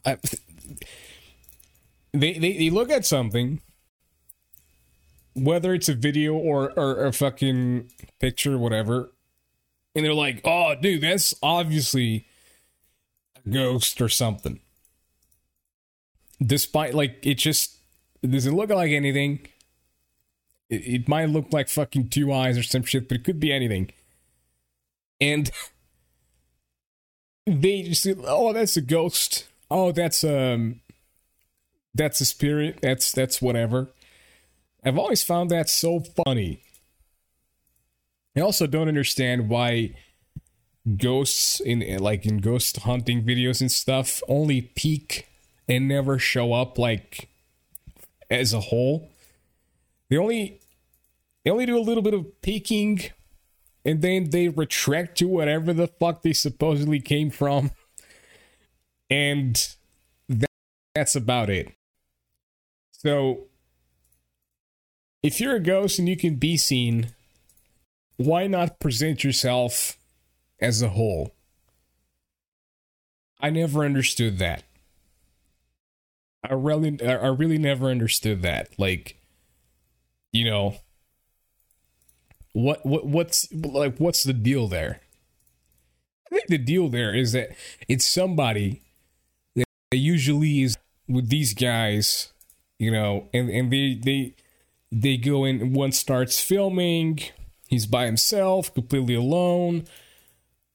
they, 0.04 0.16
they 2.12 2.32
they 2.38 2.70
look 2.70 2.90
at 2.90 3.04
something, 3.04 3.60
whether 5.34 5.74
it's 5.74 5.88
a 5.88 5.94
video 5.94 6.34
or 6.34 6.72
or 6.78 7.06
a 7.06 7.12
fucking 7.12 7.90
picture, 8.20 8.56
whatever, 8.58 9.12
and 9.94 10.04
they're 10.04 10.14
like, 10.14 10.40
"Oh, 10.44 10.74
dude, 10.80 11.02
that's 11.02 11.34
obviously 11.42 12.26
a 13.44 13.48
ghost 13.48 14.00
or 14.00 14.08
something." 14.08 14.60
Despite 16.44 16.94
like 16.94 17.26
it 17.26 17.38
just 17.38 17.76
doesn't 18.22 18.54
look 18.54 18.70
like 18.70 18.92
anything. 18.92 19.48
It, 20.72 20.86
it 20.86 21.08
might 21.08 21.28
look 21.28 21.52
like 21.52 21.68
fucking 21.68 22.08
two 22.08 22.32
eyes 22.32 22.56
or 22.56 22.62
some 22.62 22.82
shit, 22.82 23.08
but 23.08 23.18
it 23.18 23.24
could 23.24 23.38
be 23.38 23.52
anything. 23.52 23.90
And 25.20 25.50
they 27.46 27.82
just 27.82 28.06
oh 28.24 28.52
that's 28.52 28.76
a 28.76 28.80
ghost. 28.80 29.46
Oh 29.70 29.92
that's 29.92 30.24
um 30.24 30.80
that's 31.94 32.20
a 32.20 32.24
spirit. 32.24 32.78
That's 32.80 33.12
that's 33.12 33.42
whatever. 33.42 33.90
I've 34.84 34.98
always 34.98 35.22
found 35.22 35.50
that 35.50 35.68
so 35.68 36.00
funny. 36.00 36.62
I 38.36 38.40
also 38.40 38.66
don't 38.66 38.88
understand 38.88 39.48
why 39.48 39.94
ghosts 40.96 41.60
in 41.60 41.98
like 41.98 42.24
in 42.26 42.38
ghost 42.38 42.78
hunting 42.78 43.22
videos 43.22 43.60
and 43.60 43.70
stuff 43.70 44.22
only 44.26 44.62
peek 44.62 45.28
and 45.68 45.86
never 45.86 46.18
show 46.18 46.54
up 46.54 46.78
like 46.78 47.28
as 48.30 48.52
a 48.52 48.60
whole. 48.60 49.10
They 50.08 50.16
only 50.16 50.61
they 51.44 51.50
only 51.50 51.66
do 51.66 51.78
a 51.78 51.80
little 51.80 52.02
bit 52.02 52.14
of 52.14 52.40
peeking 52.42 53.00
and 53.84 54.00
then 54.00 54.30
they 54.30 54.48
retract 54.48 55.18
to 55.18 55.26
whatever 55.26 55.72
the 55.72 55.88
fuck 55.88 56.22
they 56.22 56.32
supposedly 56.32 57.00
came 57.00 57.30
from 57.30 57.72
and 59.12 59.74
that, 60.28 60.50
that's 60.94 61.14
about 61.14 61.50
it. 61.50 61.72
So, 62.92 63.48
if 65.22 65.38
you're 65.38 65.56
a 65.56 65.60
ghost 65.60 65.98
and 65.98 66.08
you 66.08 66.16
can 66.16 66.36
be 66.36 66.56
seen, 66.56 67.08
why 68.16 68.46
not 68.46 68.80
present 68.80 69.22
yourself 69.22 69.98
as 70.60 70.80
a 70.80 70.88
whole? 70.88 71.34
I 73.38 73.50
never 73.50 73.84
understood 73.84 74.38
that. 74.38 74.62
I 76.48 76.54
really, 76.54 76.98
I 77.02 77.28
really 77.28 77.58
never 77.58 77.88
understood 77.88 78.42
that. 78.42 78.70
Like, 78.78 79.16
you 80.32 80.44
know, 80.44 80.76
what, 82.52 82.84
what, 82.84 83.06
what's 83.06 83.52
like, 83.52 83.98
what's 83.98 84.22
the 84.22 84.32
deal 84.32 84.68
there? 84.68 85.00
I 86.30 86.36
think 86.36 86.48
the 86.48 86.58
deal 86.58 86.88
there 86.88 87.14
is 87.14 87.32
that 87.32 87.50
it's 87.88 88.06
somebody 88.06 88.82
that 89.54 89.66
usually 89.92 90.62
is 90.62 90.76
with 91.08 91.28
these 91.28 91.54
guys, 91.54 92.32
you 92.78 92.90
know, 92.90 93.28
and, 93.34 93.50
and 93.50 93.70
they 93.70 94.00
they 94.02 94.34
they 94.90 95.16
go 95.16 95.44
in 95.44 95.72
one 95.72 95.92
starts 95.92 96.40
filming, 96.40 97.20
he's 97.68 97.86
by 97.86 98.06
himself, 98.06 98.72
completely 98.72 99.14
alone, 99.14 99.84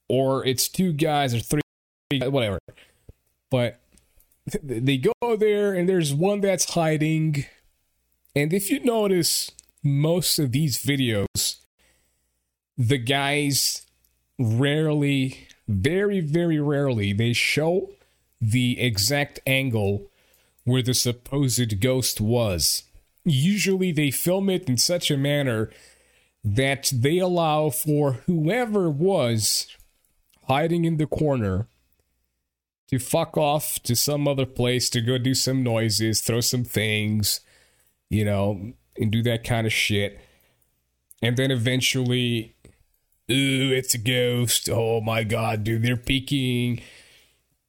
or 0.08 0.44
it's 0.46 0.68
two 0.68 0.92
guys 0.92 1.34
or 1.34 1.40
three 1.40 1.60
whatever. 2.10 2.58
But 3.50 3.80
they 4.62 4.96
go 4.96 5.36
there 5.36 5.74
and 5.74 5.88
there's 5.88 6.14
one 6.14 6.40
that's 6.40 6.72
hiding. 6.74 7.46
And 8.34 8.52
if 8.52 8.70
you 8.70 8.80
notice 8.80 9.50
most 9.82 10.38
of 10.38 10.52
these 10.52 10.78
videos, 10.78 11.56
the 12.78 12.98
guys 12.98 13.82
rarely, 14.38 15.48
very, 15.66 16.20
very 16.20 16.60
rarely, 16.60 17.12
they 17.12 17.32
show 17.32 17.90
the 18.40 18.80
exact 18.80 19.40
angle 19.46 20.10
where 20.64 20.82
the 20.82 20.94
supposed 20.94 21.80
ghost 21.80 22.20
was. 22.20 22.84
Usually 23.24 23.90
they 23.90 24.12
film 24.12 24.48
it 24.48 24.68
in 24.68 24.76
such 24.76 25.10
a 25.10 25.16
manner 25.16 25.70
that 26.44 26.90
they 26.94 27.18
allow 27.18 27.68
for 27.68 28.12
whoever 28.26 28.88
was 28.88 29.66
hiding 30.46 30.84
in 30.84 30.96
the 30.96 31.06
corner 31.06 31.66
to 32.88 32.98
fuck 32.98 33.36
off 33.36 33.82
to 33.82 33.94
some 33.94 34.26
other 34.26 34.46
place 34.46 34.88
to 34.90 35.00
go 35.00 35.18
do 35.18 35.34
some 35.34 35.62
noises, 35.62 36.20
throw 36.20 36.40
some 36.40 36.64
things, 36.64 37.40
you 38.08 38.24
know, 38.24 38.72
and 38.96 39.10
do 39.10 39.22
that 39.22 39.44
kind 39.44 39.66
of 39.66 39.72
shit. 39.72 40.20
And 41.20 41.36
then 41.36 41.50
eventually, 41.50 42.54
ooh, 43.30 43.72
it's 43.72 43.94
a 43.94 43.98
ghost. 43.98 44.68
Oh 44.70 45.00
my 45.00 45.24
god, 45.24 45.64
dude, 45.64 45.82
they're 45.82 45.96
peeking 45.96 46.80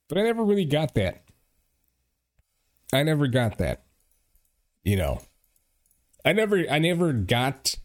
but 0.10 0.18
I 0.18 0.24
never 0.24 0.44
really 0.44 0.66
got 0.66 0.96
that. 0.96 1.24
I 2.92 3.04
never 3.04 3.28
got 3.28 3.60
that. 3.60 3.84
You 4.84 4.98
know. 4.98 5.22
I 6.26 6.34
never 6.34 6.66
I 6.70 6.80
never 6.80 7.14
got 7.14 7.78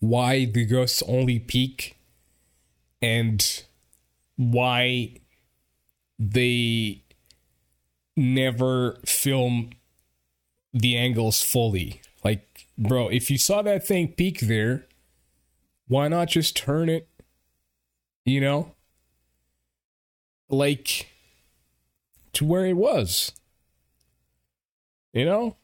why 0.00 0.44
the 0.44 0.66
ghosts 0.66 1.02
only 1.08 1.38
peek 1.38 1.96
and 3.00 3.64
why 4.36 5.16
they 6.18 7.02
never 8.16 8.98
film 9.06 9.70
the 10.74 10.98
angles 10.98 11.42
fully. 11.42 12.02
Like, 12.22 12.66
bro, 12.76 13.08
if 13.08 13.30
you 13.30 13.38
saw 13.38 13.62
that 13.62 13.86
thing 13.86 14.08
peek 14.08 14.40
there, 14.40 14.86
why 15.88 16.08
not 16.08 16.28
just 16.28 16.56
turn 16.56 16.88
it? 16.88 17.08
You 18.24 18.40
know? 18.40 18.74
Like 20.48 21.08
to 22.32 22.44
where 22.44 22.66
it 22.66 22.76
was. 22.76 23.32
You 25.12 25.24
know? 25.24 25.56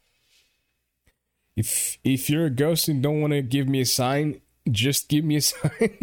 If 1.57 1.99
if 2.03 2.31
you're 2.31 2.47
a 2.47 2.51
ghost 2.51 2.89
and 2.89 3.03
don't 3.03 3.20
want 3.20 3.32
to 3.32 3.43
give 3.43 3.69
me 3.69 3.81
a 3.81 3.86
sign, 3.86 4.40
just 4.70 5.09
give 5.09 5.24
me 5.24 5.36
a 5.36 5.40
sign. 5.43 5.99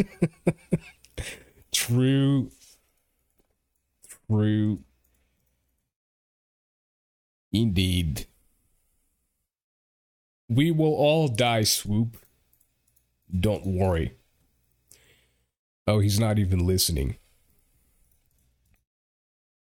True. 1.72 2.50
True. 4.28 4.80
Indeed. 7.52 8.26
We 10.48 10.70
will 10.70 10.94
all 10.94 11.28
die, 11.28 11.62
Swoop. 11.62 12.16
Don't 13.38 13.66
worry. 13.66 14.14
Oh, 15.86 16.00
he's 16.00 16.18
not 16.18 16.38
even 16.38 16.66
listening. 16.66 17.16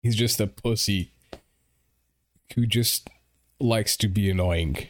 He's 0.01 0.15
just 0.15 0.39
a 0.39 0.47
pussy 0.47 1.11
who 2.55 2.65
just 2.65 3.09
likes 3.59 3.97
to 3.97 4.07
be 4.07 4.29
annoying. 4.29 4.87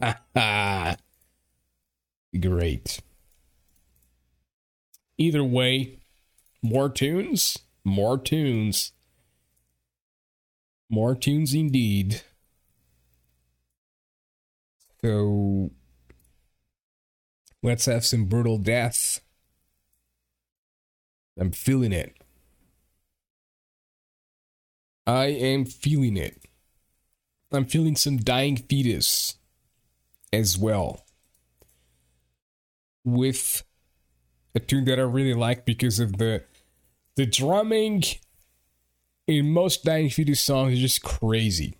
Great. 2.40 3.00
Either 5.18 5.44
way, 5.44 5.98
more 6.62 6.88
tunes, 6.88 7.58
more 7.84 8.16
tunes. 8.16 8.92
More 10.88 11.14
tunes 11.14 11.54
indeed. 11.54 12.22
So 15.02 15.70
let's 17.62 17.86
have 17.86 18.04
some 18.04 18.26
brutal 18.26 18.58
death. 18.58 19.20
I'm 21.38 21.52
feeling 21.52 21.92
it. 21.92 22.16
I 25.06 25.26
am 25.26 25.64
feeling 25.64 26.16
it. 26.16 26.44
I'm 27.52 27.64
feeling 27.64 27.96
some 27.96 28.18
dying 28.18 28.56
fetus 28.56 29.36
as 30.32 30.56
well. 30.56 31.04
With 33.04 33.64
a 34.54 34.60
tune 34.60 34.84
that 34.84 34.98
I 34.98 35.02
really 35.02 35.34
like 35.34 35.64
because 35.64 35.98
of 35.98 36.18
the 36.18 36.44
the 37.16 37.26
drumming 37.26 38.02
in 39.26 39.52
most 39.52 39.84
dying 39.84 40.10
fetus 40.10 40.40
songs 40.40 40.74
is 40.74 40.80
just 40.80 41.02
crazy. 41.02 41.76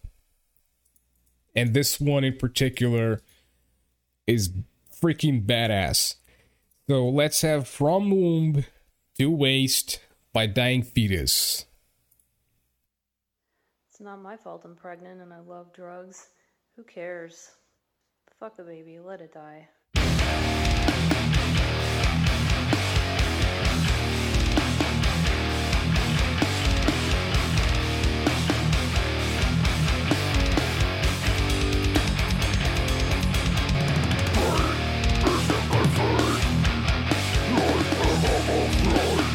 And 1.54 1.74
this 1.74 2.00
one 2.00 2.24
in 2.24 2.36
particular 2.36 3.20
is 4.26 4.50
freaking 5.00 5.44
badass. 5.44 6.16
So 6.88 7.08
let's 7.08 7.42
have 7.42 7.68
From 7.68 8.10
Womb 8.10 8.64
to 9.18 9.30
Waste 9.30 10.00
by 10.32 10.46
Dying 10.46 10.82
Fetus. 10.82 11.66
It's 13.90 14.00
not 14.00 14.22
my 14.22 14.36
fault 14.36 14.62
I'm 14.64 14.76
pregnant 14.76 15.20
and 15.20 15.32
I 15.32 15.40
love 15.40 15.72
drugs. 15.72 16.28
Who 16.76 16.84
cares? 16.84 17.50
Fuck 18.38 18.56
the 18.56 18.62
baby, 18.62 18.98
let 18.98 19.20
it 19.20 19.34
die. 19.34 19.68
What 38.30 39.29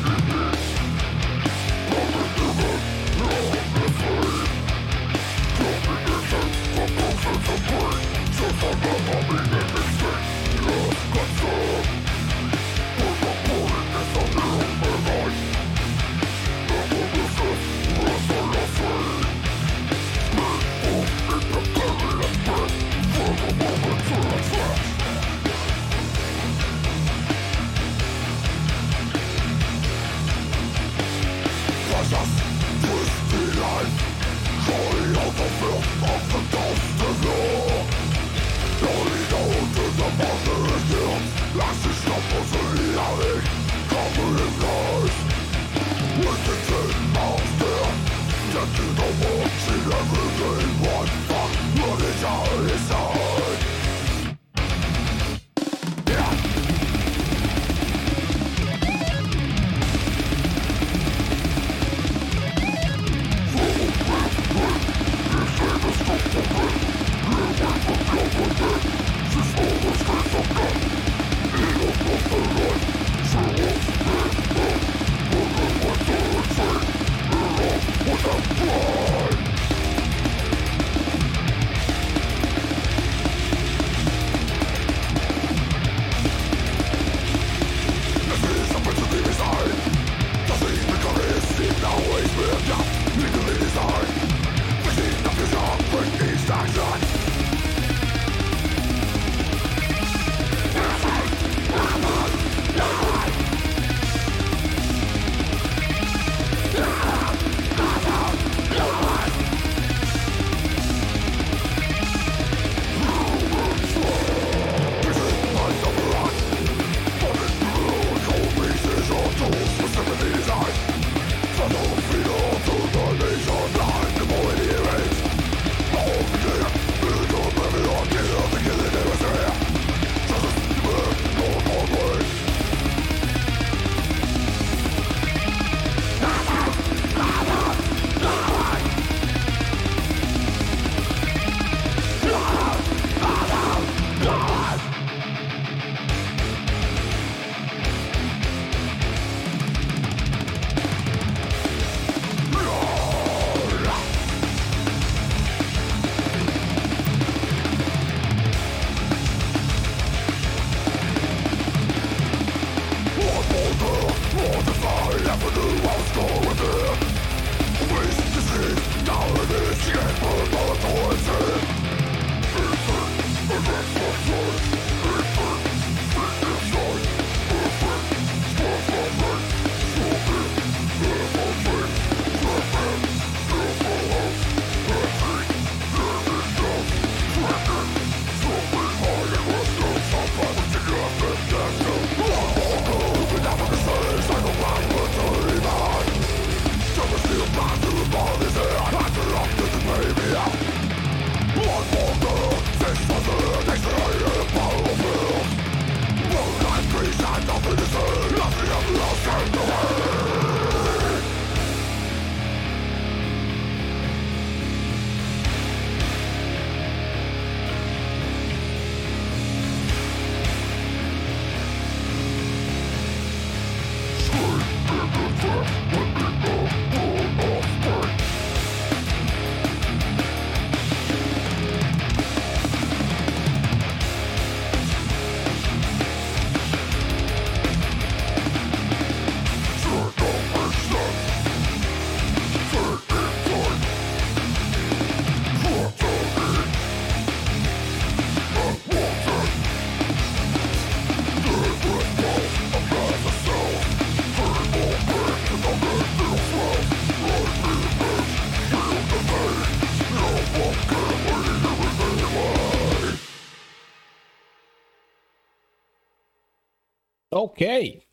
okay. 267.46 268.06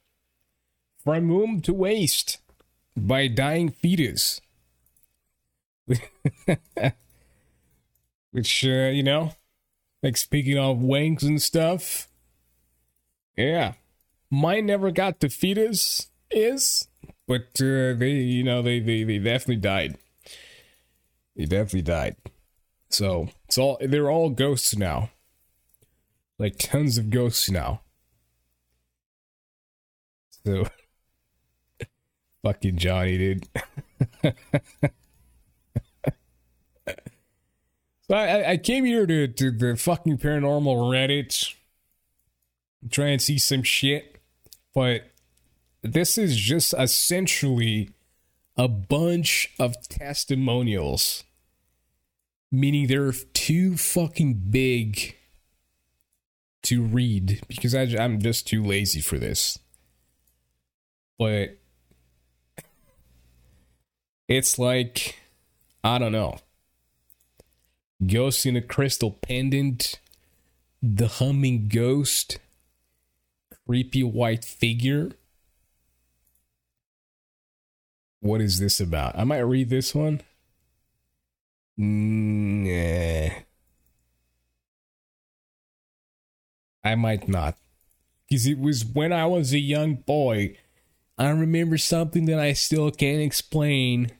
From 1.02 1.28
womb 1.28 1.60
to 1.62 1.72
waste 1.72 2.38
by 2.96 3.28
dying 3.28 3.70
fetus. 3.70 4.40
Which, 8.30 8.64
uh, 8.64 8.90
you 8.92 9.02
know, 9.02 9.32
like 10.02 10.16
speaking 10.16 10.58
of 10.58 10.78
wanks 10.78 11.22
and 11.22 11.42
stuff. 11.42 12.08
Yeah. 13.36 13.74
Mine 14.30 14.66
never 14.66 14.90
got 14.90 15.20
to 15.20 15.28
fetus, 15.28 16.08
is, 16.30 16.88
but 17.26 17.48
uh, 17.60 17.92
they, 17.94 18.10
you 18.10 18.42
know, 18.42 18.62
they, 18.62 18.80
they, 18.80 19.04
they 19.04 19.18
definitely 19.18 19.56
died. 19.56 19.98
They 21.36 21.44
definitely 21.44 21.82
died. 21.82 22.16
So 22.88 23.28
it's 23.46 23.58
all 23.58 23.78
they're 23.80 24.10
all 24.10 24.30
ghosts 24.30 24.76
now. 24.76 25.10
Like 26.38 26.58
tons 26.58 26.98
of 26.98 27.10
ghosts 27.10 27.50
now. 27.50 27.81
So 30.44 30.66
fucking 32.42 32.76
Johnny, 32.78 33.18
dude. 33.18 33.48
so 38.08 38.14
I, 38.14 38.52
I 38.52 38.56
came 38.56 38.84
here 38.84 39.06
to, 39.06 39.28
to 39.28 39.50
the 39.50 39.76
fucking 39.76 40.18
paranormal 40.18 40.90
Reddit. 40.90 41.54
Try 42.90 43.08
and 43.08 43.22
see 43.22 43.38
some 43.38 43.62
shit. 43.62 44.20
But 44.74 45.10
this 45.82 46.18
is 46.18 46.36
just 46.36 46.74
essentially 46.76 47.90
a 48.56 48.68
bunch 48.68 49.52
of 49.58 49.76
testimonials 49.88 51.24
meaning 52.52 52.86
they're 52.86 53.12
too 53.12 53.76
fucking 53.78 54.34
big 54.50 55.16
to 56.62 56.82
read 56.82 57.40
because 57.48 57.74
I, 57.74 57.82
I'm 57.98 58.20
just 58.20 58.46
too 58.46 58.62
lazy 58.62 59.00
for 59.00 59.18
this. 59.18 59.58
But 61.18 61.58
it's 64.28 64.58
like, 64.58 65.18
I 65.84 65.98
don't 65.98 66.12
know. 66.12 66.38
Ghost 68.04 68.46
in 68.46 68.56
a 68.56 68.62
crystal 68.62 69.12
pendant, 69.12 70.00
the 70.82 71.06
humming 71.06 71.68
ghost, 71.68 72.38
creepy 73.66 74.02
white 74.02 74.44
figure. 74.44 75.12
What 78.20 78.40
is 78.40 78.58
this 78.58 78.80
about? 78.80 79.18
I 79.18 79.24
might 79.24 79.40
read 79.40 79.70
this 79.70 79.94
one. 79.94 80.22
Nah. 81.76 83.30
I 86.84 86.94
might 86.96 87.28
not. 87.28 87.56
Because 88.28 88.46
it 88.46 88.58
was 88.58 88.84
when 88.84 89.12
I 89.12 89.26
was 89.26 89.52
a 89.52 89.58
young 89.58 89.94
boy. 89.94 90.56
I 91.18 91.30
remember 91.30 91.78
something 91.78 92.24
that 92.26 92.38
I 92.38 92.52
still 92.52 92.90
can't 92.90 93.20
explain. 93.20 94.10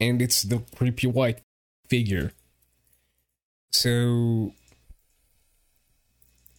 And 0.00 0.20
it's 0.20 0.42
the 0.42 0.62
creepy 0.76 1.06
white 1.06 1.42
figure. 1.88 2.32
So. 3.72 4.52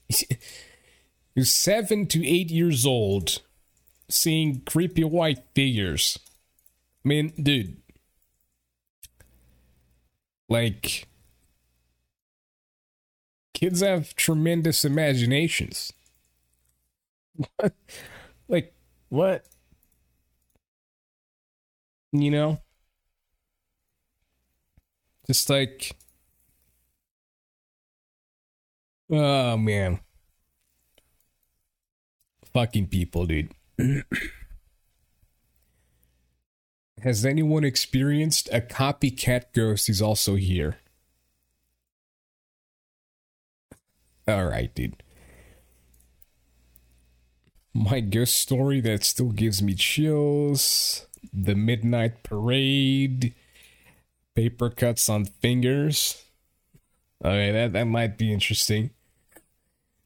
You're 1.35 1.45
seven 1.45 2.07
to 2.07 2.27
eight 2.27 2.49
years 2.51 2.85
old, 2.85 3.41
seeing 4.09 4.61
creepy 4.61 5.05
white 5.05 5.39
figures. 5.55 6.19
I 7.05 7.07
mean, 7.07 7.33
dude, 7.41 7.77
like, 10.49 11.07
kids 13.53 13.79
have 13.81 14.13
tremendous 14.15 14.83
imaginations. 14.83 15.93
What? 17.55 17.73
What? 19.11 19.45
You 22.13 22.31
know? 22.31 22.61
Just 25.27 25.49
like. 25.49 25.97
Oh, 29.09 29.57
man. 29.57 29.99
Fucking 32.53 32.87
people, 32.87 33.25
dude. 33.25 33.51
Has 37.01 37.25
anyone 37.25 37.65
experienced 37.65 38.47
a 38.53 38.61
copycat 38.61 39.47
ghost 39.53 39.87
He's 39.87 40.01
also 40.01 40.35
here? 40.35 40.77
Alright, 44.29 44.73
dude. 44.73 45.03
My 47.73 48.01
ghost 48.01 48.35
story 48.35 48.81
that 48.81 49.03
still 49.03 49.31
gives 49.31 49.61
me 49.61 49.73
chills. 49.75 51.07
The 51.33 51.55
Midnight 51.55 52.23
Parade. 52.23 53.33
Paper 54.35 54.69
cuts 54.69 55.09
on 55.09 55.25
fingers. 55.25 56.23
Okay, 57.23 57.51
that, 57.51 57.73
that 57.73 57.85
might 57.85 58.17
be 58.17 58.33
interesting. 58.33 58.91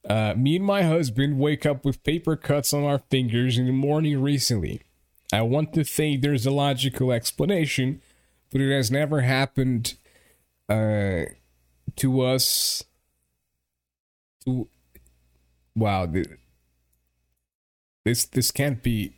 Uh, 0.08 0.34
me 0.38 0.58
and 0.58 0.66
my 0.66 0.84
husband 0.84 1.40
wake 1.40 1.66
up 1.66 1.84
with 1.84 2.04
paper 2.04 2.36
cuts 2.36 2.74
on 2.74 2.84
our 2.84 3.00
fingers 3.10 3.58
in 3.58 3.66
the 3.66 3.72
morning 3.72 4.22
recently. 4.22 4.82
I 5.34 5.42
want 5.42 5.74
to 5.74 5.84
think 5.84 6.22
there's 6.22 6.46
a 6.46 6.52
logical 6.52 7.12
explanation, 7.12 8.02
but 8.52 8.62
it 8.62 8.72
has 8.76 8.92
never 8.92 9.22
happened 9.22 9.96
uh, 10.70 11.24
to 11.96 12.22
us. 12.22 12.84
To 14.46 14.68
wow, 15.76 16.08
this 18.06 18.23
this 18.26 18.52
can't 18.52 18.82
be. 18.82 19.18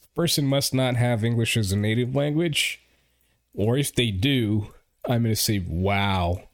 This 0.00 0.08
person 0.16 0.46
must 0.46 0.74
not 0.74 0.96
have 0.96 1.24
English 1.24 1.56
as 1.56 1.70
a 1.70 1.76
native 1.76 2.16
language, 2.16 2.82
or 3.54 3.76
if 3.78 3.94
they 3.94 4.10
do, 4.10 4.74
I'm 5.08 5.22
gonna 5.22 5.36
say 5.36 5.64
wow. 5.64 6.48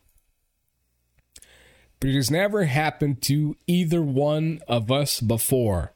But 1.99 2.11
it 2.11 2.17
has 2.17 2.31
never 2.31 2.65
happened 2.65 3.23
to 3.23 3.57
either 3.67 4.03
one 4.03 4.61
of 4.69 4.93
us 4.93 5.21
before. 5.21 5.95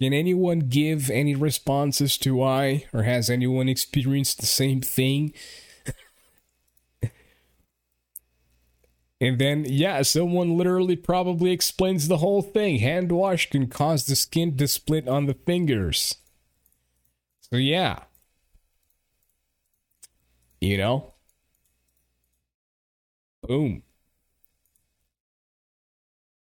Can 0.00 0.12
anyone 0.12 0.60
give 0.60 1.10
any 1.10 1.34
responses 1.34 2.16
to 2.18 2.36
why, 2.36 2.86
or 2.94 3.02
has 3.02 3.28
anyone 3.28 3.68
experienced 3.68 4.38
the 4.38 4.46
same 4.46 4.80
thing? 4.80 5.34
And 9.20 9.38
then, 9.38 9.64
yeah, 9.68 10.02
someone 10.02 10.56
literally 10.56 10.96
probably 10.96 11.50
explains 11.50 12.08
the 12.08 12.18
whole 12.18 12.42
thing. 12.42 12.78
Hand 12.78 13.10
wash 13.10 13.50
can 13.50 13.66
cause 13.66 14.06
the 14.06 14.14
skin 14.14 14.56
to 14.56 14.68
split 14.68 15.08
on 15.08 15.26
the 15.26 15.34
fingers. 15.34 16.16
So, 17.40 17.56
yeah. 17.56 18.04
You 20.60 20.76
know? 20.76 21.14
Boom. 23.42 23.82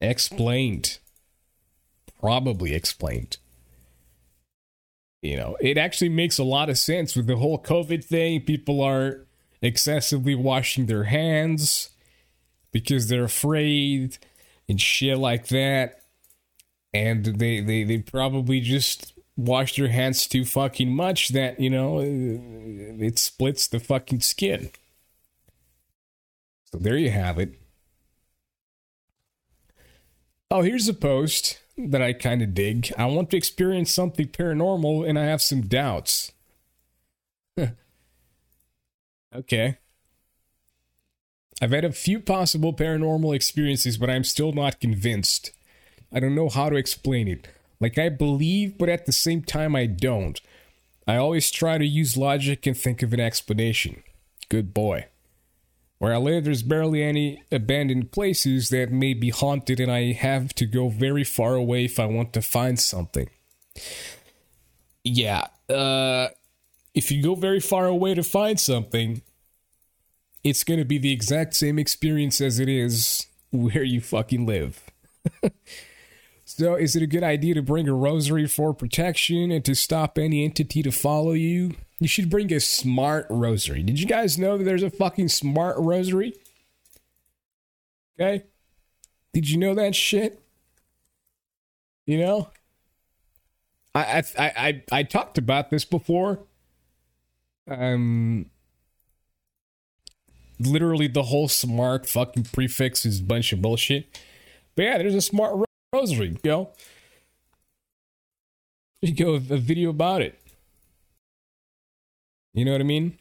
Explained 0.01 0.99
probably 2.21 2.75
explained. 2.75 3.39
You 5.23 5.37
know, 5.37 5.57
it 5.61 5.79
actually 5.79 6.09
makes 6.09 6.39
a 6.39 6.45
lot 6.45 6.69
of 6.69 6.79
sense 6.79 7.17
with 7.17 7.27
the 7.27 7.37
whole 7.37 7.63
COVID 7.63 8.05
thing. 8.05 8.43
People 8.43 8.81
are 8.81 9.27
excessively 9.63 10.35
washing 10.35 10.87
their 10.87 11.05
hands 11.05 11.91
because 12.77 13.09
they're 13.09 13.25
afraid 13.25 14.19
and 14.69 14.79
shit 14.79 15.17
like 15.17 15.49
that. 15.49 16.03
And 16.93 17.25
they, 17.25 17.61
they, 17.61 17.85
they 17.85 17.99
probably 18.01 18.61
just 18.61 19.15
wash 19.35 19.77
their 19.77 19.89
hands 19.89 20.27
too 20.27 20.45
fucking 20.45 20.95
much 20.95 21.31
that, 21.31 21.59
you 21.59 21.71
know, 21.71 22.03
it 22.03 23.19
splits 23.19 23.67
the 23.67 23.81
fucking 23.81 24.21
skin. 24.21 24.69
So 26.71 26.77
there 26.77 26.99
you 26.99 27.11
have 27.11 27.39
it. 27.39 27.55
Oh, 30.51 30.61
here's 30.61 30.87
a 30.87 30.93
post 30.93 31.59
that 31.79 32.03
I 32.03 32.13
kind 32.13 32.43
of 32.43 32.53
dig. 32.53 32.93
I 32.99 33.07
want 33.07 33.31
to 33.31 33.39
experience 33.39 33.91
something 33.91 34.29
paranormal 34.29 35.09
and 35.09 35.19
I 35.19 35.25
have 35.25 35.41
some 35.41 35.63
doubts. 35.63 36.33
okay. 39.35 39.79
I've 41.61 41.71
had 41.73 41.85
a 41.85 41.93
few 41.93 42.21
possible 42.21 42.73
paranormal 42.73 43.35
experiences, 43.35 43.97
but 43.97 44.11
I'm 44.11 44.25
still 44.25 44.53
not 44.53 44.81
convinced. 44.81 45.53
I 46.13 46.21
don't 46.21 46.35
know 46.35 46.49
how 46.49 46.69
to 46.69 46.77
explain 46.77 47.29
it. 47.29 47.49
Like, 47.81 47.99
I 47.99 48.09
believe, 48.09 48.79
but 48.79 48.89
at 48.89 49.07
the 49.07 49.13
same 49.13 49.43
time, 49.43 49.75
I 49.75 49.87
don't. 49.87 50.41
I 51.07 51.17
always 51.17 51.51
try 51.51 51.79
to 51.79 51.87
use 51.87 52.17
logic 52.17 52.67
and 52.67 52.77
think 52.77 53.03
of 53.03 53.13
an 53.13 53.21
explanation. 53.21 54.03
Good 54.49 54.75
boy. 54.75 55.07
Where 55.99 56.13
I 56.13 56.19
live, 56.19 56.45
there's 56.45 56.63
barely 56.63 57.03
any 57.03 57.43
abandoned 57.51 58.13
places 58.13 58.69
that 58.69 58.93
may 58.93 59.15
be 59.15 59.31
haunted, 59.31 59.81
and 59.81 59.91
I 59.91 60.13
have 60.13 60.55
to 60.55 60.67
go 60.67 60.89
very 60.89 61.25
far 61.25 61.55
away 61.55 61.87
if 61.87 61.99
I 61.99 62.07
want 62.07 62.33
to 62.35 62.43
find 62.43 62.79
something. 62.79 63.31
Yeah, 65.05 65.47
uh, 65.71 66.29
if 66.95 67.11
you 67.11 67.23
go 67.23 67.35
very 67.35 67.61
far 67.61 67.87
away 67.87 68.15
to 68.15 68.23
find 68.23 68.61
something, 68.61 69.23
it's 70.47 70.63
going 70.63 70.79
to 70.79 70.85
be 70.85 70.99
the 70.99 71.13
exact 71.13 71.55
same 71.55 71.79
experience 71.79 72.41
as 72.41 72.61
it 72.61 72.69
is 72.69 73.27
where 73.51 73.83
you 73.83 74.01
fucking 74.01 74.47
live. 74.47 74.83
So, 76.49 76.77
is 76.77 76.95
it 76.95 77.03
a 77.03 77.09
good 77.09 77.25
idea 77.25 77.55
to 77.55 77.61
bring 77.61 77.89
a 77.89 77.93
rosary 77.93 78.47
for 78.47 78.73
protection 78.73 79.51
and 79.51 79.65
to 79.65 79.75
stop 79.75 80.17
any 80.17 80.45
entity 80.45 80.81
to 80.85 80.93
follow 80.93 81.33
you? 81.33 81.75
You 81.99 82.07
should 82.07 82.31
bring 82.31 82.53
a 82.53 82.61
smart 82.61 83.27
rosary. 83.29 83.83
Did 83.83 84.01
you 84.01 84.07
guys 84.07 84.39
know 84.39 84.57
that 84.57 84.63
there's 84.63 84.85
a 84.85 84.89
fucking 84.89 85.29
smart 85.29 85.77
rosary? 85.77 86.35
Okay? 88.15 88.45
Did 89.35 89.51
you 89.51 89.59
know 89.59 89.75
that 89.75 89.97
shit? 89.97 90.41
You 92.07 92.19
know? 92.19 92.51
I 93.93 94.01
I 94.19 94.23
I 94.39 94.53
I, 94.57 94.83
I 94.93 95.03
talked 95.03 95.39
about 95.39 95.71
this 95.71 95.85
before. 95.85 96.45
Um 97.69 98.51
literally 100.59 101.09
the 101.09 101.25
whole 101.25 101.49
smart 101.49 102.09
fucking 102.09 102.45
prefix 102.45 103.05
is 103.05 103.21
a 103.21 103.25
bunch 103.25 103.53
of 103.53 103.63
bullshit. 103.63 104.19
But 104.75 104.83
yeah, 104.83 104.99
there's 104.99 105.15
a 105.15 105.21
smart 105.21 105.55
ro- 105.55 105.65
rosary, 105.93 106.37
you 106.43 106.51
know. 106.51 106.71
You 109.03 109.15
go 109.15 109.35
a 109.35 109.39
video 109.39 109.91
about 109.91 110.23
it. 110.23 110.41
You 112.55 112.65
know 112.65 112.73
what 112.73 112.81
I 112.81 112.85
mean? 112.85 113.19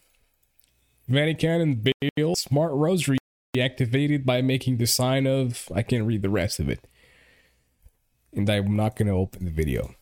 Vatican 1.07 1.61
and 1.61 1.91
Bale 2.17 2.35
smart 2.35 2.71
rosary 2.73 3.17
activated 3.59 4.25
by 4.25 4.41
making 4.41 4.77
the 4.77 4.87
sign 4.87 5.27
of 5.27 5.69
I 5.73 5.81
can't 5.81 6.05
read 6.05 6.21
the 6.21 6.29
rest 6.29 6.59
of 6.59 6.69
it. 6.69 6.87
And 8.33 8.49
I'm 8.49 8.75
not 8.75 8.95
going 8.95 9.07
to 9.07 9.13
open 9.13 9.45
the 9.45 9.51
video. 9.51 9.95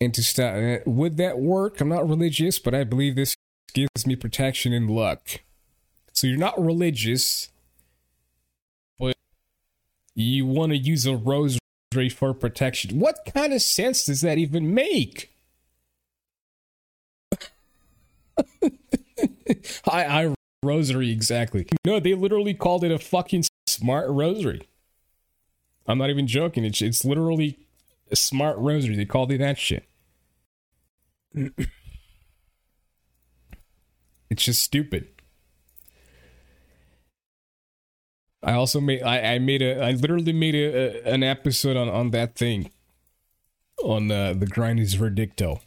And 0.00 0.14
to 0.14 0.22
stop, 0.22 0.54
uh, 0.54 0.78
would 0.86 1.18
that 1.18 1.38
work? 1.38 1.80
I'm 1.80 1.88
not 1.88 2.08
religious, 2.08 2.58
but 2.58 2.74
I 2.74 2.84
believe 2.84 3.16
this 3.16 3.36
gives 3.74 4.06
me 4.06 4.16
protection 4.16 4.72
and 4.72 4.90
luck. 4.90 5.40
So 6.12 6.26
you're 6.26 6.38
not 6.38 6.62
religious, 6.62 7.50
but 8.98 9.16
you 10.14 10.46
want 10.46 10.72
to 10.72 10.78
use 10.78 11.06
a 11.06 11.16
rosary 11.16 11.58
for 12.10 12.32
protection. 12.32 12.98
What 12.98 13.18
kind 13.34 13.52
of 13.52 13.60
sense 13.62 14.04
does 14.04 14.22
that 14.22 14.38
even 14.38 14.72
make? 14.72 15.30
I, 19.86 20.04
I 20.04 20.34
rosary 20.62 21.10
exactly. 21.10 21.66
No, 21.84 22.00
they 22.00 22.14
literally 22.14 22.54
called 22.54 22.84
it 22.84 22.92
a 22.92 22.98
fucking 22.98 23.44
smart 23.66 24.08
rosary. 24.10 24.68
I'm 25.86 25.98
not 25.98 26.10
even 26.10 26.26
joking. 26.26 26.64
It's 26.64 26.82
it's 26.82 27.04
literally 27.04 27.58
a 28.10 28.16
smart 28.16 28.58
rosary. 28.58 28.96
They 28.96 29.04
called 29.04 29.32
it 29.32 29.38
that 29.38 29.58
shit. 29.58 29.84
It's 31.34 31.66
just 34.44 34.62
stupid. 34.62 35.08
I 38.42 38.52
also 38.54 38.80
made 38.80 39.02
I, 39.02 39.34
I 39.34 39.38
made 39.38 39.62
a 39.62 39.82
I 39.82 39.92
literally 39.92 40.32
made 40.32 40.54
a, 40.54 41.06
a 41.08 41.12
an 41.12 41.22
episode 41.22 41.76
on 41.76 41.88
on 41.88 42.10
that 42.10 42.36
thing 42.36 42.70
on 43.82 44.10
uh, 44.10 44.32
the 44.32 44.46
grind 44.46 44.80
is 44.80 44.96
verdicto. 44.96 45.60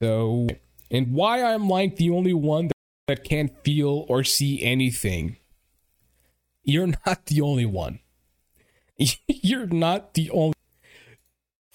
So 0.00 0.46
and 0.90 1.12
why 1.12 1.42
I'm 1.42 1.68
like 1.68 1.96
the 1.96 2.10
only 2.10 2.34
one 2.34 2.68
that, 2.68 2.74
that 3.08 3.24
can't 3.24 3.52
feel 3.64 4.06
or 4.08 4.24
see 4.24 4.62
anything. 4.62 5.36
You're 6.62 6.92
not 7.06 7.26
the 7.26 7.40
only 7.40 7.66
one. 7.66 8.00
You're 9.26 9.66
not 9.66 10.14
the 10.14 10.30
only 10.30 10.54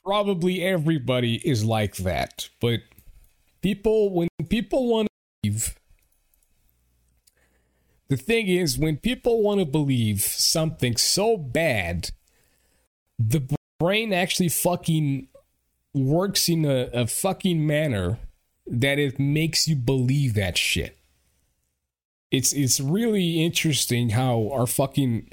probably 0.06 0.62
everybody 0.62 1.36
is 1.48 1.66
like 1.66 1.98
that, 1.98 2.50
but 2.62 2.82
people 3.62 4.14
when 4.14 4.28
people 4.50 4.88
want 4.88 5.08
to 5.08 5.50
believe 5.50 5.76
the 8.08 8.18
thing 8.18 8.48
is 8.48 8.78
when 8.78 8.98
people 8.98 9.42
want 9.42 9.60
to 9.60 9.66
believe 9.66 10.22
something 10.22 10.96
so 10.96 11.36
bad 11.36 12.12
the 13.18 13.42
brain 13.80 14.14
actually 14.14 14.50
fucking 14.50 15.28
works 15.94 16.50
in 16.50 16.66
a, 16.66 16.90
a 16.94 17.08
fucking 17.08 17.66
manner 17.66 18.20
that 18.68 19.00
it 19.00 19.20
makes 19.20 19.68
you 19.68 19.76
believe 19.76 20.34
that 20.34 20.58
shit. 20.58 20.98
It's 22.32 22.52
it's 22.54 22.80
really 22.80 23.44
interesting 23.44 24.10
how 24.10 24.50
our 24.52 24.68
fucking 24.68 25.32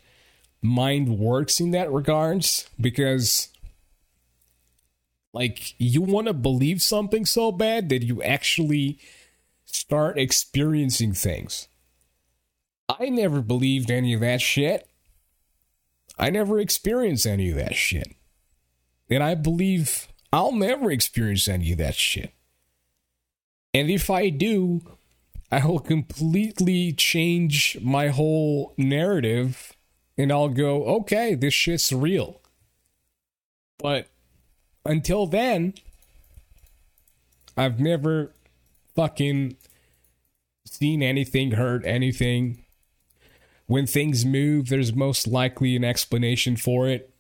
mind 0.60 1.18
works 1.18 1.58
in 1.58 1.72
that 1.72 1.90
regards 1.90 2.68
because 2.80 3.48
like 5.32 5.74
you 5.78 6.02
want 6.02 6.26
to 6.26 6.34
believe 6.34 6.82
something 6.82 7.24
so 7.24 7.52
bad 7.52 7.88
that 7.88 8.02
you 8.02 8.22
actually 8.22 8.98
start 9.64 10.18
experiencing 10.18 11.14
things. 11.14 11.68
I 12.88 13.08
never 13.08 13.40
believed 13.40 13.90
any 13.90 14.12
of 14.12 14.20
that 14.20 14.40
shit. 14.40 14.88
I 16.18 16.30
never 16.30 16.60
experienced 16.60 17.26
any 17.26 17.50
of 17.50 17.56
that 17.56 17.74
shit. 17.74 18.14
And 19.08 19.22
I 19.22 19.34
believe 19.34 20.08
I'll 20.32 20.52
never 20.52 20.90
experience 20.90 21.48
any 21.48 21.72
of 21.72 21.78
that 21.78 21.94
shit. 21.94 22.32
And 23.74 23.90
if 23.90 24.10
I 24.10 24.28
do, 24.28 24.82
I 25.50 25.64
will 25.66 25.80
completely 25.80 26.92
change 26.92 27.78
my 27.80 28.08
whole 28.08 28.74
narrative 28.76 29.72
and 30.18 30.30
I'll 30.30 30.48
go, 30.48 30.84
okay, 30.84 31.34
this 31.34 31.54
shit's 31.54 31.92
real. 31.92 32.40
But 33.78 34.08
until 34.84 35.26
then, 35.26 35.74
I've 37.56 37.78
never 37.78 38.34
fucking 38.94 39.56
seen 40.64 41.02
anything, 41.02 41.52
heard 41.52 41.84
anything. 41.84 42.64
When 43.66 43.86
things 43.86 44.24
move, 44.24 44.68
there's 44.68 44.94
most 44.94 45.26
likely 45.26 45.76
an 45.76 45.84
explanation 45.84 46.56
for 46.56 46.88
it. 46.88 47.14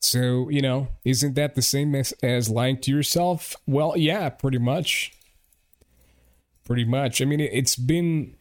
So, 0.00 0.50
you 0.50 0.60
know, 0.60 0.88
isn't 1.04 1.34
that 1.34 1.54
the 1.54 1.62
same 1.62 1.94
as, 1.94 2.12
as 2.22 2.50
lying 2.50 2.78
to 2.82 2.90
yourself? 2.90 3.56
Well, 3.66 3.96
yeah, 3.96 4.28
pretty 4.28 4.58
much. 4.58 5.12
Pretty 6.64 6.84
much. 6.84 7.22
I 7.22 7.24
mean, 7.24 7.40
it, 7.40 7.50
it's 7.54 7.74
been 7.74 8.36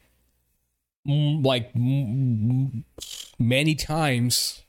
mm, 1.08 1.44
like 1.44 1.74
many 3.40 3.76
times 3.76 4.64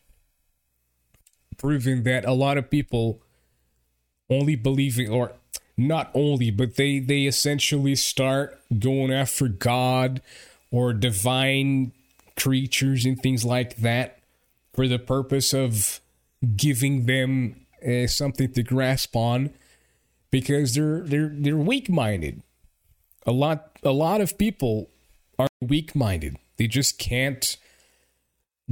proven 1.56 2.05
that 2.05 2.24
a 2.24 2.32
lot 2.32 2.59
of 2.59 2.70
people 2.70 3.23
only 4.30 4.56
believing 4.56 5.10
or 5.10 5.32
not 5.76 6.10
only 6.14 6.51
but 6.51 6.76
they 6.76 6.98
they 6.98 7.22
essentially 7.22 7.94
start 7.94 8.60
going 8.78 9.12
after 9.12 9.48
god 9.48 10.22
or 10.70 10.92
divine 10.92 11.92
creatures 12.36 13.05
and 13.05 13.20
things 13.20 13.44
like 13.44 13.76
that 13.76 14.18
for 14.72 14.88
the 14.88 14.98
purpose 14.98 15.55
of 15.55 16.01
giving 16.56 17.06
them 17.06 17.66
uh, 17.86 18.06
something 18.06 18.52
to 18.52 18.62
grasp 18.62 19.14
on 19.14 19.51
because 20.30 20.74
they're 20.74 21.01
they're 21.01 21.32
they're 21.32 21.56
weak-minded. 21.56 22.42
A 23.26 23.32
lot 23.32 23.70
a 23.82 23.92
lot 23.92 24.20
of 24.20 24.36
people 24.36 24.90
are 25.38 25.48
weak-minded. 25.60 26.36
They 26.56 26.66
just 26.66 26.98
can't 26.98 27.56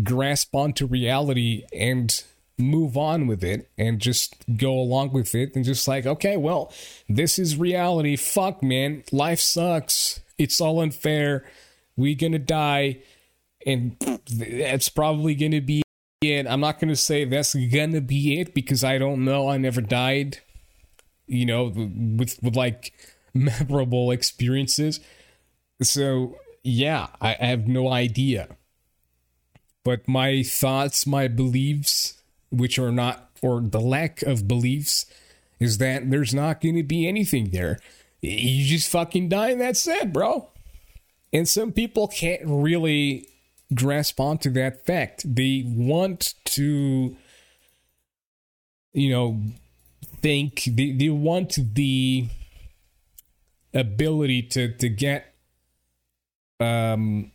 grasp 0.02 0.54
onto 0.54 0.86
reality 0.86 1.64
and 1.72 2.22
move 2.58 2.96
on 2.96 3.26
with 3.26 3.42
it 3.42 3.70
and 3.76 4.00
just 4.00 4.44
go 4.56 4.72
along 4.72 5.12
with 5.12 5.34
it 5.34 5.54
and 5.54 5.64
just 5.64 5.86
like, 5.88 6.06
okay, 6.06 6.36
well, 6.36 6.72
this 7.08 7.38
is 7.38 7.56
reality. 7.56 8.16
Fuck, 8.16 8.62
man. 8.62 9.04
Life 9.12 9.40
sucks. 9.40 10.20
It's 10.38 10.60
all 10.60 10.80
unfair. 10.80 11.44
We're 11.96 12.16
gonna 12.16 12.38
die. 12.38 13.02
And 13.66 13.96
that's 14.28 14.88
probably 14.88 15.34
gonna 15.34 15.60
be 15.60 15.82
it. 16.20 16.46
I'm 16.46 16.60
not 16.60 16.80
gonna 16.80 16.96
say 16.96 17.24
that's 17.24 17.54
gonna 17.54 18.00
be 18.00 18.40
it 18.40 18.54
because 18.54 18.84
I 18.84 18.98
don't 18.98 19.24
know. 19.24 19.48
I 19.48 19.56
never 19.58 19.80
died. 19.80 20.38
You 21.26 21.46
know, 21.46 21.72
with 21.74 22.42
with 22.42 22.56
like 22.56 22.92
memorable 23.34 24.10
experiences. 24.10 25.00
So 25.82 26.36
yeah, 26.62 27.08
I, 27.20 27.36
I 27.40 27.46
have 27.46 27.66
no 27.66 27.88
idea. 27.88 28.48
But 29.84 30.06
my 30.06 30.42
thoughts, 30.42 31.06
my 31.06 31.26
beliefs, 31.26 32.21
which 32.52 32.78
are 32.78 32.92
not, 32.92 33.30
or 33.40 33.60
the 33.60 33.80
lack 33.80 34.22
of 34.22 34.46
beliefs, 34.46 35.06
is 35.58 35.78
that 35.78 36.10
there's 36.10 36.34
not 36.34 36.60
going 36.60 36.76
to 36.76 36.82
be 36.82 37.08
anything 37.08 37.50
there. 37.50 37.78
You 38.20 38.66
just 38.66 38.90
fucking 38.90 39.30
die 39.30 39.50
and 39.50 39.60
that's 39.60 39.86
it, 39.88 40.12
bro. 40.12 40.48
And 41.32 41.48
some 41.48 41.72
people 41.72 42.08
can't 42.08 42.42
really 42.44 43.26
grasp 43.74 44.20
onto 44.20 44.50
that 44.50 44.84
fact. 44.84 45.22
They 45.24 45.64
want 45.66 46.34
to, 46.44 47.16
you 48.92 49.10
know, 49.10 49.40
think, 50.20 50.64
they, 50.66 50.92
they 50.92 51.08
want 51.08 51.58
the 51.74 52.28
ability 53.72 54.42
to, 54.42 54.76
to 54.76 54.88
get, 54.88 55.34
um, 56.60 57.32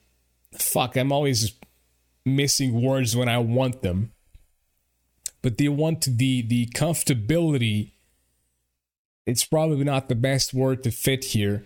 fuck, 0.53 0.95
I'm 0.95 1.11
always 1.11 1.53
missing 2.23 2.81
words 2.81 3.15
when 3.15 3.27
I 3.27 3.39
want 3.39 3.81
them 3.81 4.11
but 5.47 5.57
they 5.57 5.69
want 5.69 6.01
the 6.17 6.41
the 6.41 6.65
comfortability 6.67 7.91
it's 9.25 9.45
probably 9.45 9.83
not 9.83 10.09
the 10.09 10.15
best 10.15 10.53
word 10.53 10.83
to 10.83 10.91
fit 10.91 11.23
here 11.25 11.65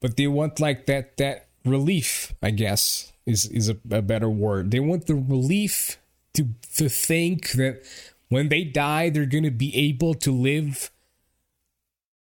but 0.00 0.16
they 0.16 0.26
want 0.26 0.60
like 0.60 0.86
that 0.86 1.16
that 1.16 1.48
relief, 1.64 2.34
I 2.42 2.50
guess, 2.50 3.12
is 3.26 3.46
is 3.46 3.68
a, 3.68 3.76
a 3.90 4.02
better 4.02 4.30
word. 4.30 4.70
They 4.70 4.80
want 4.80 5.06
the 5.06 5.14
relief 5.14 5.98
to 6.34 6.48
to 6.76 6.88
think 6.88 7.52
that 7.52 7.82
when 8.28 8.48
they 8.48 8.64
die, 8.64 9.10
they're 9.10 9.26
going 9.26 9.44
to 9.44 9.50
be 9.50 9.74
able 9.74 10.14
to 10.14 10.32
live, 10.32 10.90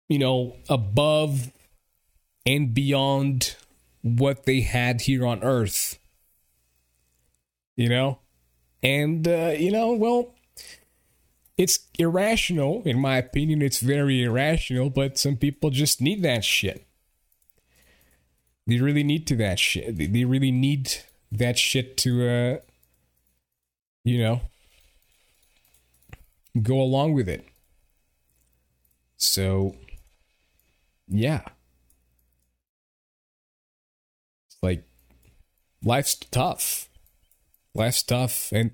you 0.10 0.20
know, 0.20 0.56
above 0.70 1.52
and 2.46 2.74
beyond 2.74 3.56
what 4.02 4.46
they 4.46 4.62
had 4.62 5.02
here 5.02 5.26
on 5.26 5.44
Earth. 5.44 6.00
You 7.78 7.90
know, 7.90 8.20
and 8.84 9.28
uh, 9.28 9.54
you 9.58 9.72
know, 9.72 9.94
well, 9.94 10.34
it's 11.58 11.88
irrational 12.00 12.82
in 12.86 13.00
my 13.00 13.18
opinion. 13.18 13.62
It's 13.62 13.80
very 13.80 14.24
irrational, 14.24 14.90
but 14.90 15.18
some 15.18 15.36
people 15.38 15.70
just 15.70 16.02
need 16.02 16.22
that 16.24 16.44
shit. 16.44 16.86
They 18.68 18.80
really 18.80 19.04
need 19.04 19.28
to 19.28 19.36
that 19.38 19.60
shit. 19.60 19.98
They 19.98 20.24
really 20.24 20.52
need 20.52 20.94
that 21.32 21.58
shit 21.58 21.98
to, 21.98 22.28
uh, 22.28 22.58
you 24.04 24.20
know, 24.20 24.42
go 26.62 26.80
along 26.80 27.14
with 27.14 27.28
it. 27.28 27.46
So, 29.18 29.76
yeah. 31.08 31.42
It's 34.48 34.58
like, 34.62 34.84
life's 35.84 36.16
tough. 36.16 36.90
Life's 37.74 38.04
tough. 38.04 38.52
And 38.52 38.72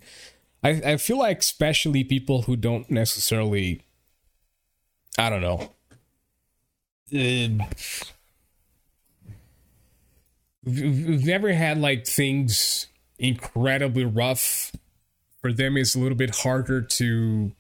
I, 0.63 0.69
I 0.69 0.97
feel 0.97 1.19
like, 1.19 1.39
especially 1.39 2.03
people 2.03 2.43
who 2.43 2.55
don't 2.55 2.89
necessarily, 2.89 3.81
I 5.17 5.29
don't 5.29 5.41
know, 5.41 5.71
uh, 7.13 7.65
we've 10.65 11.25
never 11.25 11.53
had 11.53 11.77
like 11.77 12.05
things 12.05 12.87
incredibly 13.17 14.05
rough. 14.05 14.73
For 15.41 15.53
them 15.53 15.77
it's 15.77 15.95
a 15.95 15.99
little 15.99 16.17
bit 16.17 16.37
harder 16.37 16.81
to 16.81 17.51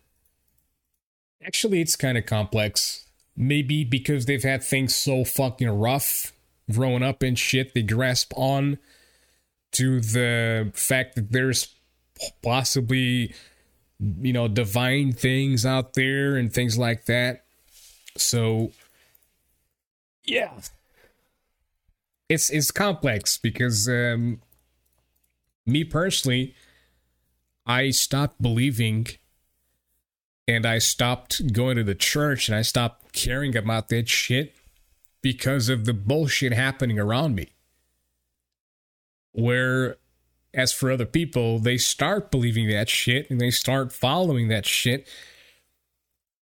actually 1.45 1.79
it's 1.79 1.95
kind 1.95 2.17
of 2.17 2.25
complex. 2.25 3.05
Maybe 3.35 3.83
because 3.83 4.25
they've 4.25 4.43
had 4.43 4.63
things 4.63 4.95
so 4.95 5.23
fucking 5.23 5.69
rough 5.69 6.33
growing 6.71 7.03
up 7.03 7.21
and 7.21 7.37
shit 7.37 7.73
they 7.73 7.83
grasp 7.83 8.33
on 8.35 8.79
to 9.73 10.01
the 10.01 10.71
fact 10.73 11.15
that 11.15 11.31
there's 11.31 11.75
possibly 12.43 13.33
you 13.99 14.33
know 14.33 14.47
divine 14.47 15.11
things 15.11 15.65
out 15.65 15.93
there 15.93 16.35
and 16.35 16.53
things 16.53 16.77
like 16.77 17.05
that 17.05 17.45
so 18.15 18.71
yeah 20.23 20.51
it's 22.29 22.49
it's 22.49 22.71
complex 22.71 23.37
because 23.37 23.87
um, 23.87 24.41
me 25.67 25.83
personally, 25.83 26.55
I 27.65 27.91
stopped 27.91 28.41
believing, 28.41 29.07
and 30.47 30.65
I 30.65 30.79
stopped 30.79 31.53
going 31.53 31.77
to 31.77 31.83
the 31.83 31.95
church, 31.95 32.47
and 32.47 32.55
I 32.55 32.61
stopped 32.61 33.13
caring 33.13 33.55
about 33.55 33.89
that 33.89 34.07
shit 34.07 34.55
because 35.21 35.69
of 35.69 35.85
the 35.85 35.93
bullshit 35.93 36.53
happening 36.53 36.99
around 36.99 37.35
me. 37.35 37.49
Where, 39.33 39.97
as 40.57 40.73
for 40.73 40.89
other 40.91 41.05
people, 41.05 41.59
they 41.59 41.77
start 41.77 42.31
believing 42.31 42.67
that 42.69 42.89
shit 42.89 43.29
and 43.29 43.39
they 43.39 43.51
start 43.51 43.93
following 43.93 44.47
that 44.47 44.65
shit 44.65 45.07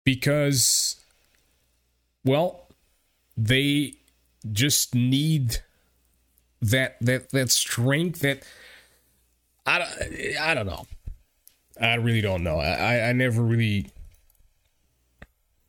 because, 0.04 0.96
well, 2.24 2.66
they 3.36 3.94
just 4.50 4.94
need 4.94 5.58
that 6.62 6.96
that 7.00 7.30
that 7.30 7.50
strength 7.50 8.20
that 8.20 8.42
I 9.66 9.78
don't, 9.78 10.36
I 10.40 10.54
don't 10.54 10.66
know. 10.66 10.86
I 11.78 11.94
really 11.94 12.22
don't 12.22 12.42
know. 12.42 12.58
I 12.58 13.10
I 13.10 13.12
never 13.12 13.42
really 13.42 13.90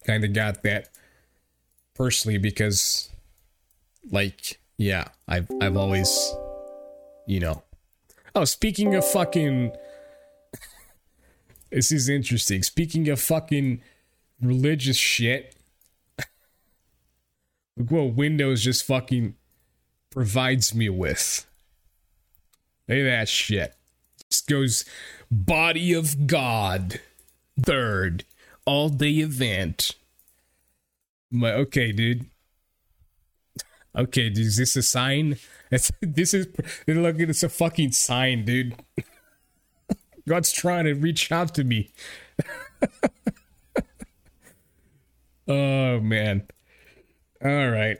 kind 0.06 0.24
of 0.24 0.32
got 0.32 0.64
that 0.64 0.88
personally 1.96 2.38
because 2.38 3.10
like 4.10 4.58
yeah, 4.78 5.10
I've 5.28 5.50
I've 5.62 5.76
always 5.76 6.34
you 7.28 7.42
know. 7.42 7.64
Oh, 8.34 8.46
speaking 8.46 8.96
of 8.96 9.06
fucking 9.06 9.74
this 11.72 11.92
is 11.92 12.10
interesting. 12.10 12.64
Speaking 12.64 13.10
of 13.10 13.20
fucking 13.20 13.82
religious 14.42 14.98
shit, 14.98 15.56
Look 17.78 17.92
what 17.92 18.14
Windows 18.16 18.64
just 18.64 18.86
fucking 18.86 19.36
provides 20.10 20.76
me 20.76 20.90
with. 20.90 21.48
Look 22.88 22.98
at 23.00 23.04
that 23.04 23.30
shit. 23.30 23.76
Just 24.30 24.48
goes 24.48 24.86
body 25.32 25.94
of 25.94 26.28
God. 26.28 27.00
Third. 27.60 28.26
All 28.66 28.90
day 28.90 29.14
event. 29.14 29.92
Like, 31.32 31.54
okay, 31.54 31.92
dude. 31.92 32.26
Okay, 33.96 34.28
is 34.28 34.58
this 34.58 34.76
a 34.76 34.84
sign? 34.84 35.38
It's, 35.72 35.92
this 36.02 36.34
is 36.34 36.48
look 36.88 37.20
it's 37.20 37.44
a 37.44 37.50
fucking 37.50 37.94
sign, 37.94 38.46
dude. 38.46 38.76
God's 40.28 40.52
trying 40.52 40.86
to 40.86 40.94
reach 40.94 41.32
out 41.32 41.56
to 41.56 41.64
me. 41.64 41.92
oh 45.48 46.00
man. 46.00 46.48
All 47.44 47.70
right. 47.70 47.98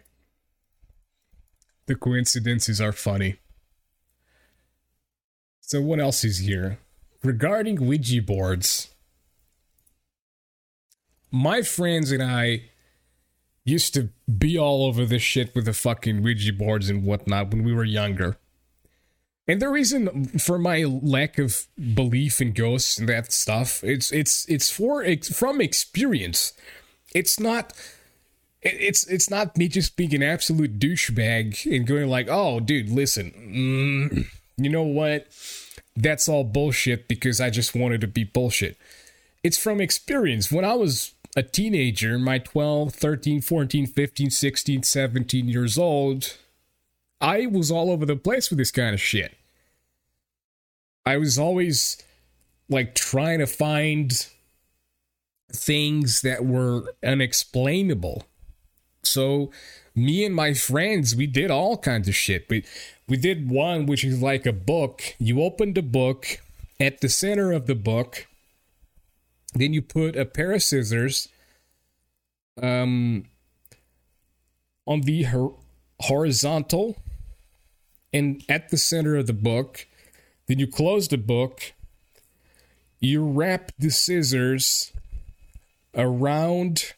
The 1.88 1.96
coincidences 1.96 2.80
are 2.80 2.92
funny. 2.92 3.38
So, 5.62 5.82
what 5.82 6.00
else 6.00 6.24
is 6.24 6.40
here? 6.40 6.80
Regarding 7.24 7.86
Ouija 7.86 8.22
boards, 8.22 8.94
my 11.32 11.62
friends 11.62 12.12
and 12.12 12.22
I 12.22 12.71
used 13.64 13.94
to 13.94 14.10
be 14.38 14.58
all 14.58 14.86
over 14.86 15.06
this 15.06 15.22
shit 15.22 15.54
with 15.54 15.66
the 15.66 15.74
fucking 15.74 16.24
Ouija 16.24 16.54
boards 16.54 16.90
and 16.90 17.04
whatnot 17.06 17.52
when 17.52 17.64
we 17.64 17.74
were 17.74 17.84
younger. 17.84 18.38
And 19.48 19.62
the 19.62 19.70
reason 19.70 20.26
for 20.40 20.58
my 20.58 20.84
lack 20.84 21.38
of 21.38 21.68
belief 21.94 22.42
in 22.42 22.54
ghosts 22.54 22.98
and 22.98 23.10
that 23.10 23.34
stuff, 23.34 23.84
it's 23.84 24.12
it's 24.12 24.46
it's 24.48 24.70
for 24.70 25.04
it's 25.04 25.36
from 25.38 25.60
experience. 25.60 26.54
It's 27.14 27.40
not 27.40 27.74
it's 28.62 29.08
it's 29.08 29.30
not 29.30 29.58
me 29.58 29.68
just 29.68 29.98
being 29.98 30.14
an 30.14 30.24
absolute 30.24 30.80
douchebag 30.80 31.76
and 31.76 31.88
going 31.88 32.08
like, 32.08 32.28
"Oh, 32.30 32.60
dude, 32.60 32.90
listen, 32.90 33.32
mm, 33.32 34.28
you 34.58 34.70
know 34.70 34.84
what? 34.84 35.28
That's 35.96 36.30
all 36.30 36.44
bullshit 36.44 37.08
because 37.08 37.42
I 37.42 37.50
just 37.50 37.76
wanted 37.76 38.02
to 38.02 38.08
be 38.08 38.24
bullshit." 38.24 38.78
It's 39.44 39.58
from 39.58 39.82
experience. 39.82 40.52
When 40.52 40.64
I 40.64 40.76
was 40.76 41.14
a 41.36 41.44
teenager, 41.44 42.18
my 42.18 42.40
12, 42.40 42.94
13, 42.94 43.42
14, 43.42 43.88
15, 43.88 44.30
16, 44.30 44.84
17 44.84 45.48
years 45.48 45.78
old, 45.78 46.38
I 47.20 47.46
was 47.46 47.72
all 47.72 47.92
over 47.92 48.06
the 48.06 48.16
place 48.16 48.50
with 48.50 48.60
this 48.60 48.72
kind 48.72 48.94
of 48.94 49.02
shit. 49.02 49.36
I 51.06 51.18
was 51.18 51.40
always 51.40 51.98
like 52.70 52.96
trying 52.96 53.40
to 53.40 53.48
find 53.48 54.28
things 55.52 56.22
that 56.22 56.46
were 56.46 56.94
unexplainable 57.04 58.26
so 59.04 59.52
me 59.96 60.26
and 60.26 60.36
my 60.36 60.54
friends, 60.54 61.16
we 61.16 61.28
did 61.28 61.52
all 61.52 61.78
kinds 61.78 62.08
of 62.08 62.16
shit. 62.16 62.46
We 62.50 62.64
we 63.08 63.18
did 63.18 63.50
one 63.50 63.86
which 63.86 64.04
is 64.04 64.22
like 64.22 64.46
a 64.46 64.54
book. 64.54 65.02
You 65.20 65.42
open 65.42 65.74
the 65.74 65.82
book 65.82 66.40
at 66.80 67.02
the 67.02 67.10
center 67.10 67.52
of 67.52 67.68
the 67.68 67.76
book, 67.76 68.28
then 69.54 69.74
you 69.74 69.82
put 69.82 70.16
a 70.16 70.26
pair 70.26 70.52
of 70.52 70.64
scissors 70.64 71.28
um 72.62 73.26
on 74.86 75.02
the 75.02 75.24
hor- 75.24 75.56
horizontal 76.02 76.98
and 78.14 78.44
at 78.50 78.70
the 78.70 78.78
center 78.78 79.16
of 79.16 79.28
the 79.28 79.34
book. 79.34 79.88
Then 80.48 80.60
you 80.60 80.68
close 80.68 81.08
the 81.08 81.18
book. 81.18 81.74
You 83.00 83.26
wrap 83.26 83.72
the 83.80 83.90
scissors 83.90 84.92
around 85.96 86.94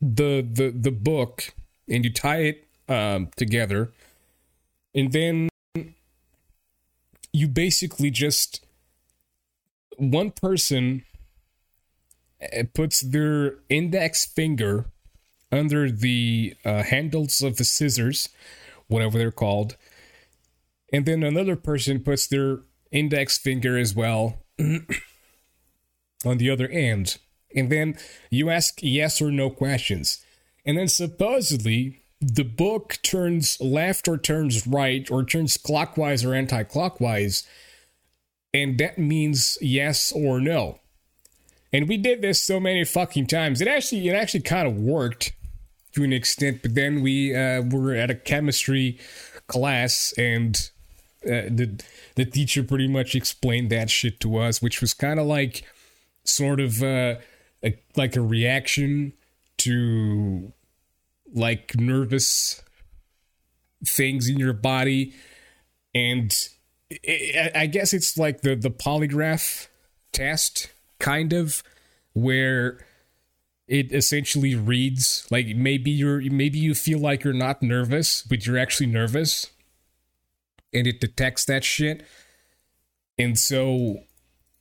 the 0.00 0.42
the 0.42 0.70
the 0.70 0.90
book 0.90 1.54
and 1.88 2.04
you 2.04 2.12
tie 2.12 2.42
it 2.42 2.68
um, 2.88 3.30
together, 3.36 3.92
and 4.94 5.12
then 5.12 5.48
you 7.32 7.48
basically 7.48 8.10
just 8.10 8.64
one 9.96 10.30
person 10.30 11.04
puts 12.74 13.00
their 13.00 13.56
index 13.68 14.24
finger 14.24 14.86
under 15.50 15.90
the 15.90 16.56
uh, 16.64 16.82
handles 16.82 17.42
of 17.42 17.56
the 17.56 17.64
scissors, 17.64 18.28
whatever 18.88 19.18
they're 19.18 19.30
called, 19.30 19.76
and 20.92 21.06
then 21.06 21.22
another 21.22 21.56
person 21.56 22.00
puts 22.00 22.26
their 22.26 22.60
index 22.90 23.38
finger 23.38 23.78
as 23.78 23.94
well 23.94 24.38
on 24.58 26.38
the 26.38 26.50
other 26.50 26.68
end. 26.68 27.18
And 27.54 27.70
then 27.70 27.96
you 28.30 28.50
ask 28.50 28.78
yes 28.82 29.20
or 29.20 29.30
no 29.30 29.50
questions. 29.50 30.24
And 30.64 30.78
then 30.78 30.88
supposedly 30.88 32.02
the 32.20 32.44
book 32.44 32.98
turns 33.02 33.60
left 33.60 34.06
or 34.06 34.16
turns 34.16 34.66
right 34.66 35.10
or 35.10 35.24
turns 35.24 35.56
clockwise 35.56 36.24
or 36.24 36.34
anti-clockwise. 36.34 37.46
And 38.54 38.78
that 38.78 38.98
means 38.98 39.58
yes 39.60 40.12
or 40.12 40.40
no 40.40 40.78
and 41.72 41.88
we 41.88 41.96
did 41.96 42.22
this 42.22 42.42
so 42.42 42.60
many 42.60 42.84
fucking 42.84 43.26
times. 43.26 43.60
It 43.60 43.68
actually 43.68 44.08
it 44.08 44.14
actually 44.14 44.40
kind 44.40 44.66
of 44.66 44.76
worked 44.76 45.32
to 45.94 46.04
an 46.04 46.12
extent 46.12 46.62
but 46.62 46.74
then 46.74 47.02
we 47.02 47.34
uh, 47.34 47.62
were 47.62 47.94
at 47.94 48.10
a 48.10 48.14
chemistry 48.14 48.98
class 49.46 50.14
and 50.16 50.70
uh, 51.26 51.48
the 51.50 51.80
the 52.14 52.24
teacher 52.24 52.62
pretty 52.62 52.88
much 52.88 53.14
explained 53.14 53.70
that 53.70 53.90
shit 53.90 54.18
to 54.20 54.38
us 54.38 54.62
which 54.62 54.80
was 54.80 54.94
kind 54.94 55.20
of 55.20 55.26
like 55.26 55.64
sort 56.24 56.60
of 56.60 56.82
uh, 56.82 57.16
a, 57.64 57.78
like 57.96 58.16
a 58.16 58.20
reaction 58.20 59.12
to 59.58 60.52
like 61.34 61.76
nervous 61.76 62.62
things 63.86 64.28
in 64.28 64.38
your 64.38 64.52
body. 64.52 65.14
And 65.94 66.32
I 67.06 67.50
I 67.54 67.66
guess 67.66 67.92
it's 67.92 68.16
like 68.16 68.42
the 68.42 68.54
the 68.54 68.70
polygraph 68.70 69.68
test 70.12 70.70
kind 71.02 71.32
of 71.32 71.62
where 72.14 72.78
it 73.66 73.92
essentially 73.92 74.54
reads 74.54 75.26
like 75.30 75.48
maybe 75.48 75.90
you're 75.90 76.20
maybe 76.30 76.58
you 76.58 76.74
feel 76.74 77.00
like 77.00 77.24
you're 77.24 77.34
not 77.34 77.60
nervous 77.60 78.22
but 78.22 78.46
you're 78.46 78.56
actually 78.56 78.86
nervous 78.86 79.50
and 80.72 80.86
it 80.86 81.00
detects 81.00 81.44
that 81.44 81.64
shit 81.64 82.06
and 83.18 83.36
so 83.36 83.96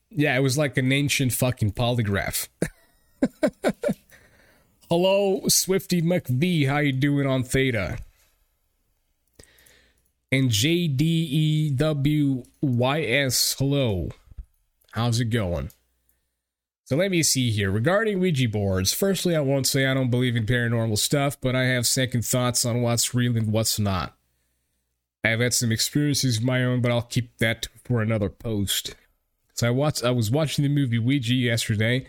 yeah 0.09 0.35
it 0.35 0.39
was 0.41 0.57
like 0.57 0.75
an 0.77 0.91
ancient 0.91 1.31
fucking 1.31 1.71
polygraph 1.71 2.47
hello 4.89 5.47
swifty 5.47 6.01
mcv 6.01 6.67
how 6.67 6.79
you 6.79 6.91
doing 6.91 7.27
on 7.27 7.43
theta 7.43 7.99
and 10.33 10.49
JDEWYS, 10.49 11.75
hello. 13.57 14.09
How's 14.93 15.19
it 15.19 15.25
going? 15.25 15.71
So 16.91 16.97
let 16.97 17.09
me 17.09 17.23
see 17.23 17.51
here. 17.51 17.71
Regarding 17.71 18.19
Ouija 18.19 18.49
boards, 18.49 18.91
firstly, 18.91 19.33
I 19.33 19.39
won't 19.39 19.65
say 19.65 19.85
I 19.85 19.93
don't 19.93 20.11
believe 20.11 20.35
in 20.35 20.45
paranormal 20.45 20.97
stuff, 20.97 21.39
but 21.39 21.55
I 21.55 21.63
have 21.63 21.87
second 21.87 22.25
thoughts 22.25 22.65
on 22.65 22.81
what's 22.81 23.13
real 23.13 23.37
and 23.37 23.49
what's 23.49 23.79
not. 23.79 24.17
I've 25.23 25.39
had 25.39 25.53
some 25.53 25.71
experiences 25.71 26.39
of 26.39 26.43
my 26.43 26.65
own, 26.65 26.81
but 26.81 26.91
I'll 26.91 27.01
keep 27.01 27.37
that 27.37 27.69
for 27.85 28.01
another 28.01 28.27
post. 28.27 28.93
So 29.53 29.69
I 29.69 29.69
watched, 29.69 30.03
I 30.03 30.11
was 30.11 30.29
watching 30.29 30.63
the 30.63 30.69
movie 30.69 30.99
Ouija 30.99 31.33
yesterday, 31.33 32.07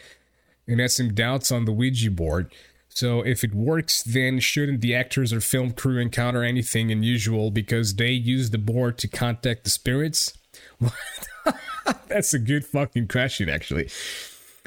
and 0.66 0.80
had 0.80 0.90
some 0.90 1.14
doubts 1.14 1.52
on 1.52 1.64
the 1.64 1.70
Ouija 1.70 2.10
board. 2.10 2.52
So 2.88 3.20
if 3.20 3.44
it 3.44 3.54
works, 3.54 4.02
then 4.02 4.40
shouldn't 4.40 4.80
the 4.80 4.96
actors 4.96 5.32
or 5.32 5.40
film 5.40 5.74
crew 5.74 5.98
encounter 5.98 6.42
anything 6.42 6.90
unusual 6.90 7.52
because 7.52 7.94
they 7.94 8.10
use 8.10 8.50
the 8.50 8.58
board 8.58 8.98
to 8.98 9.06
contact 9.06 9.62
the 9.62 9.70
spirits? 9.70 10.36
That's 12.08 12.34
a 12.34 12.38
good 12.38 12.64
fucking 12.64 13.08
question, 13.08 13.48
actually. 13.48 13.88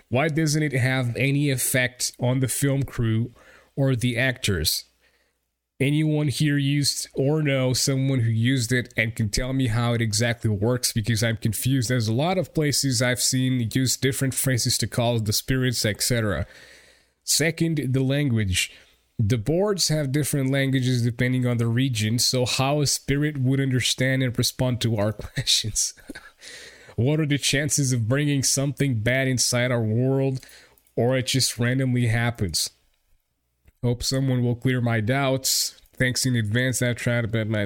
Why 0.10 0.28
doesn't 0.28 0.64
it 0.64 0.74
have 0.74 1.16
any 1.16 1.50
effect 1.50 2.14
on 2.20 2.40
the 2.40 2.48
film 2.48 2.84
crew 2.84 3.34
or 3.76 3.96
the 3.96 4.18
actors? 4.18 4.86
Anyone 5.80 6.30
here 6.30 6.58
used 6.58 7.10
or 7.14 7.44
know 7.44 7.74
someone 7.74 8.22
who 8.22 8.30
used 8.30 8.72
it 8.72 8.94
and 8.96 9.14
can 9.14 9.28
tell 9.28 9.52
me 9.52 9.68
how 9.68 9.94
it 9.94 10.02
exactly 10.02 10.50
works 10.50 10.94
because 10.94 11.22
I'm 11.22 11.36
confused. 11.36 11.90
There's 11.90 12.08
a 12.08 12.14
lot 12.14 12.38
of 12.38 12.54
places 12.54 13.02
I've 13.02 13.22
seen 13.22 13.70
use 13.74 13.98
different 13.98 14.34
phrases 14.34 14.78
to 14.78 14.88
call 14.88 15.20
the 15.20 15.34
spirits, 15.34 15.86
etc. 15.86 16.46
Second, 17.26 17.90
the 17.90 18.04
language. 18.04 18.72
The 19.20 19.38
boards 19.38 19.90
have 19.90 20.12
different 20.12 20.50
languages 20.50 21.02
depending 21.02 21.46
on 21.46 21.58
the 21.58 21.68
region, 21.68 22.20
so 22.20 22.46
how 22.46 22.82
a 22.82 22.88
spirit 22.88 23.38
would 23.38 23.60
understand 23.60 24.24
and 24.24 24.38
respond 24.38 24.80
to 24.82 24.98
our 24.98 25.12
questions. 25.34 25.94
What 26.96 27.20
are 27.20 27.26
the 27.26 27.38
chances 27.38 27.92
of 27.92 28.08
bringing 28.08 28.44
something 28.44 29.00
bad 29.00 29.28
inside 29.28 29.72
our 29.72 29.82
world, 29.82 30.40
or 30.96 31.18
it 31.18 31.28
just 31.28 31.60
randomly 31.60 32.08
happens? 32.08 32.70
Hope 33.84 34.02
someone 34.02 34.44
will 34.44 34.56
clear 34.56 34.82
my 34.82 35.02
doubts. 35.02 35.80
Thanks 35.94 36.26
in 36.26 36.36
advance. 36.36 36.82
I 36.82 36.94
tried 36.94 37.32
bet 37.32 37.48
my. 37.48 37.66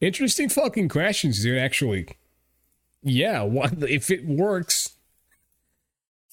Interesting 0.00 0.48
fucking 0.48 0.88
questions, 0.88 1.42
dude. 1.42 1.58
Actually, 1.58 2.08
yeah. 3.02 3.42
What 3.42 3.82
if 3.88 4.10
it 4.10 4.26
works? 4.26 4.96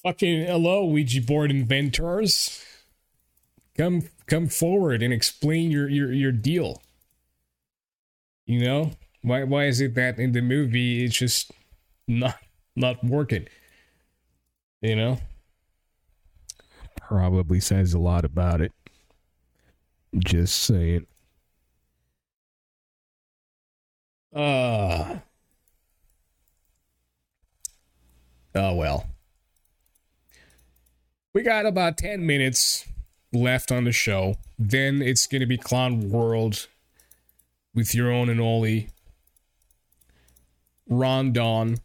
Fucking 0.02 0.46
hello, 0.46 0.84
Ouija 0.86 1.22
board 1.22 1.50
inventors. 1.50 2.64
Come 3.76 4.08
come 4.26 4.48
forward 4.48 5.02
and 5.02 5.12
explain 5.12 5.70
your 5.70 5.88
your 5.88 6.12
your 6.12 6.32
deal. 6.32 6.82
You 8.46 8.64
know 8.64 8.92
why 9.22 9.44
why 9.44 9.66
is 9.66 9.80
it 9.80 9.94
that 9.94 10.18
in 10.18 10.32
the 10.32 10.42
movie 10.42 11.04
it's 11.04 11.16
just 11.16 11.50
not 12.08 12.36
not 12.76 13.02
working? 13.04 13.46
You 14.80 14.96
know, 14.96 15.18
probably 16.96 17.60
says 17.60 17.92
a 17.92 17.98
lot 17.98 18.24
about 18.24 18.60
it. 18.60 18.72
Just 20.18 20.56
saying. 20.64 21.06
Uh 24.34 25.18
oh 28.54 28.74
well. 28.74 29.06
We 31.32 31.42
got 31.42 31.64
about 31.64 31.96
10 31.96 32.26
minutes 32.26 32.88
left 33.32 33.70
on 33.70 33.84
the 33.84 33.92
show. 33.92 34.34
Then 34.58 35.00
it's 35.00 35.28
going 35.28 35.40
to 35.40 35.46
be 35.46 35.56
Clown 35.56 36.10
World 36.10 36.66
with 37.72 37.94
your 37.94 38.10
own 38.10 38.28
and 38.28 38.40
only 38.40 38.88
Rondon. 40.90 41.78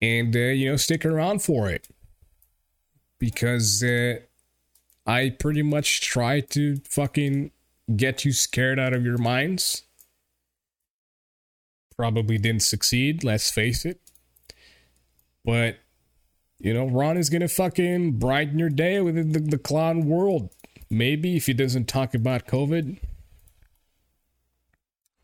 And, 0.00 0.34
uh, 0.34 0.38
you 0.38 0.70
know, 0.70 0.76
stick 0.76 1.04
around 1.04 1.42
for 1.42 1.68
it. 1.68 1.88
Because 3.18 3.82
uh, 3.82 4.20
I 5.06 5.30
pretty 5.30 5.62
much 5.62 6.00
try 6.00 6.40
to 6.40 6.76
fucking 6.88 7.50
get 7.96 8.24
you 8.24 8.32
scared 8.32 8.78
out 8.78 8.94
of 8.94 9.04
your 9.04 9.18
minds. 9.18 9.82
Probably 11.96 12.38
didn't 12.38 12.62
succeed, 12.62 13.22
let's 13.22 13.50
face 13.50 13.84
it. 13.84 14.00
But 15.44 15.78
you 16.58 16.72
know, 16.72 16.86
Ron 16.86 17.18
is 17.18 17.28
gonna 17.28 17.48
fucking 17.48 18.12
brighten 18.12 18.58
your 18.58 18.70
day 18.70 19.00
with 19.00 19.16
the, 19.16 19.22
the, 19.22 19.40
the 19.40 19.58
clown 19.58 20.06
world. 20.06 20.50
Maybe 20.88 21.36
if 21.36 21.46
he 21.46 21.52
doesn't 21.52 21.86
talk 21.86 22.14
about 22.14 22.46
COVID. 22.46 22.98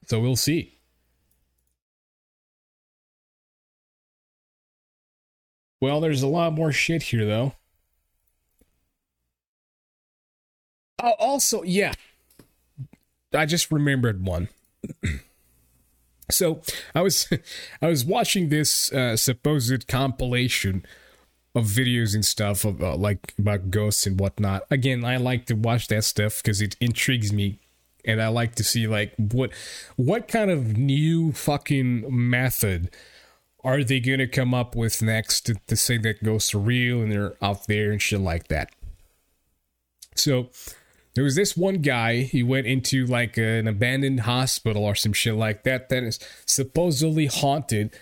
So 0.06 0.20
we'll 0.20 0.36
see. 0.36 0.79
Well, 5.80 6.00
there's 6.00 6.22
a 6.22 6.28
lot 6.28 6.52
more 6.52 6.72
shit 6.72 7.04
here, 7.04 7.24
though. 7.24 7.54
Oh, 11.02 11.14
also, 11.18 11.62
yeah. 11.62 11.92
I 13.32 13.46
just 13.46 13.70
remembered 13.70 14.24
one. 14.24 14.48
so 16.30 16.60
I 16.94 17.00
was 17.00 17.28
I 17.82 17.88
was 17.88 18.04
watching 18.04 18.48
this 18.48 18.92
uh, 18.92 19.16
supposed 19.16 19.88
compilation 19.88 20.84
of 21.54 21.64
videos 21.64 22.14
and 22.14 22.24
stuff 22.24 22.64
of, 22.64 22.80
uh, 22.82 22.94
like 22.94 23.34
about 23.38 23.70
ghosts 23.70 24.06
and 24.06 24.20
whatnot. 24.20 24.62
Again, 24.70 25.04
I 25.04 25.16
like 25.16 25.46
to 25.46 25.54
watch 25.54 25.88
that 25.88 26.04
stuff 26.04 26.42
because 26.42 26.60
it 26.60 26.76
intrigues 26.80 27.32
me, 27.32 27.58
and 28.04 28.20
I 28.20 28.28
like 28.28 28.54
to 28.56 28.64
see 28.64 28.86
like 28.86 29.14
what 29.16 29.52
what 29.96 30.28
kind 30.28 30.50
of 30.50 30.76
new 30.76 31.32
fucking 31.32 32.04
method 32.08 32.90
are 33.62 33.84
they 33.84 34.00
gonna 34.00 34.26
come 34.26 34.54
up 34.54 34.74
with 34.74 35.02
next 35.02 35.42
to, 35.42 35.54
to 35.66 35.76
say 35.76 35.98
that 35.98 36.22
ghosts 36.22 36.54
are 36.54 36.58
real 36.58 37.02
and 37.02 37.12
they're 37.12 37.34
out 37.42 37.66
there 37.66 37.90
and 37.90 38.00
shit 38.00 38.20
like 38.20 38.48
that. 38.48 38.70
So 40.14 40.50
there 41.14 41.24
was 41.24 41.36
this 41.36 41.56
one 41.56 41.76
guy 41.76 42.22
he 42.22 42.42
went 42.42 42.66
into 42.66 43.06
like 43.06 43.36
an 43.36 43.66
abandoned 43.66 44.20
hospital 44.20 44.84
or 44.84 44.94
some 44.94 45.12
shit 45.12 45.34
like 45.34 45.64
that 45.64 45.88
that 45.88 46.02
is 46.02 46.18
supposedly 46.46 47.26
haunted 47.26 47.94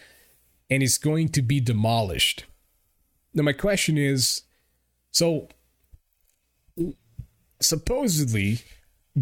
and 0.71 0.83
is 0.83 0.99
going 0.99 1.31
to 1.31 1.43
be 1.43 1.61
demolished 1.61 2.45
now, 3.35 3.43
my 3.45 3.53
question 3.53 3.99
is 3.99 4.43
so 5.11 5.49
supposedly 7.61 8.61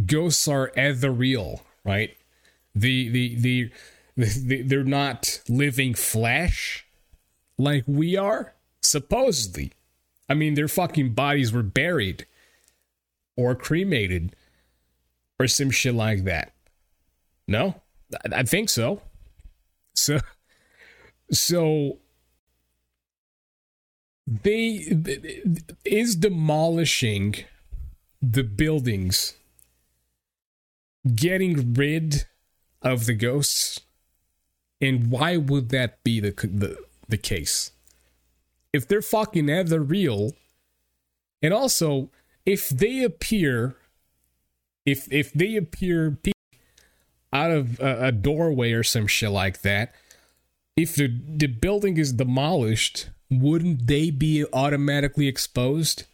ghosts 0.06 0.46
are 0.48 0.72
ever 0.76 1.10
real, 1.10 1.62
right? 1.84 2.16
The, 2.74 3.08
the, 3.08 3.36
the, 3.36 3.62
the, 3.64 3.70
they're 4.16 4.84
not 4.84 5.40
living 5.48 5.94
flesh 5.94 6.86
like 7.58 7.84
we 7.86 8.16
are, 8.16 8.54
supposedly. 8.82 9.72
I 10.28 10.34
mean, 10.34 10.54
their 10.54 10.68
fucking 10.68 11.14
bodies 11.14 11.52
were 11.52 11.62
buried 11.62 12.26
or 13.36 13.54
cremated 13.54 14.34
or 15.38 15.46
some 15.46 15.70
shit 15.70 15.94
like 15.94 16.24
that. 16.24 16.52
No? 17.46 17.82
I 18.32 18.42
think 18.42 18.68
so. 18.68 19.02
So, 19.94 20.18
so 21.30 21.98
they 24.26 24.86
is 25.84 26.16
demolishing 26.16 27.34
the 28.20 28.42
buildings 28.42 29.34
getting 31.14 31.74
rid 31.74 32.26
of 32.82 33.06
the 33.06 33.14
ghosts 33.14 33.80
and 34.80 35.10
why 35.10 35.36
would 35.36 35.70
that 35.70 36.02
be 36.04 36.20
the 36.20 36.30
the, 36.30 36.76
the 37.08 37.16
case 37.16 37.72
if 38.72 38.86
they're 38.86 39.02
fucking 39.02 39.48
eh, 39.48 39.58
ever 39.58 39.80
real 39.80 40.32
and 41.42 41.52
also 41.52 42.10
if 42.44 42.68
they 42.68 43.02
appear 43.02 43.76
if 44.84 45.10
if 45.12 45.32
they 45.32 45.56
appear 45.56 46.18
out 47.32 47.50
of 47.50 47.80
a, 47.80 48.06
a 48.06 48.12
doorway 48.12 48.72
or 48.72 48.82
some 48.82 49.06
shit 49.06 49.30
like 49.30 49.62
that 49.62 49.94
if 50.76 50.94
the 50.94 51.08
the 51.26 51.46
building 51.46 51.96
is 51.96 52.12
demolished 52.12 53.08
wouldn't 53.30 53.86
they 53.86 54.10
be 54.10 54.44
automatically 54.52 55.26
exposed? 55.26 56.04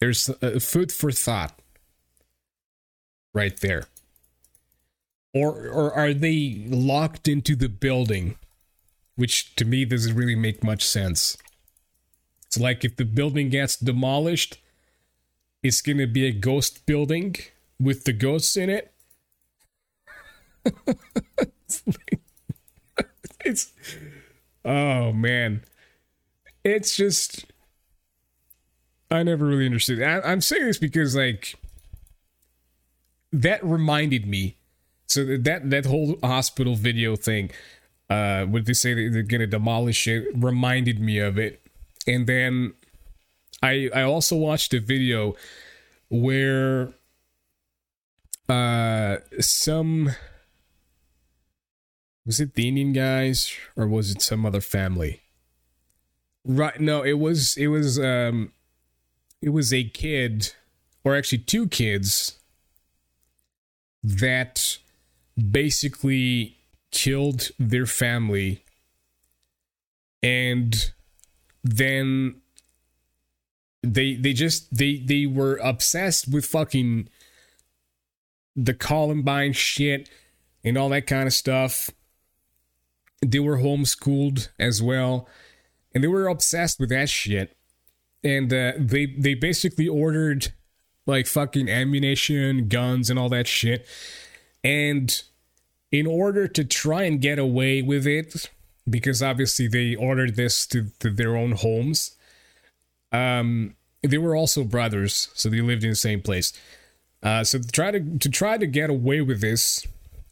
There's 0.00 0.28
a 0.28 0.60
food 0.60 0.90
for 0.92 1.12
thought 1.12 1.58
right 3.32 3.58
there. 3.60 3.84
Or 5.34 5.68
or 5.68 5.92
are 5.94 6.12
they 6.12 6.64
locked 6.68 7.26
into 7.28 7.56
the 7.56 7.68
building? 7.68 8.36
Which 9.16 9.54
to 9.56 9.64
me 9.64 9.84
doesn't 9.84 10.14
really 10.14 10.36
make 10.36 10.62
much 10.64 10.84
sense. 10.84 11.36
It's 12.46 12.58
like 12.58 12.84
if 12.84 12.96
the 12.96 13.04
building 13.04 13.48
gets 13.48 13.76
demolished, 13.76 14.58
it's 15.62 15.80
gonna 15.80 16.06
be 16.06 16.26
a 16.26 16.32
ghost 16.32 16.84
building 16.86 17.36
with 17.80 18.04
the 18.04 18.12
ghosts 18.12 18.56
in 18.56 18.70
it. 18.70 18.92
it's 23.44 23.72
oh 24.64 25.12
man 25.12 25.62
it's 26.64 26.96
just 26.96 27.44
i 29.10 29.22
never 29.22 29.44
really 29.46 29.66
understood 29.66 30.02
I, 30.02 30.20
i'm 30.20 30.40
saying 30.40 30.66
this 30.66 30.78
because 30.78 31.16
like 31.16 31.56
that 33.32 33.64
reminded 33.64 34.26
me 34.26 34.56
so 35.12 35.36
that 35.36 35.70
that 35.70 35.86
whole 35.86 36.16
hospital 36.22 36.74
video 36.74 37.16
thing 37.16 37.50
uh 38.10 38.46
they 38.46 38.72
say 38.72 39.08
they're 39.08 39.22
gonna 39.22 39.46
demolish 39.46 40.06
it 40.08 40.26
reminded 40.34 41.00
me 41.00 41.18
of 41.18 41.38
it 41.38 41.60
and 42.06 42.26
then 42.26 42.72
i 43.62 43.88
i 43.94 44.02
also 44.02 44.36
watched 44.36 44.74
a 44.74 44.80
video 44.80 45.34
where 46.08 46.92
uh 48.48 49.16
some 49.40 50.10
was 52.24 52.40
it 52.40 52.54
the 52.54 52.68
Indian 52.68 52.92
guys 52.92 53.52
or 53.76 53.86
was 53.86 54.10
it 54.10 54.22
some 54.22 54.46
other 54.46 54.60
family? 54.60 55.22
Right 56.44 56.80
no, 56.80 57.02
it 57.02 57.18
was 57.18 57.56
it 57.56 57.68
was 57.68 57.98
um 57.98 58.52
it 59.40 59.50
was 59.50 59.72
a 59.72 59.84
kid 59.84 60.52
or 61.04 61.16
actually 61.16 61.38
two 61.38 61.68
kids 61.68 62.38
that 64.02 64.78
basically 65.36 66.56
killed 66.90 67.50
their 67.58 67.86
family 67.86 68.64
and 70.22 70.92
then 71.64 72.36
they 73.82 74.14
they 74.14 74.32
just 74.32 74.76
they 74.76 74.98
they 74.98 75.26
were 75.26 75.56
obsessed 75.56 76.28
with 76.32 76.44
fucking 76.44 77.08
the 78.54 78.74
Columbine 78.74 79.52
shit 79.52 80.08
and 80.62 80.76
all 80.76 80.90
that 80.90 81.06
kind 81.06 81.26
of 81.26 81.32
stuff 81.32 81.90
they 83.24 83.38
were 83.38 83.58
homeschooled 83.58 84.48
as 84.58 84.82
well, 84.82 85.28
and 85.94 86.02
they 86.02 86.08
were 86.08 86.26
obsessed 86.26 86.80
with 86.80 86.90
that 86.90 87.08
shit. 87.08 87.56
And 88.24 88.52
uh, 88.52 88.72
they 88.78 89.06
they 89.06 89.34
basically 89.34 89.88
ordered 89.88 90.52
like 91.06 91.26
fucking 91.26 91.68
ammunition, 91.68 92.68
guns, 92.68 93.10
and 93.10 93.18
all 93.18 93.28
that 93.30 93.46
shit. 93.46 93.86
And 94.64 95.22
in 95.90 96.06
order 96.06 96.48
to 96.48 96.64
try 96.64 97.02
and 97.02 97.20
get 97.20 97.38
away 97.38 97.82
with 97.82 98.06
it, 98.06 98.50
because 98.88 99.22
obviously 99.22 99.68
they 99.68 99.94
ordered 99.94 100.36
this 100.36 100.66
to, 100.68 100.86
to 101.00 101.10
their 101.10 101.36
own 101.36 101.52
homes. 101.52 102.16
Um, 103.12 103.76
they 104.02 104.18
were 104.18 104.34
also 104.34 104.64
brothers, 104.64 105.28
so 105.34 105.48
they 105.48 105.60
lived 105.60 105.84
in 105.84 105.90
the 105.90 105.96
same 105.96 106.20
place. 106.20 106.52
Uh, 107.22 107.44
so 107.44 107.58
to 107.58 107.68
try 107.68 107.90
to 107.92 108.18
to 108.18 108.28
try 108.28 108.58
to 108.58 108.66
get 108.66 108.90
away 108.90 109.20
with 109.20 109.40
this, 109.40 109.86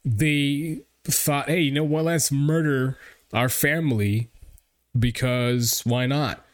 they 0.04 0.80
thought, 1.04 1.48
hey, 1.48 1.60
you 1.60 1.70
know 1.70 1.84
what? 1.84 2.04
Let's 2.04 2.32
murder 2.32 2.98
our 3.32 3.48
family 3.48 4.28
because 4.98 5.82
why 5.84 6.06
not? 6.06 6.44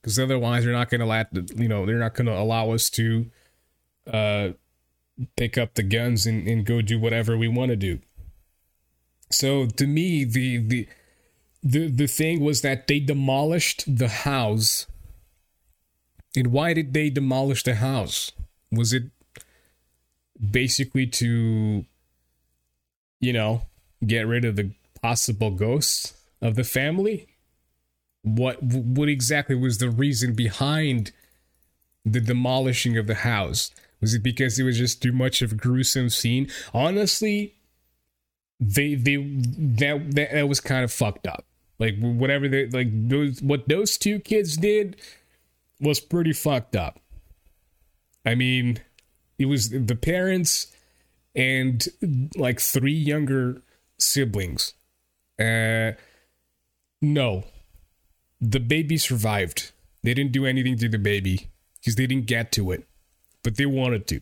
Because 0.00 0.18
otherwise, 0.18 0.64
they're 0.64 0.72
not 0.72 0.90
going 0.90 1.00
to 1.00 1.06
let 1.06 1.28
you 1.56 1.68
know 1.68 1.86
they're 1.86 1.98
not 1.98 2.14
going 2.14 2.26
to 2.26 2.36
allow 2.36 2.72
us 2.72 2.90
to 2.90 3.26
uh, 4.12 4.48
pick 5.36 5.58
up 5.58 5.74
the 5.74 5.82
guns 5.82 6.26
and, 6.26 6.46
and 6.46 6.64
go 6.64 6.80
do 6.82 6.98
whatever 6.98 7.36
we 7.36 7.48
want 7.48 7.70
to 7.70 7.76
do. 7.76 8.00
So 9.30 9.66
to 9.66 9.86
me, 9.86 10.24
the 10.24 10.58
the 10.58 10.88
the 11.62 11.88
the 11.88 12.06
thing 12.06 12.40
was 12.40 12.62
that 12.62 12.86
they 12.86 13.00
demolished 13.00 13.84
the 13.98 14.08
house. 14.08 14.86
And 16.36 16.48
why 16.48 16.72
did 16.72 16.92
they 16.92 17.10
demolish 17.10 17.62
the 17.64 17.76
house? 17.76 18.32
Was 18.70 18.92
it 18.92 19.04
basically 20.38 21.06
to 21.06 21.84
you 23.20 23.32
know 23.32 23.62
get 24.06 24.26
rid 24.26 24.44
of 24.44 24.56
the 24.56 24.72
possible 25.02 25.50
ghosts 25.50 26.14
of 26.40 26.54
the 26.54 26.64
family? 26.64 27.28
What 28.22 28.62
what 28.62 29.08
exactly 29.08 29.56
was 29.56 29.78
the 29.78 29.90
reason 29.90 30.34
behind 30.34 31.12
the 32.04 32.20
demolishing 32.20 32.96
of 32.96 33.06
the 33.06 33.16
house? 33.16 33.72
Was 34.00 34.14
it 34.14 34.22
because 34.22 34.58
it 34.58 34.64
was 34.64 34.78
just 34.78 35.02
too 35.02 35.12
much 35.12 35.42
of 35.42 35.52
a 35.52 35.56
gruesome 35.56 36.08
scene? 36.10 36.48
Honestly, 36.72 37.54
they 38.60 38.94
they 38.94 39.16
that 39.16 40.10
that, 40.14 40.32
that 40.32 40.48
was 40.48 40.60
kind 40.60 40.84
of 40.84 40.92
fucked 40.92 41.26
up. 41.26 41.44
Like 41.78 41.98
whatever 41.98 42.48
they 42.48 42.66
like 42.66 42.88
those 43.08 43.40
what 43.42 43.68
those 43.68 43.96
two 43.96 44.18
kids 44.20 44.56
did 44.56 44.96
was 45.80 46.00
pretty 46.00 46.32
fucked 46.32 46.76
up. 46.76 47.00
I 48.24 48.34
mean, 48.34 48.80
it 49.38 49.46
was 49.46 49.70
the 49.70 49.96
parents 49.96 50.68
and 51.34 51.86
like 52.36 52.60
three 52.60 52.92
younger 52.92 53.62
siblings. 53.98 54.74
Uh, 55.38 55.92
no. 57.00 57.44
The 58.40 58.60
baby 58.60 58.98
survived. 58.98 59.72
They 60.02 60.14
didn't 60.14 60.32
do 60.32 60.46
anything 60.46 60.76
to 60.78 60.88
the 60.88 60.98
baby 60.98 61.48
because 61.78 61.96
they 61.96 62.06
didn't 62.06 62.26
get 62.26 62.52
to 62.52 62.72
it, 62.72 62.87
but 63.42 63.56
they 63.56 63.66
wanted 63.66 64.06
to. 64.08 64.20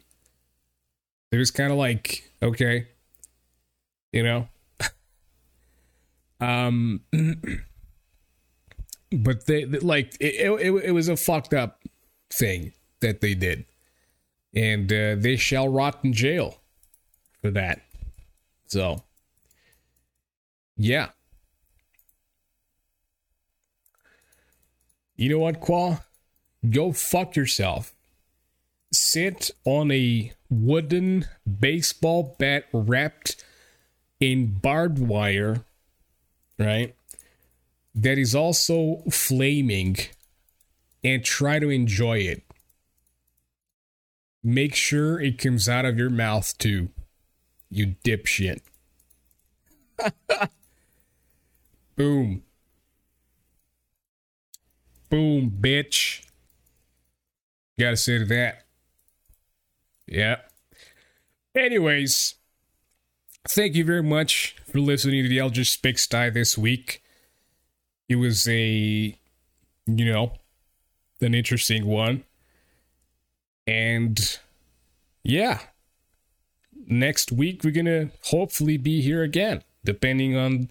It 1.33 1.39
was 1.39 1.51
kind 1.51 1.73
of 1.73 1.79
like, 1.79 2.31
okay, 2.43 2.89
you 4.13 4.23
know. 4.23 4.49
um, 6.41 7.01
but 9.13 9.47
they 9.47 9.65
like 9.67 10.17
it, 10.21 10.61
it. 10.61 10.85
It 10.85 10.93
was 10.93 11.09
a 11.09 11.17
fucked 11.17 11.55
up 11.55 11.83
thing 12.31 12.73
that 13.01 13.21
they 13.21 13.35
did, 13.35 13.65
and 14.55 14.93
uh, 14.93 15.17
they 15.19 15.37
shall 15.37 15.69
rot 15.69 16.01
in 16.05 16.13
jail 16.13 16.61
for 17.43 17.51
that. 17.51 17.83
So 18.67 19.03
yeah. 20.77 21.09
You 25.17 25.31
know 25.31 25.39
what, 25.39 25.61
Qua? 25.61 25.99
Go 26.69 26.93
fuck 26.93 27.37
yourself. 27.37 27.96
Sit 28.93 29.51
on 29.65 29.91
a 29.91 30.33
wooden 30.49 31.27
baseball 31.61 32.37
bat 32.39 32.65
wrapped 32.73 33.45
in 34.21 34.55
barbed 34.55 34.99
wire, 34.99 35.65
right? 36.59 36.95
That 37.95 38.19
is 38.19 38.35
also 38.35 39.03
flaming 39.11 39.97
and 41.03 41.25
try 41.25 41.59
to 41.59 41.71
enjoy 41.71 42.19
it. 42.19 42.43
Make 44.43 44.75
sure 44.75 45.21
it 45.21 45.39
comes 45.39 45.69
out 45.69 45.85
of 45.85 45.99
your 45.99 46.11
mouth 46.11 46.57
too, 46.59 46.91
you 47.71 47.97
dipshit. 48.05 48.61
Boom. 51.97 52.43
Boom, 55.09 55.51
bitch. 55.61 56.27
Gotta 57.79 57.97
say 57.97 58.19
to 58.19 58.25
that. 58.27 58.66
Yeah. 60.07 60.37
Anyways, 61.55 62.35
thank 63.49 63.75
you 63.75 63.85
very 63.85 64.03
much 64.03 64.57
for 64.71 64.79
listening 64.79 65.23
to 65.23 65.29
the 65.29 65.39
Elder 65.39 65.61
Eldritch 65.61 65.83
Pigsty 65.83 66.31
this 66.31 66.57
week. 66.57 67.03
It 68.09 68.17
was 68.17 68.47
a, 68.49 69.17
you 69.87 70.05
know, 70.05 70.33
an 71.21 71.35
interesting 71.35 71.87
one. 71.87 72.25
And 73.67 74.39
yeah, 75.25 75.61
next 76.87 77.33
week 77.33 77.65
we're 77.65 77.73
going 77.73 77.87
to 77.87 78.11
hopefully 78.25 78.77
be 78.77 79.01
here 79.01 79.23
again, 79.23 79.65
depending 79.85 80.37
on 80.37 80.69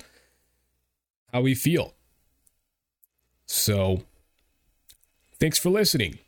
how 1.33 1.41
we 1.41 1.55
feel. 1.55 1.93
So, 3.47 4.03
thanks 5.39 5.59
for 5.59 5.69
listening. 5.69 6.19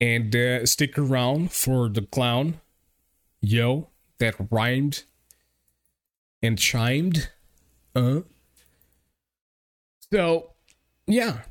And 0.00 0.34
uh, 0.34 0.64
stick 0.64 0.96
around 0.96 1.52
for 1.52 1.88
the 1.88 2.02
clown, 2.02 2.60
yo, 3.40 3.88
that 4.18 4.34
rhymed 4.50 5.04
and 6.42 6.58
chimed. 6.58 7.28
Uh. 7.94 8.20
So, 10.10 10.52
yeah. 11.06 11.42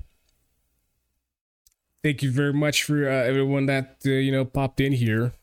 Thank 2.04 2.24
you 2.24 2.32
very 2.32 2.54
much 2.54 2.84
for 2.84 3.08
uh, 3.08 3.12
everyone 3.12 3.66
that, 3.68 3.98
uh, 4.06 4.10
you 4.10 4.32
know, 4.32 4.46
popped 4.46 4.80
in 4.80 4.94
here. 4.94 5.34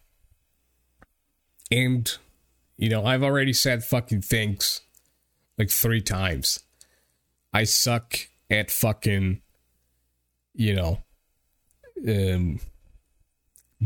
And, 1.71 2.11
you 2.77 2.89
know, 2.89 3.05
I've 3.05 3.23
already 3.23 3.53
said 3.53 3.85
fucking 3.85 4.23
thanks 4.23 4.81
like 5.59 5.71
three 5.71 6.01
times. 6.01 6.61
I 7.53 7.65
suck 7.65 8.17
at 8.51 8.71
fucking, 8.71 9.43
you 10.55 10.75
know, 10.75 10.99
um, 12.09 12.61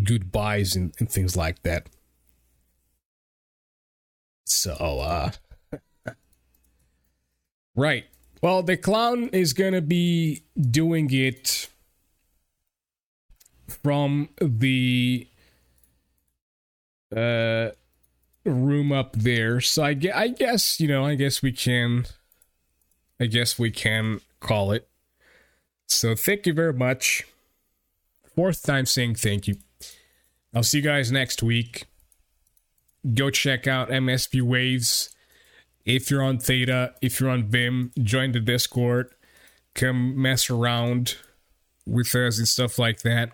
goodbyes 0.05 0.77
and, 0.77 0.93
and 0.99 1.11
things 1.11 1.37
like 1.37 1.63
that. 1.63 1.89
So, 4.45 4.73
uh, 4.73 5.31
right. 7.77 8.05
Well, 8.43 8.63
the 8.63 8.77
clown 8.77 9.29
is 9.29 9.53
gonna 9.53 9.83
be 9.83 10.43
doing 10.59 11.13
it 11.13 11.69
from 13.69 14.29
the 14.41 15.29
uh 17.15 17.71
room 18.45 18.93
up 18.93 19.13
there. 19.13 19.61
So 19.61 19.83
I, 19.83 19.97
I 20.15 20.29
guess, 20.29 20.81
you 20.81 20.89
know, 20.89 21.05
I 21.05 21.15
guess 21.15 21.43
we 21.43 21.53
can 21.53 22.07
I 23.21 23.27
guess 23.27 23.59
we 23.59 23.71
can 23.71 24.21
call 24.41 24.73
it. 24.73 24.89
So 25.87 26.15
thank 26.15 26.47
you 26.47 26.55
very 26.55 26.73
much. 26.73 27.27
Fourth 28.35 28.63
time 28.63 28.87
saying 28.87 29.17
thank 29.17 29.47
you. 29.47 29.57
I'll 30.55 30.63
see 30.63 30.79
you 30.79 30.85
guys 30.85 31.13
next 31.13 31.43
week. 31.43 31.85
Go 33.15 33.31
check 33.31 33.67
out 33.67 33.89
MSP 33.89 34.43
Waves. 34.43 35.15
If 35.85 36.11
you're 36.11 36.23
on 36.23 36.39
Theta, 36.39 36.95
if 37.01 37.21
you're 37.21 37.31
on 37.31 37.45
Vim, 37.45 37.93
join 38.03 38.33
the 38.33 38.41
Discord. 38.41 39.15
Come 39.75 40.21
mess 40.21 40.51
around 40.51 41.17
with 41.87 42.15
us 42.15 42.39
and 42.39 42.49
stuff 42.49 42.79
like 42.79 43.03
that. 43.03 43.31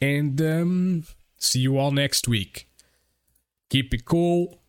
And 0.00 0.40
um, 0.40 1.04
see 1.38 1.60
you 1.60 1.78
all 1.78 1.90
next 1.90 2.28
week. 2.28 2.68
Keep 3.70 3.94
it 3.94 4.04
cool. 4.04 4.60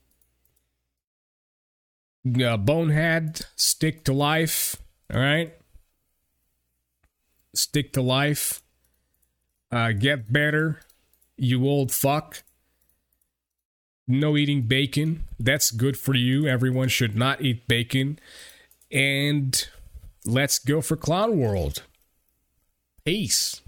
Uh, 2.43 2.57
bonehead, 2.57 3.41
stick 3.55 4.03
to 4.05 4.13
life. 4.13 4.75
All 5.13 5.19
right. 5.19 5.53
Stick 7.53 7.93
to 7.93 8.01
life. 8.01 8.61
Uh, 9.71 9.91
get 9.91 10.31
better, 10.31 10.81
you 11.41 11.67
old 11.67 11.91
fuck. 11.91 12.43
No 14.07 14.35
eating 14.35 14.63
bacon. 14.63 15.23
That's 15.39 15.71
good 15.71 15.97
for 15.97 16.15
you. 16.15 16.47
Everyone 16.47 16.89
should 16.89 17.15
not 17.15 17.41
eat 17.41 17.67
bacon. 17.67 18.19
And 18.91 19.67
let's 20.25 20.57
go 20.57 20.81
for 20.81 20.95
Clown 20.95 21.37
World. 21.37 21.83
Peace. 23.05 23.61